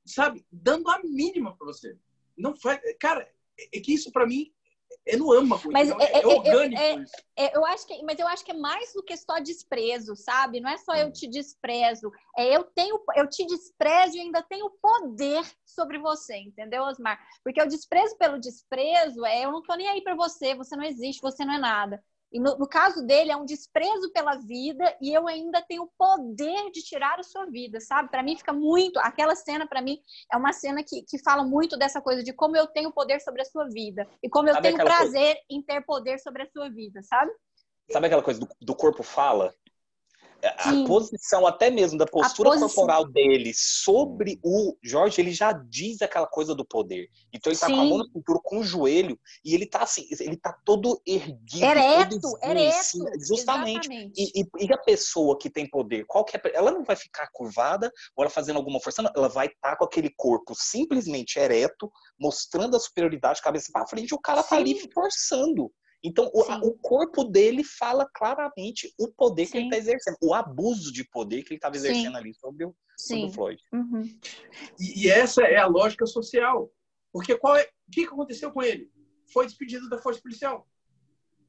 sabe, 0.07 0.47
dando 0.51 0.89
a 0.89 0.99
mínima 1.05 1.55
para 1.55 1.67
você. 1.67 1.99
Não 2.35 2.57
faz, 2.57 2.81
cara, 2.99 3.31
é 3.73 3.81
que 3.81 3.93
isso 3.93 4.11
para 4.11 4.27
mim 4.27 4.51
é 5.07 5.17
no 5.17 5.33
âmago, 5.33 5.71
mas 5.73 5.89
então, 5.89 6.01
é, 6.01 6.21
é, 6.21 6.27
orgânico 6.27 6.81
é, 6.81 6.95
isso. 6.97 7.13
É, 7.37 7.57
eu 7.57 7.65
acho 7.65 7.87
que, 7.87 8.03
mas 8.03 8.19
eu 8.19 8.27
acho 8.29 8.45
que 8.45 8.51
é 8.51 8.57
mais 8.57 8.93
do 8.93 9.03
que 9.03 9.17
só 9.17 9.39
desprezo, 9.39 10.15
sabe? 10.17 10.61
Não 10.61 10.71
é 10.71 10.77
só 10.77 10.95
eu 10.95 11.09
hum. 11.09 11.13
te 11.13 11.27
desprezo, 11.27 12.11
é 12.37 12.55
eu 12.55 12.65
tenho, 12.65 13.01
eu 13.17 13.29
te 13.29 13.47
desprezo 13.47 14.17
e 14.17 14.21
ainda 14.21 14.43
tenho 14.43 14.71
poder 14.83 15.43
sobre 15.65 15.99
você, 15.99 16.37
entendeu, 16.37 16.83
Osmar? 16.83 17.19
Porque 17.43 17.63
o 17.63 17.69
desprezo 17.69 18.17
pelo 18.19 18.39
desprezo 18.39 19.25
é 19.25 19.45
eu 19.45 19.53
não 19.53 19.63
tô 19.63 19.75
nem 19.75 19.89
aí 19.89 20.03
para 20.03 20.15
você, 20.15 20.55
você 20.55 20.77
não 20.77 20.85
existe, 20.85 21.23
você 21.23 21.45
não 21.45 21.55
é 21.55 21.59
nada. 21.59 22.03
E 22.33 22.39
no, 22.39 22.59
no, 22.59 22.69
caso 22.69 23.07
dele, 23.07 23.33
é 23.33 23.37
um 23.37 23.45
desprezo 23.45 24.13
pela 24.13 24.37
vida 24.37 24.97
e 25.01 25.13
eu 25.13 25.27
ainda 25.27 25.63
tenho 25.63 25.85
o 25.85 25.91
poder 25.97 26.71
de 26.71 26.83
tirar 26.83 27.19
a 27.19 27.23
sua 27.23 27.47
vida, 27.47 27.81
sabe? 27.81 28.11
Para 28.11 28.23
mim 28.23 28.37
fica 28.37 28.53
muito. 28.53 28.99
Aquela 28.99 29.35
cena, 29.35 29.67
para 29.67 29.81
mim, 29.81 29.99
é 30.31 30.37
uma 30.37 30.53
cena 30.53 30.83
que, 30.83 31.03
que 31.03 31.19
fala 31.19 31.43
muito 31.43 31.77
dessa 31.77 32.01
coisa 32.01 32.23
de 32.23 32.33
como 32.33 32.57
eu 32.57 32.67
tenho 32.67 32.93
poder 32.93 33.21
sobre 33.21 33.41
a 33.41 33.47
sua 33.47 33.69
vida 33.69 34.07
e 34.23 34.29
como 34.29 34.49
eu 34.49 34.55
sabe 34.55 34.69
tenho 34.69 34.85
prazer 34.85 35.35
coisa... 35.35 35.41
em 35.51 35.63
ter 35.63 35.81
poder 35.83 36.19
sobre 36.19 36.43
a 36.43 36.51
sua 36.51 36.69
vida, 36.69 37.03
sabe? 37.03 37.33
Sabe 37.91 38.07
aquela 38.07 38.23
coisa 38.23 38.41
do, 38.41 38.49
do 38.61 38.75
corpo 38.75 39.03
fala? 39.03 39.55
A 40.43 40.71
Sim. 40.71 40.85
posição 40.85 41.47
até 41.47 41.71
mesmo 41.71 41.99
da 41.99 42.07
postura 42.07 42.57
corporal 42.59 43.05
dele 43.05 43.53
sobre 43.55 44.39
o 44.43 44.77
Jorge, 44.83 45.21
ele 45.21 45.33
já 45.33 45.53
diz 45.53 46.01
aquela 46.01 46.27
coisa 46.27 46.55
do 46.55 46.65
poder. 46.65 47.09
Então 47.33 47.53
ele 47.53 47.59
tá 47.59 47.67
Sim. 47.67 47.75
com 47.75 47.81
a 47.81 47.85
mão 47.85 47.99
na 47.99 48.05
cintura, 48.05 48.39
com 48.43 48.59
o 48.61 48.65
joelho, 48.65 49.19
e 49.45 49.55
ele 49.55 49.67
tá 49.67 49.83
assim, 49.83 50.07
ele 50.21 50.37
tá 50.37 50.57
todo 50.65 51.01
erguido. 51.07 51.65
Ereto, 51.65 52.21
todo 52.21 52.39
ereto. 52.43 52.79
Assim, 52.79 53.01
justamente. 53.27 53.89
E, 54.17 54.41
e, 54.41 54.47
e, 54.61 54.73
a 54.73 54.79
pessoa 54.79 55.37
que 55.37 55.51
tem 55.51 55.69
poder, 55.69 56.05
qual 56.07 56.25
que 56.25 56.37
é, 56.37 56.41
ela 56.55 56.71
não 56.71 56.85
vai 56.85 56.95
ficar 56.95 57.29
curvada 57.33 57.93
ou 58.15 58.23
ela 58.23 58.31
fazendo 58.31 58.57
alguma 58.57 58.81
força, 58.81 59.03
não, 59.03 59.11
ela 59.17 59.29
vai 59.29 59.47
estar 59.47 59.71
tá 59.71 59.77
com 59.77 59.85
aquele 59.85 60.11
corpo 60.17 60.55
simplesmente 60.55 61.39
ereto, 61.39 61.91
mostrando 62.19 62.77
a 62.77 62.81
superioridade, 62.81 63.43
cabeça 63.43 63.71
para 63.73 63.87
frente, 63.87 64.11
e 64.11 64.15
o 64.15 64.21
cara 64.21 64.43
Sim. 64.43 64.49
tá 64.49 64.57
ali 64.57 64.93
forçando. 64.93 65.73
Então, 66.03 66.31
o, 66.33 66.69
o, 66.69 66.79
corpo 66.79 67.25
dele 67.25 67.65
fala 67.65 68.09
claramente 68.15 68.93
o 68.99 69.09
poder 69.09 69.47
Sim. 69.47 69.53
que 69.53 69.59
ele 69.59 69.67
está 69.67 69.77
exercendo, 69.79 70.17
o 70.23 70.33
abuso 70.33 70.93
de 70.93 71.05
poder 71.05 71.43
que 71.43 71.51
ele 71.51 71.59
estava 71.59 71.77
exercendo 71.77 72.13
Sim. 72.13 72.19
ali 72.19 72.35
sobre 72.35 72.65
o, 72.67 72.75
sobre 72.97 73.25
o 73.25 73.33
Floyd. 73.33 73.63
Uhum. 73.73 74.03
E, 74.79 75.07
e, 75.07 75.11
essa 75.11 75.43
é 75.43 75.57
a 75.57 75.67
lógica 75.67 76.07
social. 76.07 76.71
Porque 77.13 77.37
qual 77.37 77.57
é, 77.57 77.63
o 77.63 77.91
que 77.91 78.05
aconteceu 78.05 78.53
com 78.53 78.63
ele? 78.63 78.91
Foi 79.33 79.47
despedido 79.47 79.89
da 79.89 79.99
força 79.99 80.21
policial. 80.21 80.69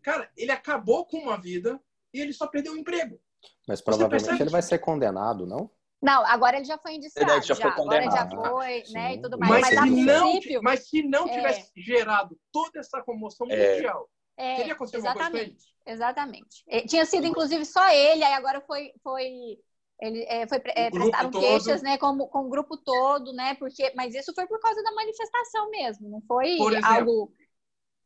Cara, 0.02 0.30
ele 0.36 0.52
acabou 0.52 1.06
com 1.06 1.18
uma 1.18 1.40
vida 1.40 1.80
e 2.14 2.20
ele 2.20 2.34
só 2.34 2.48
perdeu 2.48 2.74
o 2.74 2.78
emprego. 2.78 3.20
Mas 3.68 3.82
provavelmente 3.82 4.42
ele 4.42 4.50
vai 4.50 4.62
ser 4.62 4.80
condenado, 4.80 5.46
não? 5.46 5.70
Não, 6.02 6.26
agora 6.26 6.56
ele 6.56 6.66
já 6.66 6.78
foi 6.78 6.94
indiciado. 6.94 7.32
Ele 7.32 7.42
já, 7.42 7.54
já. 7.54 7.68
Agora 7.68 8.04
já 8.04 8.30
foi, 8.30 8.86
Sim. 8.86 8.94
né, 8.94 9.16
e 9.16 9.22
tudo 9.22 9.38
mais. 9.38 9.62
Mas, 9.62 9.76
mas, 9.76 9.90
se, 9.90 10.06
não, 10.06 10.40
mas 10.62 10.90
se 10.90 11.04
não 11.04 11.28
tivesse 11.28 11.72
é. 11.78 11.82
gerado 11.82 12.40
toda 12.52 12.80
essa 12.80 13.02
comoção 13.02 13.48
é. 13.50 13.76
mundial, 13.76 14.10
é, 14.40 14.56
Teria 14.56 14.74
acontecido 14.74 15.06
exatamente, 15.06 15.74
Exatamente. 15.86 16.64
É, 16.68 16.82
tinha 16.82 17.06
sido, 17.06 17.28
inclusive, 17.28 17.66
só 17.66 17.92
ele, 17.92 18.24
aí 18.24 18.34
agora 18.34 18.62
foi, 18.62 18.94
foi 19.04 19.58
ele 20.00 20.24
é, 20.30 20.48
foi 20.48 20.62
é, 20.68 20.90
prestaram 20.90 21.30
queixas, 21.30 21.82
né, 21.82 21.98
com, 21.98 22.18
com 22.18 22.46
o 22.46 22.50
grupo 22.50 22.78
todo, 22.78 23.34
né, 23.34 23.56
porque, 23.56 23.92
mas 23.98 24.16
isso 24.16 24.34
foi 24.34 24.48
por 24.48 24.58
causa 24.62 24.82
da 24.82 24.94
manifestação 24.94 25.70
mesmo, 25.70 26.10
não 26.10 26.22
foi 26.22 26.54
exemplo, 26.54 26.86
algo 26.86 27.34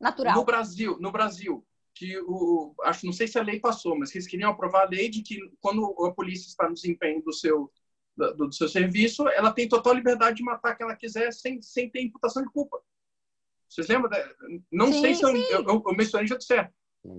natural. 0.00 0.34
No 0.34 0.44
Brasil, 0.44 0.98
no 0.98 1.12
Brasil, 1.12 1.64
que 1.94 2.18
o, 2.26 2.74
acho, 2.82 3.06
não 3.06 3.12
sei 3.12 3.28
se 3.28 3.38
a 3.38 3.42
lei 3.42 3.60
passou, 3.60 3.96
mas 3.96 4.10
que 4.10 4.18
eles 4.18 4.26
queriam 4.26 4.50
aprovar 4.50 4.86
a 4.86 4.90
lei 4.90 5.08
de 5.08 5.22
que 5.22 5.38
quando 5.60 5.84
a 6.04 6.12
polícia 6.12 6.48
está 6.48 6.68
no 6.68 6.74
desempenho 6.74 7.22
do 7.22 7.32
seu 7.32 7.70
do, 8.16 8.34
do 8.34 8.52
seu 8.52 8.68
serviço, 8.68 9.28
ela 9.28 9.52
tem 9.52 9.68
total 9.68 9.92
liberdade 9.92 10.38
de 10.38 10.42
matar 10.42 10.74
quem 10.74 10.84
ela 10.84 10.96
quiser 10.96 11.32
sem, 11.32 11.62
sem 11.62 11.88
ter 11.88 12.02
imputação 12.02 12.42
de 12.42 12.50
culpa. 12.50 12.80
Vocês 13.74 13.88
lembram? 13.88 14.08
Da... 14.08 14.34
Não 14.70 14.92
sim, 14.92 15.00
sei 15.00 15.14
se 15.14 15.24
eu, 15.24 15.36
eu, 15.36 15.64
eu, 15.64 15.82
eu 15.86 15.96
mencionei 15.96 16.26
já 16.26 16.40
certo. 16.40 16.72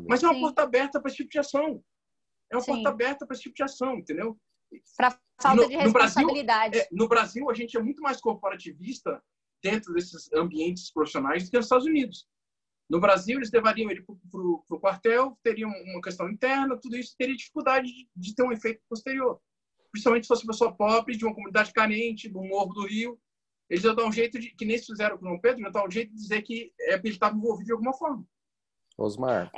Mas 0.08 0.24
é 0.24 0.28
uma 0.28 0.36
sim. 0.36 0.42
porta 0.42 0.64
aberta 0.64 1.00
para 1.00 1.10
esse 1.10 1.18
tipo 1.18 1.30
de 1.30 1.40
ação. 1.40 1.84
É 2.52 2.56
uma 2.56 2.62
sim. 2.62 2.72
porta 2.72 2.90
aberta 2.90 3.26
para 3.26 3.34
esse 3.34 3.44
tipo 3.44 3.56
de 3.56 3.64
ação, 3.64 3.96
entendeu? 3.96 4.38
Para 4.98 5.12
falta 5.42 5.64
no, 5.64 5.68
de 5.68 5.76
responsabilidade. 5.76 6.78
No 6.78 6.80
Brasil, 6.80 6.82
é, 6.82 6.88
no 6.92 7.08
Brasil, 7.08 7.50
a 7.50 7.54
gente 7.54 7.78
é 7.78 7.82
muito 7.82 8.02
mais 8.02 8.22
corporativista 8.22 9.22
dentro 9.62 9.94
desses 9.94 10.32
ambientes 10.34 10.92
profissionais 10.92 11.44
do 11.44 11.52
que 11.52 11.58
nos 11.58 11.66
Estados 11.66 11.86
Unidos. 11.86 12.28
No 12.90 13.00
Brasil, 13.00 13.38
eles 13.38 13.52
levariam 13.52 13.90
ele 13.90 14.04
para 14.04 14.16
o 14.40 14.80
quartel, 14.80 15.38
teriam 15.44 15.70
uma 15.70 16.02
questão 16.02 16.30
interna, 16.30 16.80
tudo 16.80 16.96
isso 16.96 17.16
teria 17.18 17.36
dificuldade 17.36 17.88
de, 17.88 18.08
de 18.16 18.36
ter 18.36 18.44
um 18.44 18.52
efeito 18.52 18.82
posterior. 18.88 19.42
Principalmente 19.92 20.24
se 20.24 20.28
fosse 20.28 20.44
uma 20.44 20.54
pessoa 20.54 20.76
pobre, 20.76 21.18
de 21.18 21.26
uma 21.26 21.34
comunidade 21.34 21.74
carente, 21.74 22.30
do 22.30 22.44
Morro 22.44 22.74
do 22.74 22.86
Rio, 22.86 23.20
eles 23.70 23.84
já 23.84 23.94
dão 23.94 24.08
um 24.08 24.12
jeito 24.12 24.40
de, 24.40 24.50
que 24.52 24.66
nem 24.66 24.78
se 24.78 24.86
fizeram 24.86 25.18
com 25.18 25.26
o 25.26 25.28
João 25.30 25.40
Pedro, 25.40 25.62
já 25.62 25.70
dão 25.70 25.86
um 25.86 25.92
jeito 25.92 26.10
de 26.12 26.22
dizer 26.22 26.42
que 26.42 26.72
é 26.80 26.94
ele 26.96 27.10
estava 27.10 27.36
envolvido 27.36 27.66
de 27.66 27.72
alguma 27.72 27.94
forma. 27.94 28.24
Osmar, 28.98 29.52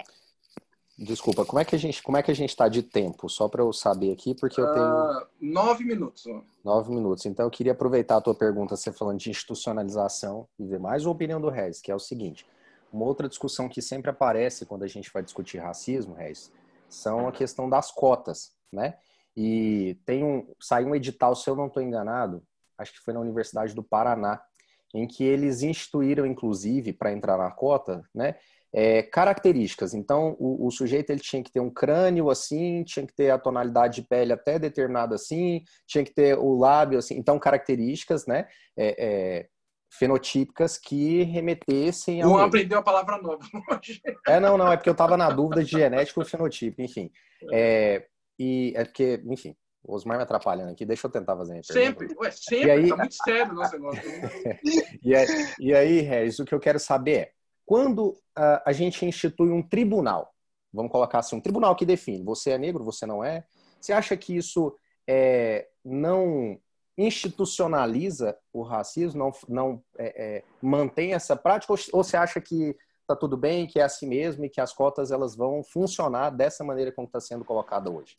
desculpa, 0.98 1.46
como 1.46 1.60
é 1.60 1.66
que 1.66 1.76
a 1.76 1.80
gente, 1.80 2.02
como 2.02 2.18
é 2.18 2.24
que 2.24 2.32
a 2.32 2.34
gente 2.34 2.50
está 2.50 2.68
de 2.68 2.82
tempo? 2.82 3.30
Só 3.30 3.48
para 3.48 3.62
eu 3.62 3.72
saber 3.72 4.12
aqui, 4.12 4.34
porque 4.34 4.60
eu 4.60 4.74
tenho 4.74 4.86
uh, 4.86 5.28
nove 5.40 5.84
minutos. 5.84 6.24
Nove 6.64 6.92
minutos. 6.92 7.26
Então 7.26 7.46
eu 7.46 7.52
queria 7.52 7.74
aproveitar 7.74 8.18
a 8.18 8.22
tua 8.22 8.34
pergunta, 8.34 8.76
você 8.76 8.92
falando 8.92 9.20
de 9.20 9.30
institucionalização 9.30 10.48
e 10.58 10.66
ver 10.66 10.80
mais 10.80 11.06
a 11.06 11.10
opinião 11.10 11.40
do 11.40 11.50
Regis, 11.50 11.82
que 11.82 11.92
é 11.92 11.96
o 11.96 12.00
seguinte: 12.00 12.48
uma 12.92 13.06
outra 13.06 13.28
discussão 13.28 13.70
que 13.70 13.82
sempre 13.82 14.10
aparece 14.10 14.66
quando 14.66 14.84
a 14.84 14.88
gente 14.88 15.12
vai 15.14 15.22
discutir 15.22 15.60
racismo, 15.60 16.16
Regis, 16.16 16.52
são 16.90 17.28
a 17.28 17.32
questão 17.32 17.70
das 17.70 17.92
cotas, 17.92 18.54
né? 18.72 18.98
E 19.36 20.00
tem 20.04 20.24
um, 20.24 20.48
saiu 20.60 20.88
um 20.88 20.96
edital, 20.96 21.36
se 21.36 21.48
eu 21.48 21.56
não 21.56 21.68
estou 21.68 21.84
enganado, 21.84 22.42
acho 22.78 22.94
que 22.94 23.00
foi 23.00 23.14
na 23.14 23.20
Universidade 23.20 23.74
do 23.74 23.84
Paraná, 23.84 24.42
em 24.94 25.08
que 25.08 25.24
eles 25.24 25.62
instituíram, 25.62 26.26
inclusive, 26.26 26.94
para 26.94 27.12
entrar 27.12 27.38
na 27.38 27.52
cota, 27.52 28.02
né, 28.14 28.36
é, 28.74 29.02
características. 29.02 29.94
Então, 29.94 30.36
o, 30.40 30.68
o, 30.68 30.72
sujeito 30.72 31.10
ele 31.10 31.20
tinha 31.20 31.44
que 31.44 31.52
ter 31.52 31.60
um 31.60 31.70
crânio 31.70 32.30
assim, 32.30 32.84
tinha 32.84 33.06
que 33.06 33.14
ter 33.14 33.32
a 33.32 33.40
tonalidade 33.40 34.02
de 34.02 34.08
pele 34.08 34.34
até 34.34 34.60
determinada 34.60 35.16
assim, 35.16 35.64
tinha 35.86 36.04
que 36.04 36.14
ter 36.14 36.38
o 36.38 36.58
lábio 36.58 37.00
assim. 37.00 37.16
Então, 37.18 37.40
características, 37.40 38.26
né, 38.26 38.48
é, 38.78 39.06
é, 39.06 39.48
fenotípicas 39.90 40.78
que 40.78 41.24
remetessem 41.24 42.22
ao. 42.22 42.30
Não 42.30 42.38
aprendeu 42.38 42.80
a 42.80 42.84
palavra 42.84 43.18
nova 43.18 43.40
hoje. 43.72 44.02
É, 44.28 44.40
não, 44.40 44.58
não, 44.58 44.72
é 44.72 44.78
porque 44.78 44.90
eu 44.90 44.94
estava 44.94 45.18
na 45.18 45.30
dúvida 45.30 45.64
de 45.64 45.72
genético 45.72 46.22
e 46.22 46.26
fenotipo, 46.26 46.82
enfim. 46.82 47.10
É, 47.52 48.06
e 48.38 48.74
é 48.76 48.84
porque, 48.84 49.22
enfim, 49.26 49.56
o 49.88 49.96
Osmar 49.96 50.18
me 50.18 50.24
atrapalhando 50.24 50.72
aqui, 50.72 50.86
deixa 50.86 51.08
eu 51.08 51.12
tentar 51.12 51.36
fazer 51.38 51.60
a 51.60 51.64
Sempre, 51.64 52.14
ué, 52.20 52.30
sempre, 52.32 52.72
aí... 52.72 52.90
tá 52.90 52.98
muito 52.98 53.16
sério 53.24 53.54
o 53.54 53.56
nosso 53.56 53.72
negócio. 53.72 54.02
e, 55.02 55.16
aí, 55.16 55.28
e 55.60 55.74
aí, 55.74 56.02
Regis, 56.02 56.40
o 56.40 56.46
que 56.46 56.54
eu 56.54 56.60
quero 56.60 56.78
saber 56.78 57.18
é, 57.18 57.32
quando 57.66 58.10
uh, 58.10 58.62
a 58.66 58.74
gente 58.74 59.06
institui 59.06 59.50
um 59.50 59.64
tribunal, 59.64 60.34
vamos 60.74 60.92
colocar 60.92 61.20
assim, 61.20 61.38
um 61.38 61.42
tribunal 61.42 61.74
que 61.76 61.86
define, 61.86 62.22
você 62.22 62.52
é 62.52 62.58
negro, 62.58 62.84
você 62.84 63.06
não 63.06 63.24
é, 63.24 63.46
você 63.80 63.94
acha 63.94 64.18
que 64.18 64.36
isso 64.36 64.76
é, 65.08 65.68
não 65.84 66.60
institucionaliza 66.98 68.38
o 68.52 68.64
racismo, 68.64 69.20
não, 69.20 69.32
não 69.48 69.84
é, 69.98 70.38
é, 70.38 70.44
mantém 70.62 71.14
essa 71.14 71.36
prática, 71.36 71.72
ou, 71.72 71.80
ou 71.94 72.04
você 72.04 72.18
acha 72.18 72.42
que 72.42 72.76
está 73.02 73.16
tudo 73.16 73.38
bem, 73.38 73.68
que 73.68 73.80
é 73.80 73.84
assim 73.84 74.06
mesmo 74.06 74.44
e 74.44 74.50
que 74.50 74.60
as 74.60 74.74
cotas 74.74 75.12
elas 75.12 75.34
vão 75.34 75.64
funcionar 75.64 76.30
dessa 76.32 76.62
maneira 76.64 76.92
como 76.92 77.08
está 77.08 77.22
sendo 77.22 77.46
colocada 77.46 77.90
hoje? 77.90 78.18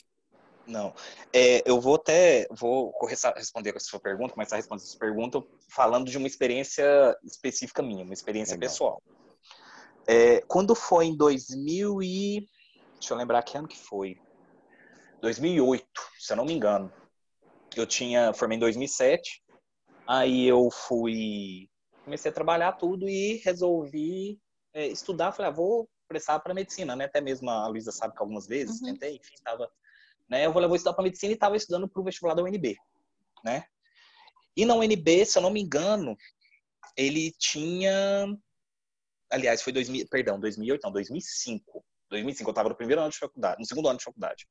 Não. 0.69 0.95
É, 1.33 1.63
eu 1.69 1.81
vou 1.81 1.95
até 1.95 2.47
vou 2.51 2.93
responder 3.35 3.75
a 3.75 3.81
sua 3.81 3.99
pergunta, 3.99 4.35
começar 4.35 4.57
a 4.57 4.59
responder 4.59 4.83
a 4.83 4.87
sua 4.87 5.01
pergunta 5.01 5.43
falando 5.69 6.11
de 6.11 6.19
uma 6.19 6.27
experiência 6.27 7.17
específica 7.25 7.83
minha, 7.83 8.05
uma 8.05 8.13
experiência 8.13 8.55
Legal. 8.55 8.71
pessoal. 8.71 9.03
É, 10.07 10.43
quando 10.43 10.75
foi 10.75 11.07
em 11.07 11.17
2000 11.17 12.03
e 12.03 12.47
deixa 12.95 13.15
eu 13.15 13.19
lembrar 13.19 13.43
que 13.43 13.57
ano 13.57 13.67
que 13.67 13.79
foi, 13.79 14.21
2008, 15.21 15.87
se 16.19 16.33
eu 16.33 16.37
não 16.37 16.45
me 16.45 16.53
engano. 16.53 16.93
Eu 17.77 17.87
tinha 17.87 18.33
formei 18.33 18.57
em 18.57 18.61
2007. 18.61 19.43
Aí 20.07 20.47
eu 20.47 20.71
fui 20.71 21.69
comecei 22.05 22.31
a 22.31 22.35
trabalhar 22.35 22.73
tudo 22.73 23.09
e 23.09 23.37
resolvi 23.45 24.41
é, 24.73 24.87
estudar. 24.87 25.33
Falei, 25.33 25.51
ah, 25.51 25.55
vou 25.55 25.89
prestar 26.09 26.41
para 26.41 26.55
medicina, 26.55 26.97
né? 26.97 27.05
Até 27.05 27.21
mesmo 27.21 27.51
a 27.51 27.69
Luísa 27.69 27.93
sabe 27.93 28.15
que 28.15 28.23
algumas 28.23 28.47
vezes 28.47 28.81
uhum. 28.81 28.87
tentei, 28.87 29.17
enfim, 29.17 29.35
estava 29.35 29.71
né? 30.29 30.47
Eu 30.47 30.53
vou 30.53 30.75
estudar 30.75 30.95
para 30.95 31.05
medicina 31.05 31.33
e 31.33 31.35
estava 31.35 31.57
estudando 31.57 31.89
para 31.89 32.01
o 32.01 32.05
vestibular 32.05 32.35
da 32.35 32.43
UNB, 32.43 32.77
né? 33.45 33.65
E 34.57 34.65
na 34.65 34.75
UNB, 34.75 35.25
se 35.25 35.39
eu 35.39 35.43
não 35.43 35.51
me 35.51 35.63
engano, 35.63 36.17
ele 36.97 37.33
tinha, 37.39 38.27
aliás, 39.31 39.63
foi 39.63 39.73
2000, 39.73 40.09
perdão, 40.09 40.41
2008, 40.41 40.83
não, 40.83 40.93
2005. 40.93 41.85
2005 42.11 42.49
eu 42.49 42.53
estava 42.53 42.69
no 42.69 42.77
primeiro 42.77 43.01
ano 43.01 43.11
de 43.11 43.19
faculdade, 43.19 43.61
no 43.61 43.67
segundo 43.67 43.89
ano 43.89 43.99
de 43.99 44.05
faculdade. 44.05 44.47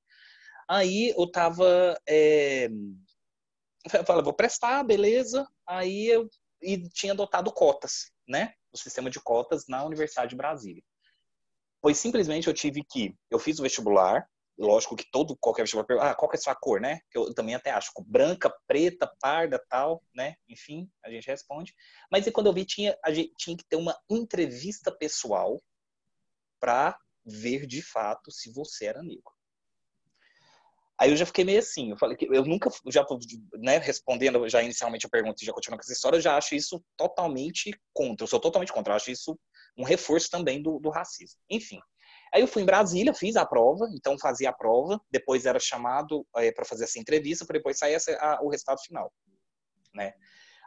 Aí 0.69 1.13
eu 1.17 1.25
estava, 1.25 1.99
é... 2.07 2.65
eu 3.93 4.05
falei, 4.05 4.23
vou 4.23 4.33
prestar, 4.33 4.83
beleza. 4.83 5.47
Aí 5.65 6.07
eu 6.07 6.29
e 6.61 6.89
tinha 6.89 7.13
adotado 7.13 7.51
cotas, 7.51 8.11
né? 8.27 8.53
O 8.71 8.77
sistema 8.77 9.09
de 9.09 9.19
cotas 9.19 9.65
na 9.67 9.83
Universidade 9.83 10.31
de 10.31 10.35
Brasília. 10.35 10.83
Pois 11.81 11.97
simplesmente 11.97 12.47
eu 12.47 12.53
tive 12.53 12.83
que, 12.83 13.15
eu 13.29 13.39
fiz 13.39 13.59
o 13.59 13.63
vestibular, 13.63 14.27
lógico 14.57 14.95
que 14.95 15.09
todo 15.11 15.37
qualquer 15.37 15.63
vestibular 15.63 15.85
ah, 16.01 16.15
qual 16.15 16.31
é 16.33 16.35
a 16.35 16.39
sua 16.39 16.55
cor, 16.55 16.81
né? 16.81 16.99
Que 17.11 17.17
eu 17.17 17.33
também 17.33 17.55
até 17.55 17.71
acho 17.71 17.91
branca, 18.05 18.53
preta, 18.65 19.11
parda, 19.19 19.63
tal, 19.69 20.03
né? 20.13 20.35
Enfim, 20.47 20.89
a 21.03 21.09
gente 21.09 21.27
responde. 21.27 21.73
Mas 22.11 22.25
e 22.25 22.31
quando 22.31 22.47
eu 22.47 22.53
vi 22.53 22.65
tinha 22.65 22.97
a 23.03 23.11
gente 23.11 23.33
tinha 23.37 23.55
que 23.55 23.63
ter 23.63 23.75
uma 23.75 23.97
entrevista 24.09 24.91
pessoal 24.91 25.61
para 26.59 26.97
ver 27.25 27.67
de 27.67 27.81
fato 27.81 28.31
se 28.31 28.51
você 28.51 28.85
era 28.85 29.03
negro. 29.03 29.37
Aí 30.99 31.11
eu 31.11 31.15
já 31.15 31.27
fiquei 31.27 31.45
meio 31.45 31.59
assim, 31.59 31.91
eu 31.91 31.97
falei 31.97 32.17
que 32.17 32.25
eu 32.25 32.43
nunca, 32.43 32.71
já 32.87 33.05
né, 33.59 33.77
respondendo 33.77 34.49
já 34.49 34.63
inicialmente 34.63 35.05
a 35.05 35.09
pergunta 35.09 35.43
e 35.43 35.45
já 35.45 35.53
continuando 35.53 35.79
com 35.79 35.85
essa 35.85 35.93
história, 35.93 36.17
eu 36.17 36.21
já 36.21 36.35
acho 36.35 36.55
isso 36.55 36.83
totalmente 36.97 37.71
contra, 37.93 38.23
eu 38.23 38.27
sou 38.27 38.39
totalmente 38.39 38.73
contra, 38.73 38.93
eu 38.93 38.95
acho 38.95 39.11
isso 39.11 39.39
um 39.77 39.83
reforço 39.83 40.31
também 40.31 40.59
do, 40.59 40.79
do 40.79 40.89
racismo. 40.89 41.39
Enfim, 41.47 41.79
Aí 42.33 42.41
eu 42.41 42.47
fui 42.47 42.61
em 42.61 42.65
Brasília, 42.65 43.13
fiz 43.13 43.35
a 43.35 43.45
prova, 43.45 43.87
então 43.93 44.17
fazia 44.19 44.49
a 44.49 44.53
prova, 44.53 44.99
depois 45.09 45.45
era 45.45 45.59
chamado 45.59 46.25
é, 46.35 46.51
para 46.51 46.65
fazer 46.65 46.83
essa 46.83 46.99
entrevista, 46.99 47.45
para 47.45 47.57
depois 47.57 47.77
sair 47.77 47.93
essa, 47.93 48.11
a, 48.17 48.41
o 48.43 48.49
resultado 48.49 48.79
final, 48.81 49.11
né? 49.93 50.13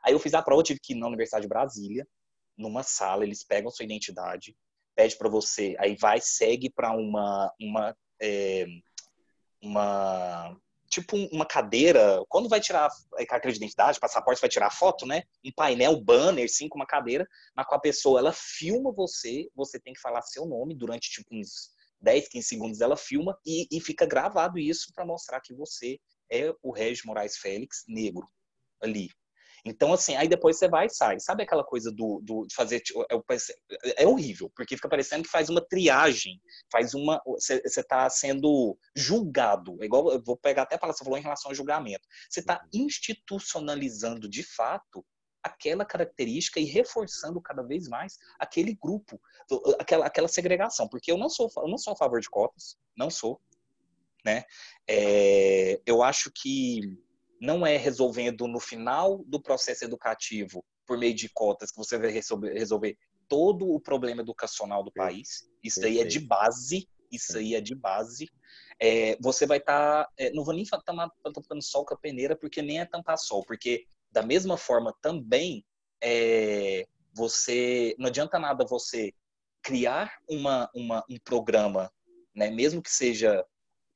Aí 0.05 0.12
eu 0.12 0.18
fiz 0.18 0.32
a 0.32 0.43
prova, 0.43 0.62
tive 0.62 0.80
que 0.82 0.95
ir 0.95 0.97
na 0.97 1.07
Universidade 1.07 1.43
de 1.43 1.49
Brasília, 1.49 2.07
numa 2.57 2.82
sala, 2.82 3.24
eles 3.24 3.45
pegam 3.45 3.70
sua 3.70 3.84
identidade, 3.84 4.57
pede 4.95 5.16
para 5.16 5.28
você, 5.28 5.76
aí 5.78 5.97
vai, 5.97 6.20
segue 6.20 6.70
para 6.70 6.93
uma, 6.93 7.53
uma 7.61 7.97
é, 8.20 8.66
uma 9.62 10.57
tipo 10.91 11.16
uma 11.32 11.47
cadeira, 11.47 12.22
quando 12.28 12.49
vai 12.49 12.61
tirar 12.61 12.91
a 13.16 13.26
carteira 13.26 13.53
de 13.53 13.59
identidade, 13.59 14.01
passaporte, 14.01 14.41
vai 14.41 14.51
tirar 14.51 14.70
foto, 14.70 15.07
né? 15.07 15.22
Um 15.45 15.53
painel, 15.53 16.01
banner, 16.01 16.51
sim, 16.53 16.68
com 16.68 16.78
uma 16.78 16.86
cadeira, 16.86 17.26
na 17.57 17.64
qual 17.64 17.78
a 17.78 17.80
pessoa, 17.80 18.18
ela 18.18 18.32
filma 18.32 18.93
você, 18.93 19.49
você 19.55 19.78
tem 19.78 19.95
que 19.95 20.01
falar 20.01 20.20
seu 20.22 20.45
nome 20.45 20.74
durante, 20.74 21.09
tipo, 21.09 21.28
uns 21.32 21.70
10, 22.01 22.28
15 22.28 22.47
segundos, 22.47 22.80
ela 22.80 22.97
filma 22.97 23.38
e, 23.47 23.68
e 23.70 23.80
fica 23.80 24.05
gravado 24.05 24.59
isso 24.59 24.93
para 24.93 25.07
mostrar 25.07 25.41
que 25.41 25.55
você 25.55 25.99
é 26.30 26.53
o 26.62 26.72
Regis 26.72 27.05
Moraes 27.05 27.36
Félix 27.36 27.84
negro 27.86 28.26
ali. 28.82 29.11
Então, 29.64 29.92
assim, 29.92 30.16
aí 30.16 30.28
depois 30.28 30.58
você 30.58 30.68
vai 30.68 30.86
e 30.86 30.90
sai. 30.90 31.20
Sabe 31.20 31.42
aquela 31.42 31.64
coisa 31.64 31.90
do, 31.90 32.20
do 32.22 32.46
de 32.46 32.54
fazer. 32.54 32.82
É, 33.11 34.04
é 34.04 34.06
horrível, 34.06 34.50
porque 34.54 34.76
fica 34.76 34.88
parecendo 34.88 35.24
que 35.24 35.30
faz 35.30 35.48
uma 35.48 35.61
triagem, 35.61 36.40
faz 36.70 36.94
uma. 36.94 37.20
Você 37.24 37.61
está 37.64 38.08
sendo 38.08 38.76
julgado. 38.94 39.76
É 39.82 39.86
igual, 39.86 40.12
eu 40.12 40.22
vou 40.22 40.36
pegar 40.36 40.62
até 40.62 40.76
a 40.76 40.78
palavra 40.78 40.94
que 40.94 40.98
você 40.98 41.04
falou 41.04 41.18
em 41.18 41.22
relação 41.22 41.50
ao 41.50 41.54
julgamento. 41.54 42.06
Você 42.28 42.40
está 42.40 42.64
institucionalizando 42.72 44.28
de 44.28 44.42
fato 44.42 45.04
aquela 45.42 45.84
característica 45.84 46.61
e 46.61 46.64
reforçando 46.64 47.40
cada 47.40 47.62
vez 47.62 47.88
mais 47.88 48.18
aquele 48.38 48.74
grupo, 48.74 49.20
aquela, 49.78 50.06
aquela 50.06 50.28
segregação. 50.28 50.88
Porque 50.88 51.11
eu 51.11 51.18
não 51.18 51.28
sou, 51.28 51.50
eu 51.56 51.68
não 51.68 51.78
sou 51.78 51.92
a 51.92 51.96
favor 51.96 52.20
de 52.20 52.28
cotas, 52.28 52.76
não 52.96 53.11
sou. 53.11 53.40
Né? 54.24 54.44
É, 54.86 55.80
eu 55.86 56.02
acho 56.02 56.30
que 56.30 56.98
não 57.41 57.66
é 57.66 57.76
resolvendo 57.76 58.47
no 58.47 58.61
final 58.61 59.24
do 59.26 59.41
processo 59.41 59.84
educativo, 59.84 60.64
por 60.86 60.99
meio 60.99 61.14
de 61.14 61.28
cotas, 61.30 61.70
que 61.70 61.78
você 61.78 61.99
vai 61.99 62.11
resolver, 62.11 62.99
todo 63.28 63.70
o 63.70 63.80
problema 63.80 64.22
educacional 64.22 64.82
do 64.82 64.93
país. 64.93 65.49
Isso 65.62 65.84
aí 65.84 66.01
é 66.01 66.05
de 66.05 66.18
base. 66.18 66.88
Isso 67.11 67.38
aí 67.38 67.55
é 67.55 67.61
de 67.61 67.74
base. 67.74 68.28
É, 68.80 69.16
você 69.20 69.47
vai 69.47 69.59
estar. 69.59 70.05
Tá, 70.05 70.11
é, 70.18 70.32
não 70.32 70.45
vou 70.45 70.55
nem 70.55 70.64
tampando 70.64 71.62
sol 71.62 71.84
com 71.84 71.95
a 71.95 71.99
peneira, 71.99 72.36
porque 72.36 72.61
nem 72.61 72.80
é 72.80 72.84
tampar 72.84 73.18
sol, 73.18 73.45
porque 73.47 73.86
da 74.11 74.22
mesma 74.22 74.57
forma 74.57 74.95
também 75.01 75.64
é, 76.03 76.86
você. 77.14 77.95
Não 77.99 78.09
adianta 78.09 78.38
nada 78.38 78.64
você 78.64 79.12
criar 79.62 80.18
uma, 80.28 80.70
uma, 80.74 81.05
um 81.09 81.18
programa, 81.18 81.93
né, 82.34 82.51
mesmo 82.51 82.82
que 82.82 82.91
seja 82.91 83.45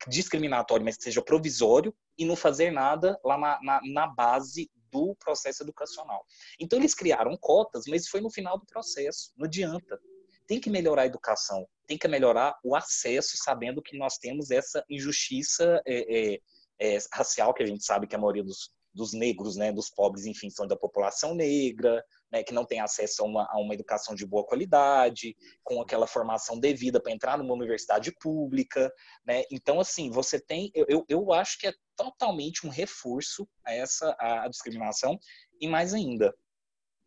discriminatório, 0.08 0.84
mas 0.84 0.96
que 0.96 1.04
seja 1.04 1.22
provisório, 1.22 1.94
e 2.18 2.24
não 2.24 2.36
fazer 2.36 2.70
nada 2.70 3.18
lá 3.24 3.36
na, 3.36 3.60
na, 3.62 3.80
na 3.84 4.06
base 4.06 4.70
do 4.92 5.16
processo 5.16 5.62
educacional. 5.62 6.24
Então, 6.60 6.78
eles 6.78 6.94
criaram 6.94 7.36
cotas, 7.36 7.84
mas 7.88 8.08
foi 8.08 8.20
no 8.20 8.30
final 8.30 8.58
do 8.58 8.66
processo, 8.66 9.32
não 9.36 9.46
adianta. 9.46 9.98
Tem 10.46 10.60
que 10.60 10.70
melhorar 10.70 11.02
a 11.02 11.06
educação, 11.06 11.66
tem 11.86 11.98
que 11.98 12.06
melhorar 12.06 12.56
o 12.62 12.76
acesso, 12.76 13.36
sabendo 13.36 13.82
que 13.82 13.98
nós 13.98 14.18
temos 14.18 14.50
essa 14.50 14.84
injustiça 14.88 15.82
é, 15.86 16.34
é, 16.34 16.40
é, 16.78 16.98
racial, 17.12 17.52
que 17.52 17.62
a 17.62 17.66
gente 17.66 17.84
sabe 17.84 18.06
que 18.06 18.14
a 18.14 18.18
maioria 18.18 18.44
dos, 18.44 18.70
dos 18.92 19.12
negros, 19.12 19.56
né, 19.56 19.72
dos 19.72 19.90
pobres, 19.90 20.26
enfim, 20.26 20.50
são 20.50 20.66
da 20.66 20.76
população 20.76 21.34
negra, 21.34 22.04
né, 22.34 22.42
que 22.42 22.52
não 22.52 22.64
tem 22.64 22.80
acesso 22.80 23.22
a 23.22 23.26
uma, 23.26 23.48
a 23.48 23.60
uma 23.60 23.74
educação 23.74 24.12
de 24.12 24.26
boa 24.26 24.44
qualidade, 24.44 25.36
com 25.62 25.80
aquela 25.80 26.04
formação 26.04 26.58
devida 26.58 27.00
para 27.00 27.12
entrar 27.12 27.38
numa 27.38 27.54
universidade 27.54 28.10
pública, 28.18 28.92
né? 29.24 29.44
Então, 29.52 29.78
assim, 29.78 30.10
você 30.10 30.40
tem, 30.40 30.68
eu, 30.74 31.04
eu 31.08 31.32
acho 31.32 31.56
que 31.56 31.68
é 31.68 31.72
totalmente 31.94 32.66
um 32.66 32.70
reforço 32.70 33.48
a 33.64 33.72
essa 33.72 34.16
a 34.18 34.48
discriminação 34.48 35.16
e 35.60 35.68
mais 35.68 35.94
ainda. 35.94 36.34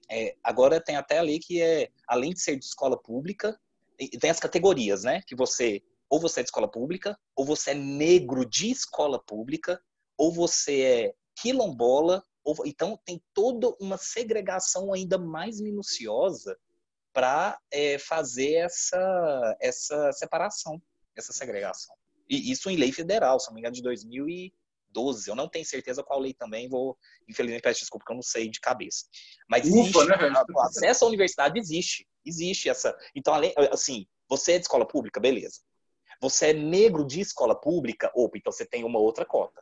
É, 0.10 0.34
agora 0.42 0.80
tem 0.82 0.96
até 0.96 1.18
a 1.18 1.24
lei 1.24 1.40
que 1.40 1.62
é, 1.62 1.90
além 2.08 2.32
de 2.32 2.40
ser 2.40 2.56
de 2.56 2.64
escola 2.64 2.98
pública, 2.98 3.60
tem 4.22 4.30
as 4.30 4.40
categorias, 4.40 5.04
né? 5.04 5.22
Que 5.28 5.36
você 5.36 5.84
ou 6.10 6.22
você 6.22 6.40
é 6.40 6.44
de 6.44 6.48
escola 6.48 6.72
pública, 6.72 7.20
ou 7.36 7.44
você 7.44 7.72
é 7.72 7.74
negro 7.74 8.46
de 8.46 8.72
escola 8.72 9.22
pública, 9.22 9.78
ou 10.18 10.32
você 10.32 10.82
é 10.82 11.14
quilombola, 11.36 12.24
então, 12.66 13.00
tem 13.04 13.22
toda 13.34 13.70
uma 13.80 13.98
segregação 13.98 14.94
ainda 14.94 15.18
mais 15.18 15.60
minuciosa 15.60 16.58
para 17.14 17.60
é, 17.72 17.98
fazer 17.98 18.54
essa, 18.54 19.58
essa 19.60 20.12
separação, 20.14 20.82
essa 21.16 21.34
segregação. 21.34 21.96
E 22.30 22.52
isso 22.52 22.70
em 22.70 22.78
lei 22.78 22.92
federal, 22.92 23.40
se 23.40 23.48
não 23.48 23.56
me 23.56 23.62
engano, 23.62 23.76
de 23.76 23.82
2012. 23.82 25.30
Eu 25.30 25.36
não 25.36 25.50
tenho 25.50 25.66
certeza 25.66 26.04
qual 26.04 26.20
lei 26.20 26.34
também, 26.34 26.70
vou, 26.70 26.98
infelizmente, 27.28 27.62
peço 27.62 27.80
desculpa, 27.82 28.04
porque 28.04 28.14
eu 28.14 28.18
não 28.18 28.24
sei 28.24 28.50
de 28.50 28.60
cabeça. 28.60 29.06
Mas 29.50 29.66
existe, 29.66 29.98
Ufa, 29.98 30.06
né? 30.06 30.44
o 30.54 30.60
acesso 30.62 31.06
à 31.06 31.08
universidade 31.08 31.60
existe. 31.60 32.08
Existe 32.26 32.70
essa. 32.70 32.96
Então, 33.16 33.34
além, 33.34 33.54
assim, 33.72 34.06
você 34.30 34.54
é 34.54 34.58
de 34.58 34.64
escola 34.64 34.88
pública, 34.88 35.20
beleza. 35.20 35.62
Você 36.22 36.48
é 36.48 36.54
negro 36.54 37.06
de 37.06 37.22
escola 37.22 37.60
pública, 37.60 38.12
opa, 38.16 38.38
então 38.38 38.52
você 38.52 38.66
tem 38.66 38.84
uma 38.84 39.00
outra 39.00 39.26
cota 39.26 39.62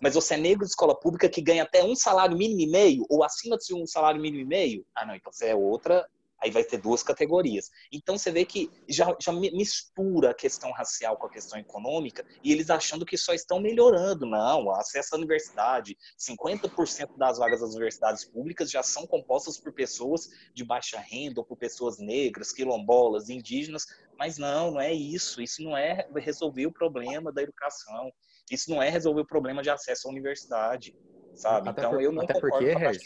mas 0.00 0.14
você 0.14 0.34
é 0.34 0.36
negro 0.38 0.64
de 0.64 0.70
escola 0.70 0.98
pública 0.98 1.28
que 1.28 1.40
ganha 1.40 1.62
até 1.62 1.82
um 1.84 1.94
salário 1.94 2.36
mínimo 2.36 2.60
e 2.60 2.66
meio, 2.66 3.06
ou 3.08 3.24
acima 3.24 3.56
de 3.56 3.74
um 3.74 3.86
salário 3.86 4.20
mínimo 4.20 4.42
e 4.42 4.46
meio, 4.46 4.86
ah, 4.94 5.06
não, 5.06 5.14
então 5.14 5.32
você 5.32 5.46
é 5.46 5.54
outra, 5.54 6.06
aí 6.42 6.50
vai 6.50 6.64
ter 6.64 6.78
duas 6.78 7.02
categorias. 7.02 7.70
Então 7.90 8.16
você 8.16 8.30
vê 8.30 8.44
que 8.44 8.70
já, 8.88 9.14
já 9.20 9.32
mistura 9.32 10.30
a 10.30 10.34
questão 10.34 10.70
racial 10.72 11.16
com 11.16 11.26
a 11.26 11.30
questão 11.30 11.58
econômica 11.58 12.24
e 12.42 12.52
eles 12.52 12.70
achando 12.70 13.06
que 13.06 13.16
só 13.16 13.32
estão 13.32 13.60
melhorando. 13.60 14.26
Não, 14.26 14.70
acesso 14.70 15.14
à 15.14 15.18
universidade, 15.18 15.96
50% 16.18 17.16
das 17.16 17.38
vagas 17.38 17.60
das 17.60 17.70
universidades 17.70 18.24
públicas 18.24 18.70
já 18.70 18.82
são 18.82 19.06
compostas 19.06 19.58
por 19.58 19.72
pessoas 19.72 20.28
de 20.54 20.64
baixa 20.64 20.98
renda, 20.98 21.40
ou 21.40 21.44
por 21.44 21.56
pessoas 21.56 21.98
negras, 21.98 22.52
quilombolas, 22.52 23.30
indígenas, 23.30 23.86
mas 24.18 24.38
não, 24.38 24.72
não 24.72 24.80
é 24.80 24.92
isso. 24.92 25.40
Isso 25.42 25.62
não 25.62 25.76
é 25.76 26.06
resolver 26.16 26.66
o 26.66 26.72
problema 26.72 27.32
da 27.32 27.42
educação. 27.42 28.12
Isso 28.50 28.70
não 28.70 28.82
é 28.82 28.88
resolver 28.88 29.20
o 29.22 29.26
problema 29.26 29.62
de 29.62 29.70
acesso 29.70 30.08
à 30.08 30.10
universidade, 30.10 30.96
sabe? 31.34 31.68
Até 31.68 31.82
então, 31.82 31.92
por, 31.92 32.02
eu 32.02 32.12
não 32.12 32.22
até 32.22 32.38
porque, 32.38 32.74
Regis, 32.74 33.04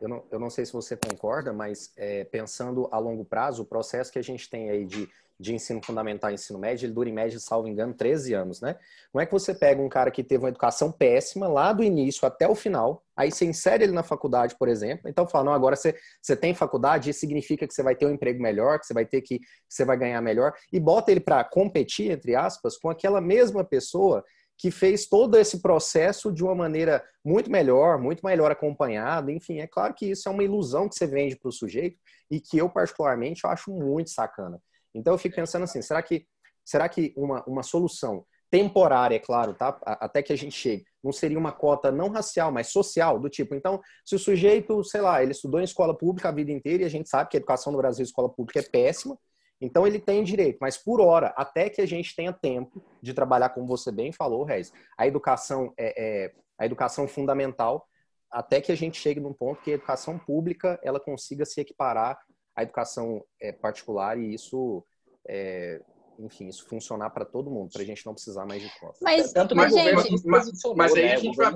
eu 0.00 0.08
não, 0.08 0.24
eu 0.30 0.38
não 0.38 0.50
sei 0.50 0.66
se 0.66 0.72
você 0.72 0.96
concorda, 0.96 1.52
mas 1.52 1.92
é, 1.96 2.24
pensando 2.24 2.88
a 2.90 2.98
longo 2.98 3.24
prazo, 3.24 3.62
o 3.62 3.66
processo 3.66 4.12
que 4.12 4.18
a 4.18 4.22
gente 4.22 4.50
tem 4.50 4.68
aí 4.68 4.84
de, 4.84 5.08
de 5.38 5.54
ensino 5.54 5.80
fundamental 5.82 6.30
e 6.30 6.34
ensino 6.34 6.58
médio, 6.58 6.86
ele 6.86 6.92
dura 6.92 7.08
em 7.08 7.12
média, 7.12 7.38
salvo 7.38 7.68
engano, 7.68 7.94
13 7.94 8.34
anos, 8.34 8.60
né? 8.60 8.76
Como 9.10 9.22
é 9.22 9.26
que 9.26 9.32
você 9.32 9.54
pega 9.54 9.80
um 9.80 9.88
cara 9.88 10.10
que 10.10 10.22
teve 10.22 10.42
uma 10.42 10.48
educação 10.48 10.92
péssima 10.92 11.48
lá 11.48 11.72
do 11.72 11.82
início 11.82 12.26
até 12.26 12.48
o 12.48 12.54
final, 12.54 13.02
aí 13.16 13.30
você 13.30 13.44
insere 13.44 13.84
ele 13.84 13.92
na 13.92 14.02
faculdade, 14.02 14.56
por 14.58 14.68
exemplo, 14.68 15.08
então 15.08 15.26
fala, 15.26 15.44
não, 15.44 15.52
agora 15.52 15.76
você, 15.76 15.96
você 16.20 16.36
tem 16.36 16.54
faculdade, 16.54 17.10
isso 17.10 17.20
significa 17.20 17.66
que 17.66 17.72
você 17.72 17.82
vai 17.82 17.94
ter 17.94 18.06
um 18.06 18.10
emprego 18.10 18.42
melhor, 18.42 18.78
que 18.78 18.86
você 18.86 18.94
vai 18.94 19.06
ter 19.06 19.22
que, 19.22 19.38
que 19.38 19.46
você 19.68 19.84
vai 19.84 19.96
ganhar 19.96 20.20
melhor, 20.20 20.52
e 20.72 20.78
bota 20.78 21.10
ele 21.10 21.20
para 21.20 21.42
competir, 21.44 22.10
entre 22.10 22.34
aspas, 22.34 22.76
com 22.76 22.90
aquela 22.90 23.20
mesma 23.20 23.64
pessoa 23.64 24.24
que 24.56 24.70
fez 24.70 25.06
todo 25.06 25.36
esse 25.36 25.60
processo 25.60 26.32
de 26.32 26.42
uma 26.42 26.54
maneira 26.54 27.04
muito 27.24 27.50
melhor, 27.50 27.98
muito 27.98 28.24
melhor 28.24 28.50
acompanhada. 28.50 29.32
Enfim, 29.32 29.58
é 29.58 29.66
claro 29.66 29.94
que 29.94 30.06
isso 30.06 30.28
é 30.28 30.32
uma 30.32 30.44
ilusão 30.44 30.88
que 30.88 30.94
você 30.94 31.06
vende 31.06 31.36
para 31.36 31.48
o 31.48 31.52
sujeito 31.52 31.98
e 32.30 32.40
que 32.40 32.58
eu, 32.58 32.68
particularmente, 32.68 33.42
eu 33.44 33.50
acho 33.50 33.70
muito 33.70 34.10
sacana. 34.10 34.60
Então, 34.94 35.14
eu 35.14 35.18
fico 35.18 35.36
pensando 35.36 35.64
assim, 35.64 35.82
será 35.82 36.02
que, 36.02 36.26
será 36.64 36.88
que 36.88 37.12
uma, 37.16 37.42
uma 37.46 37.62
solução 37.62 38.24
temporária, 38.50 39.16
é 39.16 39.18
claro, 39.18 39.52
tá? 39.52 39.76
até 39.84 40.22
que 40.22 40.32
a 40.32 40.36
gente 40.36 40.54
chegue, 40.56 40.84
não 41.02 41.10
seria 41.12 41.36
uma 41.36 41.50
cota 41.50 41.90
não 41.90 42.08
racial, 42.08 42.52
mas 42.52 42.68
social, 42.68 43.18
do 43.18 43.28
tipo, 43.28 43.52
então, 43.52 43.80
se 44.04 44.14
o 44.14 44.18
sujeito, 44.18 44.84
sei 44.84 45.00
lá, 45.00 45.20
ele 45.20 45.32
estudou 45.32 45.60
em 45.60 45.64
escola 45.64 45.92
pública 45.92 46.28
a 46.28 46.32
vida 46.32 46.52
inteira 46.52 46.84
e 46.84 46.86
a 46.86 46.88
gente 46.88 47.08
sabe 47.08 47.30
que 47.30 47.36
a 47.36 47.38
educação 47.38 47.72
no 47.72 47.78
Brasil, 47.78 48.04
escola 48.04 48.28
pública 48.28 48.60
é 48.60 48.62
péssima, 48.62 49.18
então 49.60 49.86
ele 49.86 49.98
tem 49.98 50.22
direito, 50.22 50.58
mas 50.60 50.76
por 50.76 51.00
hora, 51.00 51.28
até 51.36 51.70
que 51.70 51.80
a 51.80 51.86
gente 51.86 52.14
tenha 52.14 52.32
tempo 52.32 52.82
de 53.00 53.14
trabalhar, 53.14 53.50
como 53.50 53.66
você 53.66 53.90
bem 53.90 54.12
falou, 54.12 54.44
Reis, 54.44 54.72
a 54.98 55.06
educação 55.06 55.72
é, 55.78 56.24
é, 56.26 56.32
a 56.58 56.66
educação 56.66 57.06
fundamental, 57.06 57.86
até 58.30 58.60
que 58.60 58.72
a 58.72 58.74
gente 58.76 59.00
chegue 59.00 59.20
num 59.20 59.32
ponto 59.32 59.62
que 59.62 59.70
a 59.70 59.74
educação 59.74 60.18
pública 60.18 60.78
ela 60.82 61.00
consiga 61.00 61.44
se 61.44 61.60
equiparar 61.60 62.18
à 62.54 62.62
educação 62.62 63.24
é, 63.40 63.52
particular 63.52 64.18
e 64.18 64.34
isso, 64.34 64.84
é, 65.28 65.80
enfim, 66.18 66.48
isso 66.48 66.66
funcionar 66.66 67.10
para 67.10 67.24
todo 67.24 67.50
mundo, 67.50 67.72
para 67.72 67.82
a 67.82 67.84
gente 67.84 68.04
não 68.04 68.14
precisar 68.14 68.44
mais 68.46 68.62
de 68.62 68.80
cotas. 68.80 68.98
Mas, 69.02 69.32
Tanto 69.32 69.54
mas, 69.54 69.72
gente, 69.72 70.26
mas, 70.26 70.50
mas, 70.76 70.94
aí 70.94 71.12
a 71.12 71.16
gente 71.16 71.36
vai 71.36 71.54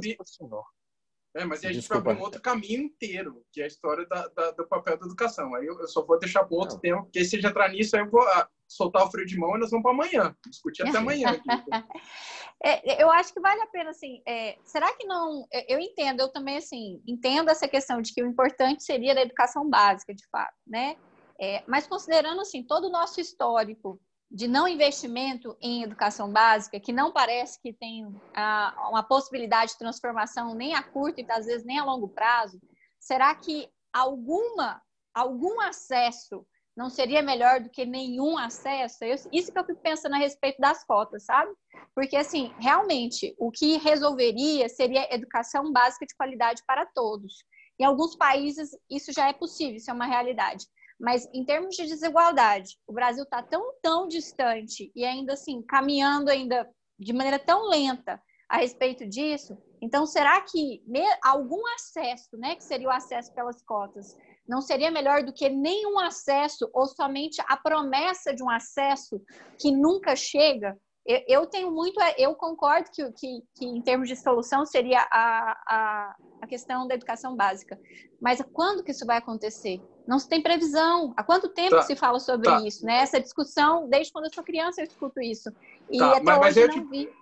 é, 1.34 1.44
mas 1.44 1.62
aí 1.62 1.70
a 1.70 1.72
gente 1.72 1.82
Desculpa. 1.82 2.04
vai 2.04 2.14
para 2.14 2.22
um 2.22 2.24
outro 2.24 2.40
caminho 2.40 2.82
inteiro, 2.82 3.44
que 3.52 3.60
é 3.60 3.64
a 3.64 3.68
história 3.68 4.06
da, 4.06 4.28
da, 4.28 4.50
do 4.52 4.66
papel 4.66 4.98
da 4.98 5.06
educação. 5.06 5.54
Aí 5.54 5.66
eu, 5.66 5.78
eu 5.78 5.88
só 5.88 6.04
vou 6.04 6.18
deixar 6.18 6.44
para 6.44 6.56
outro 6.56 6.76
não. 6.76 6.80
tempo, 6.80 7.02
porque 7.04 7.24
se 7.24 7.36
a 7.36 7.38
gente 7.38 7.50
entrar 7.50 7.68
nisso, 7.68 7.96
aí 7.96 8.02
eu 8.02 8.10
vou 8.10 8.22
ah, 8.22 8.48
soltar 8.66 9.06
o 9.06 9.10
freio 9.10 9.26
de 9.26 9.38
mão 9.38 9.56
e 9.56 9.60
nós 9.60 9.70
vamos 9.70 9.82
para 9.82 9.92
amanhã, 9.92 10.36
discutir 10.48 10.86
até 10.86 10.98
amanhã. 10.98 11.28
Aqui, 11.30 11.48
é, 12.64 13.02
eu 13.02 13.10
acho 13.10 13.32
que 13.32 13.40
vale 13.40 13.60
a 13.60 13.66
pena, 13.66 13.90
assim, 13.90 14.22
é, 14.26 14.56
será 14.64 14.92
que 14.94 15.06
não... 15.06 15.46
Eu 15.68 15.78
entendo, 15.78 16.20
eu 16.20 16.28
também, 16.28 16.56
assim, 16.56 17.02
entendo 17.06 17.50
essa 17.50 17.68
questão 17.68 18.00
de 18.00 18.12
que 18.12 18.22
o 18.22 18.26
importante 18.26 18.82
seria 18.82 19.14
da 19.14 19.22
educação 19.22 19.68
básica, 19.68 20.14
de 20.14 20.26
fato, 20.28 20.56
né? 20.66 20.96
É, 21.40 21.62
mas 21.68 21.86
considerando, 21.86 22.40
assim, 22.40 22.64
todo 22.64 22.88
o 22.88 22.90
nosso 22.90 23.20
histórico 23.20 24.00
de 24.30 24.46
não 24.46 24.68
investimento 24.68 25.56
em 25.60 25.82
educação 25.82 26.30
básica, 26.30 26.78
que 26.78 26.92
não 26.92 27.12
parece 27.12 27.60
que 27.60 27.72
tem 27.72 28.14
ah, 28.34 28.88
uma 28.90 29.02
possibilidade 29.02 29.72
de 29.72 29.78
transformação 29.78 30.54
nem 30.54 30.74
a 30.74 30.82
curto 30.82 31.20
e 31.20 31.26
às 31.30 31.46
vezes 31.46 31.64
nem 31.64 31.78
a 31.78 31.84
longo 31.84 32.08
prazo, 32.08 32.60
será 33.00 33.34
que 33.34 33.68
alguma 33.92 34.82
algum 35.14 35.60
acesso 35.60 36.46
não 36.76 36.88
seria 36.88 37.22
melhor 37.22 37.60
do 37.60 37.68
que 37.68 37.84
nenhum 37.84 38.38
acesso? 38.38 39.02
Eu, 39.02 39.16
isso 39.32 39.50
que 39.50 39.58
eu 39.58 39.64
fico 39.64 39.80
pensando 39.80 40.14
a 40.14 40.18
respeito 40.18 40.60
das 40.60 40.84
cotas, 40.84 41.24
sabe? 41.24 41.50
Porque, 41.92 42.16
assim, 42.16 42.54
realmente, 42.60 43.34
o 43.36 43.50
que 43.50 43.78
resolveria 43.78 44.68
seria 44.68 45.12
educação 45.12 45.72
básica 45.72 46.06
de 46.06 46.14
qualidade 46.14 46.62
para 46.64 46.86
todos. 46.86 47.44
Em 47.80 47.84
alguns 47.84 48.14
países, 48.14 48.70
isso 48.88 49.12
já 49.12 49.28
é 49.28 49.32
possível, 49.32 49.76
isso 49.76 49.90
é 49.90 49.94
uma 49.94 50.06
realidade. 50.06 50.66
Mas, 50.98 51.28
em 51.32 51.44
termos 51.44 51.76
de 51.76 51.86
desigualdade, 51.86 52.76
o 52.86 52.92
Brasil 52.92 53.22
está 53.22 53.42
tão, 53.42 53.72
tão 53.80 54.08
distante 54.08 54.90
e 54.94 55.04
ainda, 55.04 55.34
assim, 55.34 55.62
caminhando 55.62 56.30
ainda 56.30 56.68
de 56.98 57.12
maneira 57.12 57.38
tão 57.38 57.68
lenta 57.68 58.20
a 58.48 58.56
respeito 58.56 59.06
disso. 59.06 59.56
Então, 59.80 60.06
será 60.06 60.40
que 60.40 60.82
algum 61.22 61.62
acesso, 61.74 62.36
né, 62.36 62.56
que 62.56 62.64
seria 62.64 62.88
o 62.88 62.92
acesso 62.92 63.32
pelas 63.32 63.62
cotas, 63.62 64.16
não 64.46 64.60
seria 64.60 64.90
melhor 64.90 65.22
do 65.22 65.32
que 65.32 65.48
nenhum 65.48 65.98
acesso 66.00 66.68
ou 66.72 66.86
somente 66.86 67.40
a 67.46 67.56
promessa 67.56 68.34
de 68.34 68.42
um 68.42 68.50
acesso 68.50 69.20
que 69.58 69.70
nunca 69.70 70.16
chega? 70.16 70.76
Eu, 71.08 71.22
eu 71.26 71.46
tenho 71.46 71.70
muito, 71.70 71.98
eu 72.18 72.34
concordo 72.34 72.90
que, 72.90 73.02
que, 73.12 73.42
que, 73.54 73.64
em 73.64 73.80
termos 73.80 74.10
de 74.10 74.14
solução 74.14 74.66
seria 74.66 75.00
a, 75.10 75.58
a, 75.66 76.16
a 76.42 76.46
questão 76.46 76.86
da 76.86 76.94
educação 76.94 77.34
básica. 77.34 77.80
Mas 78.20 78.42
quando 78.52 78.84
que 78.84 78.90
isso 78.90 79.06
vai 79.06 79.16
acontecer? 79.16 79.80
Não 80.06 80.18
se 80.18 80.28
tem 80.28 80.42
previsão. 80.42 81.14
Há 81.16 81.24
quanto 81.24 81.48
tempo 81.48 81.76
tá, 81.76 81.82
se 81.82 81.96
fala 81.96 82.20
sobre 82.20 82.50
tá. 82.50 82.62
isso? 82.62 82.84
Né? 82.84 82.98
Essa 82.98 83.18
discussão, 83.18 83.88
desde 83.88 84.12
quando 84.12 84.26
eu 84.26 84.34
sou 84.34 84.44
criança, 84.44 84.82
eu 84.82 84.84
escuto 84.84 85.18
isso. 85.18 85.50
E 85.90 85.96
tá, 85.96 86.10
até 86.18 86.22
mas, 86.24 86.36
hoje 86.36 86.44
mas 86.44 86.56
eu 86.58 86.68
não 86.68 86.74
te, 86.74 86.90
vi. 86.90 87.12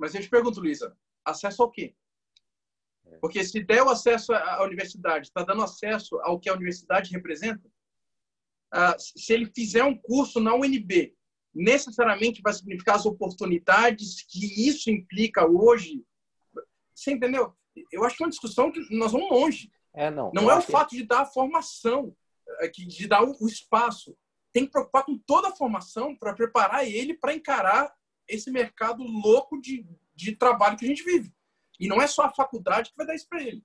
Mas 0.00 0.14
eu 0.14 0.22
te 0.22 0.30
pergunto, 0.30 0.60
Luísa, 0.60 0.96
acesso 1.22 1.62
ao 1.62 1.70
quê? 1.70 1.94
É. 3.04 3.18
Porque 3.18 3.44
se 3.44 3.62
der 3.62 3.82
o 3.82 3.90
acesso 3.90 4.32
à 4.32 4.64
universidade, 4.64 5.26
está 5.26 5.42
dando 5.42 5.62
acesso 5.62 6.18
ao 6.22 6.40
que 6.40 6.48
a 6.48 6.54
universidade 6.54 7.10
representa, 7.10 7.68
ah, 8.72 8.96
se 8.98 9.34
ele 9.34 9.44
fizer 9.54 9.84
um 9.84 9.94
curso 9.94 10.40
na 10.40 10.54
UNB, 10.54 11.14
necessariamente 11.56 12.42
vai 12.42 12.52
significar 12.52 12.96
as 12.96 13.06
oportunidades 13.06 14.22
que 14.28 14.68
isso 14.68 14.90
implica 14.90 15.46
hoje. 15.46 16.04
Você 16.94 17.12
entendeu? 17.12 17.54
Eu 17.90 18.04
acho 18.04 18.16
que 18.16 18.22
é 18.22 18.26
uma 18.26 18.30
discussão 18.30 18.70
que 18.70 18.80
nós 18.94 19.12
vamos 19.12 19.30
longe. 19.30 19.70
É, 19.94 20.10
não. 20.10 20.30
Não 20.34 20.50
é 20.50 20.56
o 20.56 20.62
fato 20.62 20.94
de 20.94 21.02
dar 21.02 21.22
a 21.22 21.26
formação, 21.26 22.14
é 22.60 22.68
de 22.68 23.08
dar 23.08 23.22
o 23.24 23.46
espaço. 23.46 24.16
Tem 24.52 24.66
que 24.66 24.72
preocupar 24.72 25.04
com 25.04 25.16
toda 25.18 25.48
a 25.48 25.56
formação 25.56 26.14
para 26.14 26.34
preparar 26.34 26.86
ele 26.86 27.14
para 27.14 27.34
encarar 27.34 27.92
esse 28.28 28.50
mercado 28.50 29.02
louco 29.02 29.58
de, 29.60 29.86
de 30.14 30.36
trabalho 30.36 30.76
que 30.76 30.84
a 30.84 30.88
gente 30.88 31.02
vive. 31.02 31.32
E 31.80 31.88
não 31.88 32.00
é 32.00 32.06
só 32.06 32.22
a 32.22 32.32
faculdade 32.32 32.90
que 32.90 32.96
vai 32.96 33.06
dar 33.06 33.14
isso 33.14 33.28
para 33.28 33.42
ele. 33.42 33.62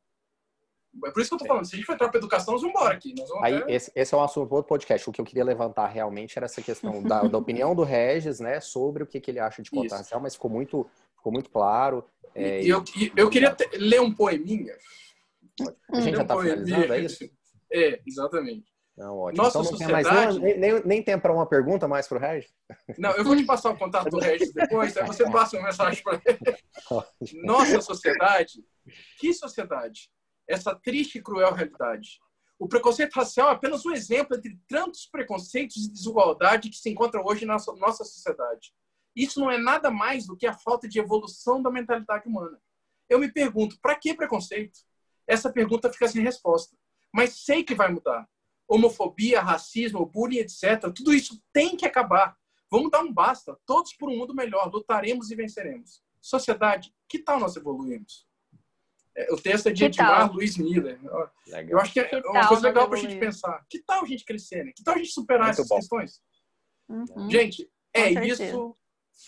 É 1.05 1.11
por 1.11 1.21
isso 1.21 1.29
que 1.29 1.35
eu 1.35 1.39
tô 1.39 1.45
falando. 1.45 1.65
Se 1.65 1.75
a 1.75 1.77
gente 1.77 1.85
for 1.85 1.93
entrar 1.93 2.09
para 2.09 2.17
educação, 2.17 2.53
nós 2.53 2.61
vamos 2.61 2.75
embora 2.75 2.93
aqui. 2.93 3.13
Vamos 3.17 3.43
Aí, 3.43 3.55
até... 3.55 3.73
esse, 3.73 3.91
esse, 3.95 4.13
é 4.13 4.17
um 4.17 4.23
assunto 4.23 4.51
outro 4.53 4.67
podcast. 4.67 5.09
O 5.09 5.13
que 5.13 5.21
eu 5.21 5.25
queria 5.25 5.43
levantar 5.43 5.87
realmente 5.87 6.37
era 6.37 6.45
essa 6.45 6.61
questão 6.61 7.01
da, 7.01 7.21
da 7.27 7.37
opinião 7.37 7.73
do 7.73 7.83
Regis, 7.83 8.39
né, 8.39 8.59
sobre 8.59 9.03
o 9.03 9.07
que, 9.07 9.19
que 9.19 9.31
ele 9.31 9.39
acha 9.39 9.61
de 9.61 9.71
cota 9.71 9.97
racial, 9.97 10.19
mas 10.19 10.35
ficou 10.35 10.51
muito, 10.51 10.89
ficou 11.15 11.31
muito 11.31 11.49
claro. 11.49 12.05
É, 12.35 12.61
e, 12.61 12.69
eu, 12.69 12.83
e, 12.95 13.11
eu 13.15 13.29
queria 13.29 13.55
ler 13.73 14.01
um 14.01 14.13
poeminha. 14.13 14.75
A 15.93 16.01
gente 16.01 16.15
já 16.15 16.21
está 16.23 16.37
finalizando, 16.37 16.93
é 16.93 16.99
isso? 16.99 17.23
É, 17.73 18.01
exatamente. 18.05 18.65
Não, 18.97 19.17
ótimo. 19.17 19.43
Nossa 19.43 19.59
então 19.59 19.63
não 19.63 19.69
sociedade... 19.71 20.03
tem 20.03 20.13
mais 20.13 20.37
nem, 20.37 20.59
nem, 20.59 20.81
nem 20.83 21.01
tem 21.01 21.17
para 21.17 21.31
uma 21.31 21.45
pergunta 21.45 21.87
mais 21.87 22.05
para 22.05 22.17
o 22.17 22.19
Regis? 22.19 22.51
Não, 22.97 23.11
eu 23.11 23.23
vou 23.23 23.33
te 23.33 23.45
passar 23.45 23.69
o 23.71 23.77
contato 23.77 24.09
do 24.09 24.19
Regis 24.19 24.51
depois, 24.51 24.97
aí 24.97 25.07
você 25.07 25.23
passa 25.31 25.55
uma 25.55 25.67
mensagem 25.67 26.03
para 26.03 26.21
ele. 26.25 27.41
Nossa 27.45 27.79
sociedade, 27.79 28.61
que 29.19 29.33
sociedade? 29.33 30.11
Essa 30.51 30.75
triste 30.75 31.17
e 31.17 31.21
cruel 31.21 31.53
realidade. 31.53 32.19
O 32.59 32.67
preconceito 32.67 33.13
racial 33.13 33.49
é 33.49 33.53
apenas 33.53 33.85
um 33.85 33.91
exemplo 33.91 34.37
entre 34.37 34.59
tantos 34.67 35.05
preconceitos 35.05 35.77
e 35.77 35.91
desigualdade 35.91 36.69
que 36.69 36.77
se 36.77 36.89
encontram 36.89 37.23
hoje 37.25 37.45
na 37.45 37.57
nossa 37.77 38.03
sociedade. 38.03 38.73
Isso 39.15 39.39
não 39.39 39.49
é 39.49 39.57
nada 39.57 39.89
mais 39.89 40.27
do 40.27 40.37
que 40.37 40.45
a 40.45 40.53
falta 40.53 40.87
de 40.87 40.99
evolução 40.99 41.61
da 41.61 41.71
mentalidade 41.71 42.27
humana. 42.27 42.59
Eu 43.09 43.19
me 43.19 43.31
pergunto, 43.31 43.79
para 43.81 43.95
que 43.95 44.13
preconceito? 44.13 44.79
Essa 45.27 45.51
pergunta 45.51 45.91
fica 45.91 46.07
sem 46.07 46.21
resposta. 46.21 46.77
Mas 47.13 47.43
sei 47.43 47.63
que 47.63 47.75
vai 47.75 47.91
mudar 47.91 48.27
homofobia, 48.71 49.41
racismo, 49.41 50.05
bullying, 50.05 50.37
etc. 50.37 50.91
Tudo 50.95 51.13
isso 51.13 51.43
tem 51.51 51.75
que 51.75 51.85
acabar. 51.85 52.37
Vamos 52.71 52.89
dar 52.89 53.01
um 53.01 53.11
basta. 53.11 53.57
Todos 53.65 53.93
por 53.93 54.09
um 54.09 54.15
mundo 54.15 54.33
melhor. 54.33 54.71
Lutaremos 54.71 55.29
e 55.29 55.35
venceremos. 55.35 56.01
Sociedade, 56.21 56.95
que 57.09 57.19
tal 57.19 57.37
nós 57.37 57.57
evoluirmos? 57.57 58.25
É, 59.15 59.33
o 59.33 59.37
texto 59.37 59.67
é 59.67 59.71
de 59.71 59.85
Edmar 59.85 60.31
Luiz 60.33 60.57
Miller. 60.57 60.99
Legal. 61.47 61.71
Eu 61.71 61.79
acho 61.79 61.93
que 61.93 61.99
é 61.99 62.03
que 62.05 62.15
uma 62.15 62.47
coisa 62.47 62.63
legal 62.63 62.87
para 62.87 62.97
a 62.97 63.01
gente 63.01 63.19
pensar. 63.19 63.65
Que 63.69 63.79
tal 63.83 64.03
a 64.03 64.07
gente 64.07 64.23
crescer? 64.23 64.63
Né? 64.63 64.71
Que 64.75 64.83
tal 64.83 64.95
a 64.95 64.97
gente 64.97 65.11
superar 65.11 65.47
Muito 65.47 65.53
essas 65.53 65.67
bom. 65.67 65.75
questões? 65.75 66.21
Uhum. 66.89 67.29
Gente, 67.29 67.69
é 67.93 68.09
isso. 68.25 68.75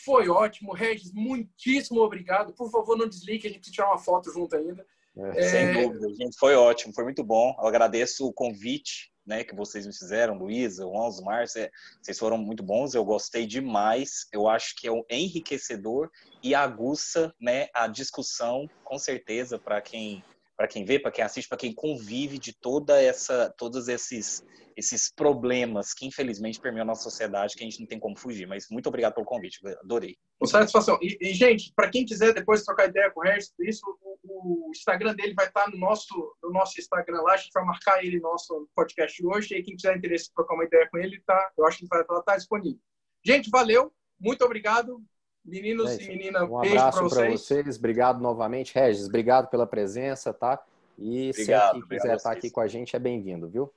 Foi 0.06 0.30
ótimo. 0.30 0.74
Regis, 0.74 1.12
muitíssimo 1.14 2.02
obrigado. 2.02 2.54
Por 2.54 2.72
favor, 2.72 2.98
não 2.98 3.08
desligue, 3.08 3.48
a 3.48 3.50
gente 3.50 3.60
precisa 3.60 3.76
tirar 3.76 3.88
uma 3.90 4.00
foto 4.00 4.32
junto 4.32 4.56
ainda. 4.56 4.86
É, 5.16 5.40
é... 5.40 5.50
Sem 5.50 5.74
dúvida, 5.74 6.08
gente. 6.16 6.38
Foi 6.38 6.56
ótimo, 6.56 6.94
foi 6.94 7.04
muito 7.04 7.24
bom. 7.24 7.56
Eu 7.60 7.68
agradeço 7.68 8.26
o 8.26 8.34
convite 8.34 9.13
né, 9.26 9.44
que 9.44 9.56
vocês 9.56 9.86
me 9.86 9.94
fizeram, 9.94 10.38
Luísa, 10.38 10.86
o 10.86 10.96
Osmar, 10.96 11.46
vocês 11.48 12.20
foram 12.20 12.38
muito 12.38 12.64
bons, 12.64 12.94
eu 12.94 13.06
gostei 13.06 13.46
demais, 13.46 14.28
eu 14.32 14.48
acho 14.48 14.76
que 14.76 14.88
é 14.88 14.92
um 14.92 15.04
enriquecedor 15.10 16.10
e 16.42 16.54
aguça 16.54 17.34
né, 17.40 17.68
a 17.74 17.88
discussão, 17.88 18.68
com 18.84 18.98
certeza, 19.00 19.58
para 19.58 19.82
quem 19.82 20.24
para 20.64 20.70
quem 20.70 20.86
vê, 20.86 20.98
para 20.98 21.12
quem 21.12 21.26
assiste, 21.26 21.50
para 21.50 21.58
quem 21.58 21.74
convive 21.74 22.40
de 22.40 22.54
toda 22.54 23.02
essa, 23.02 23.54
todos 23.58 23.90
esses 23.90 24.42
esses 24.76 25.14
problemas 25.14 25.94
que 25.94 26.08
infelizmente 26.08 26.60
permeiam 26.60 26.82
a 26.82 26.88
nossa 26.88 27.04
sociedade, 27.04 27.54
que 27.54 27.64
a 27.64 27.70
gente 27.70 27.80
não 27.80 27.86
tem 27.86 28.00
como 28.00 28.18
fugir. 28.18 28.48
Mas 28.48 28.70
muito 28.72 28.88
obrigado 28.88 29.14
pelo 29.14 29.26
convite, 29.26 29.60
adorei. 29.84 30.18
Com 30.40 30.48
satisfação. 30.48 30.98
E, 31.00 31.16
e 31.22 31.32
gente, 31.32 31.72
para 31.76 31.92
quem 31.92 32.04
quiser 32.04 32.34
depois 32.34 32.64
trocar 32.64 32.88
ideia 32.88 33.12
com 33.12 33.20
o 33.20 33.24
Regis, 33.24 33.54
isso, 33.60 33.86
o, 34.02 34.68
o, 34.68 34.72
Instagram 34.72 35.14
dele 35.14 35.36
vai 35.36 35.46
estar 35.46 35.70
no 35.70 35.78
nosso, 35.78 36.36
no 36.42 36.52
nosso 36.52 36.80
Instagram 36.80 37.22
lá, 37.22 37.34
a 37.34 37.38
gente 37.38 37.52
vai 37.54 37.64
marcar 37.66 38.04
ele 38.04 38.16
no 38.16 38.32
nosso 38.32 38.68
podcast 38.74 39.24
hoje, 39.24 39.54
e 39.54 39.62
quem 39.62 39.76
tiver 39.76 39.96
interesse 39.96 40.30
em 40.32 40.34
trocar 40.34 40.56
uma 40.56 40.66
ideia 40.66 40.90
com 40.90 40.98
ele, 40.98 41.22
tá, 41.24 41.52
eu 41.56 41.68
acho 41.68 41.78
que 41.78 41.88
vai 41.88 42.02
estar 42.02 42.22
tá 42.24 42.36
disponível. 42.36 42.80
Gente, 43.24 43.52
valeu, 43.52 43.94
muito 44.20 44.44
obrigado. 44.44 45.04
Meninos 45.46 45.92
gente, 45.92 46.06
e 46.06 46.08
meninas, 46.08 46.44
um 46.44 46.60
beijo 46.62 46.76
para 46.76 47.02
vocês. 47.02 47.42
vocês. 47.42 47.78
Obrigado 47.78 48.22
novamente, 48.22 48.74
Regis. 48.74 49.08
Obrigado 49.08 49.50
pela 49.50 49.68
presença, 49.68 50.34
tá? 50.34 50.64
E 50.98 51.32
obrigado, 51.32 51.82
se 51.82 51.88
quiser 51.88 52.16
estar 52.16 52.32
aqui 52.32 52.50
com 52.50 52.62
a 52.62 52.68
gente, 52.68 52.96
é 52.96 53.00
bem-vindo, 53.00 53.50
viu? 53.50 53.74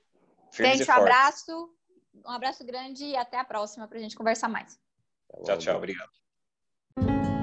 Gente, 0.52 0.88
um 0.88 0.94
abraço, 0.94 1.70
um 2.24 2.30
abraço 2.30 2.64
grande 2.64 3.04
e 3.04 3.16
até 3.16 3.38
a 3.38 3.44
próxima 3.44 3.88
para 3.88 3.98
a 3.98 4.00
gente 4.00 4.14
conversar 4.14 4.48
mais. 4.48 4.78
Tchau, 5.44 5.58
tchau. 5.58 5.76
Obrigado. 5.76 7.35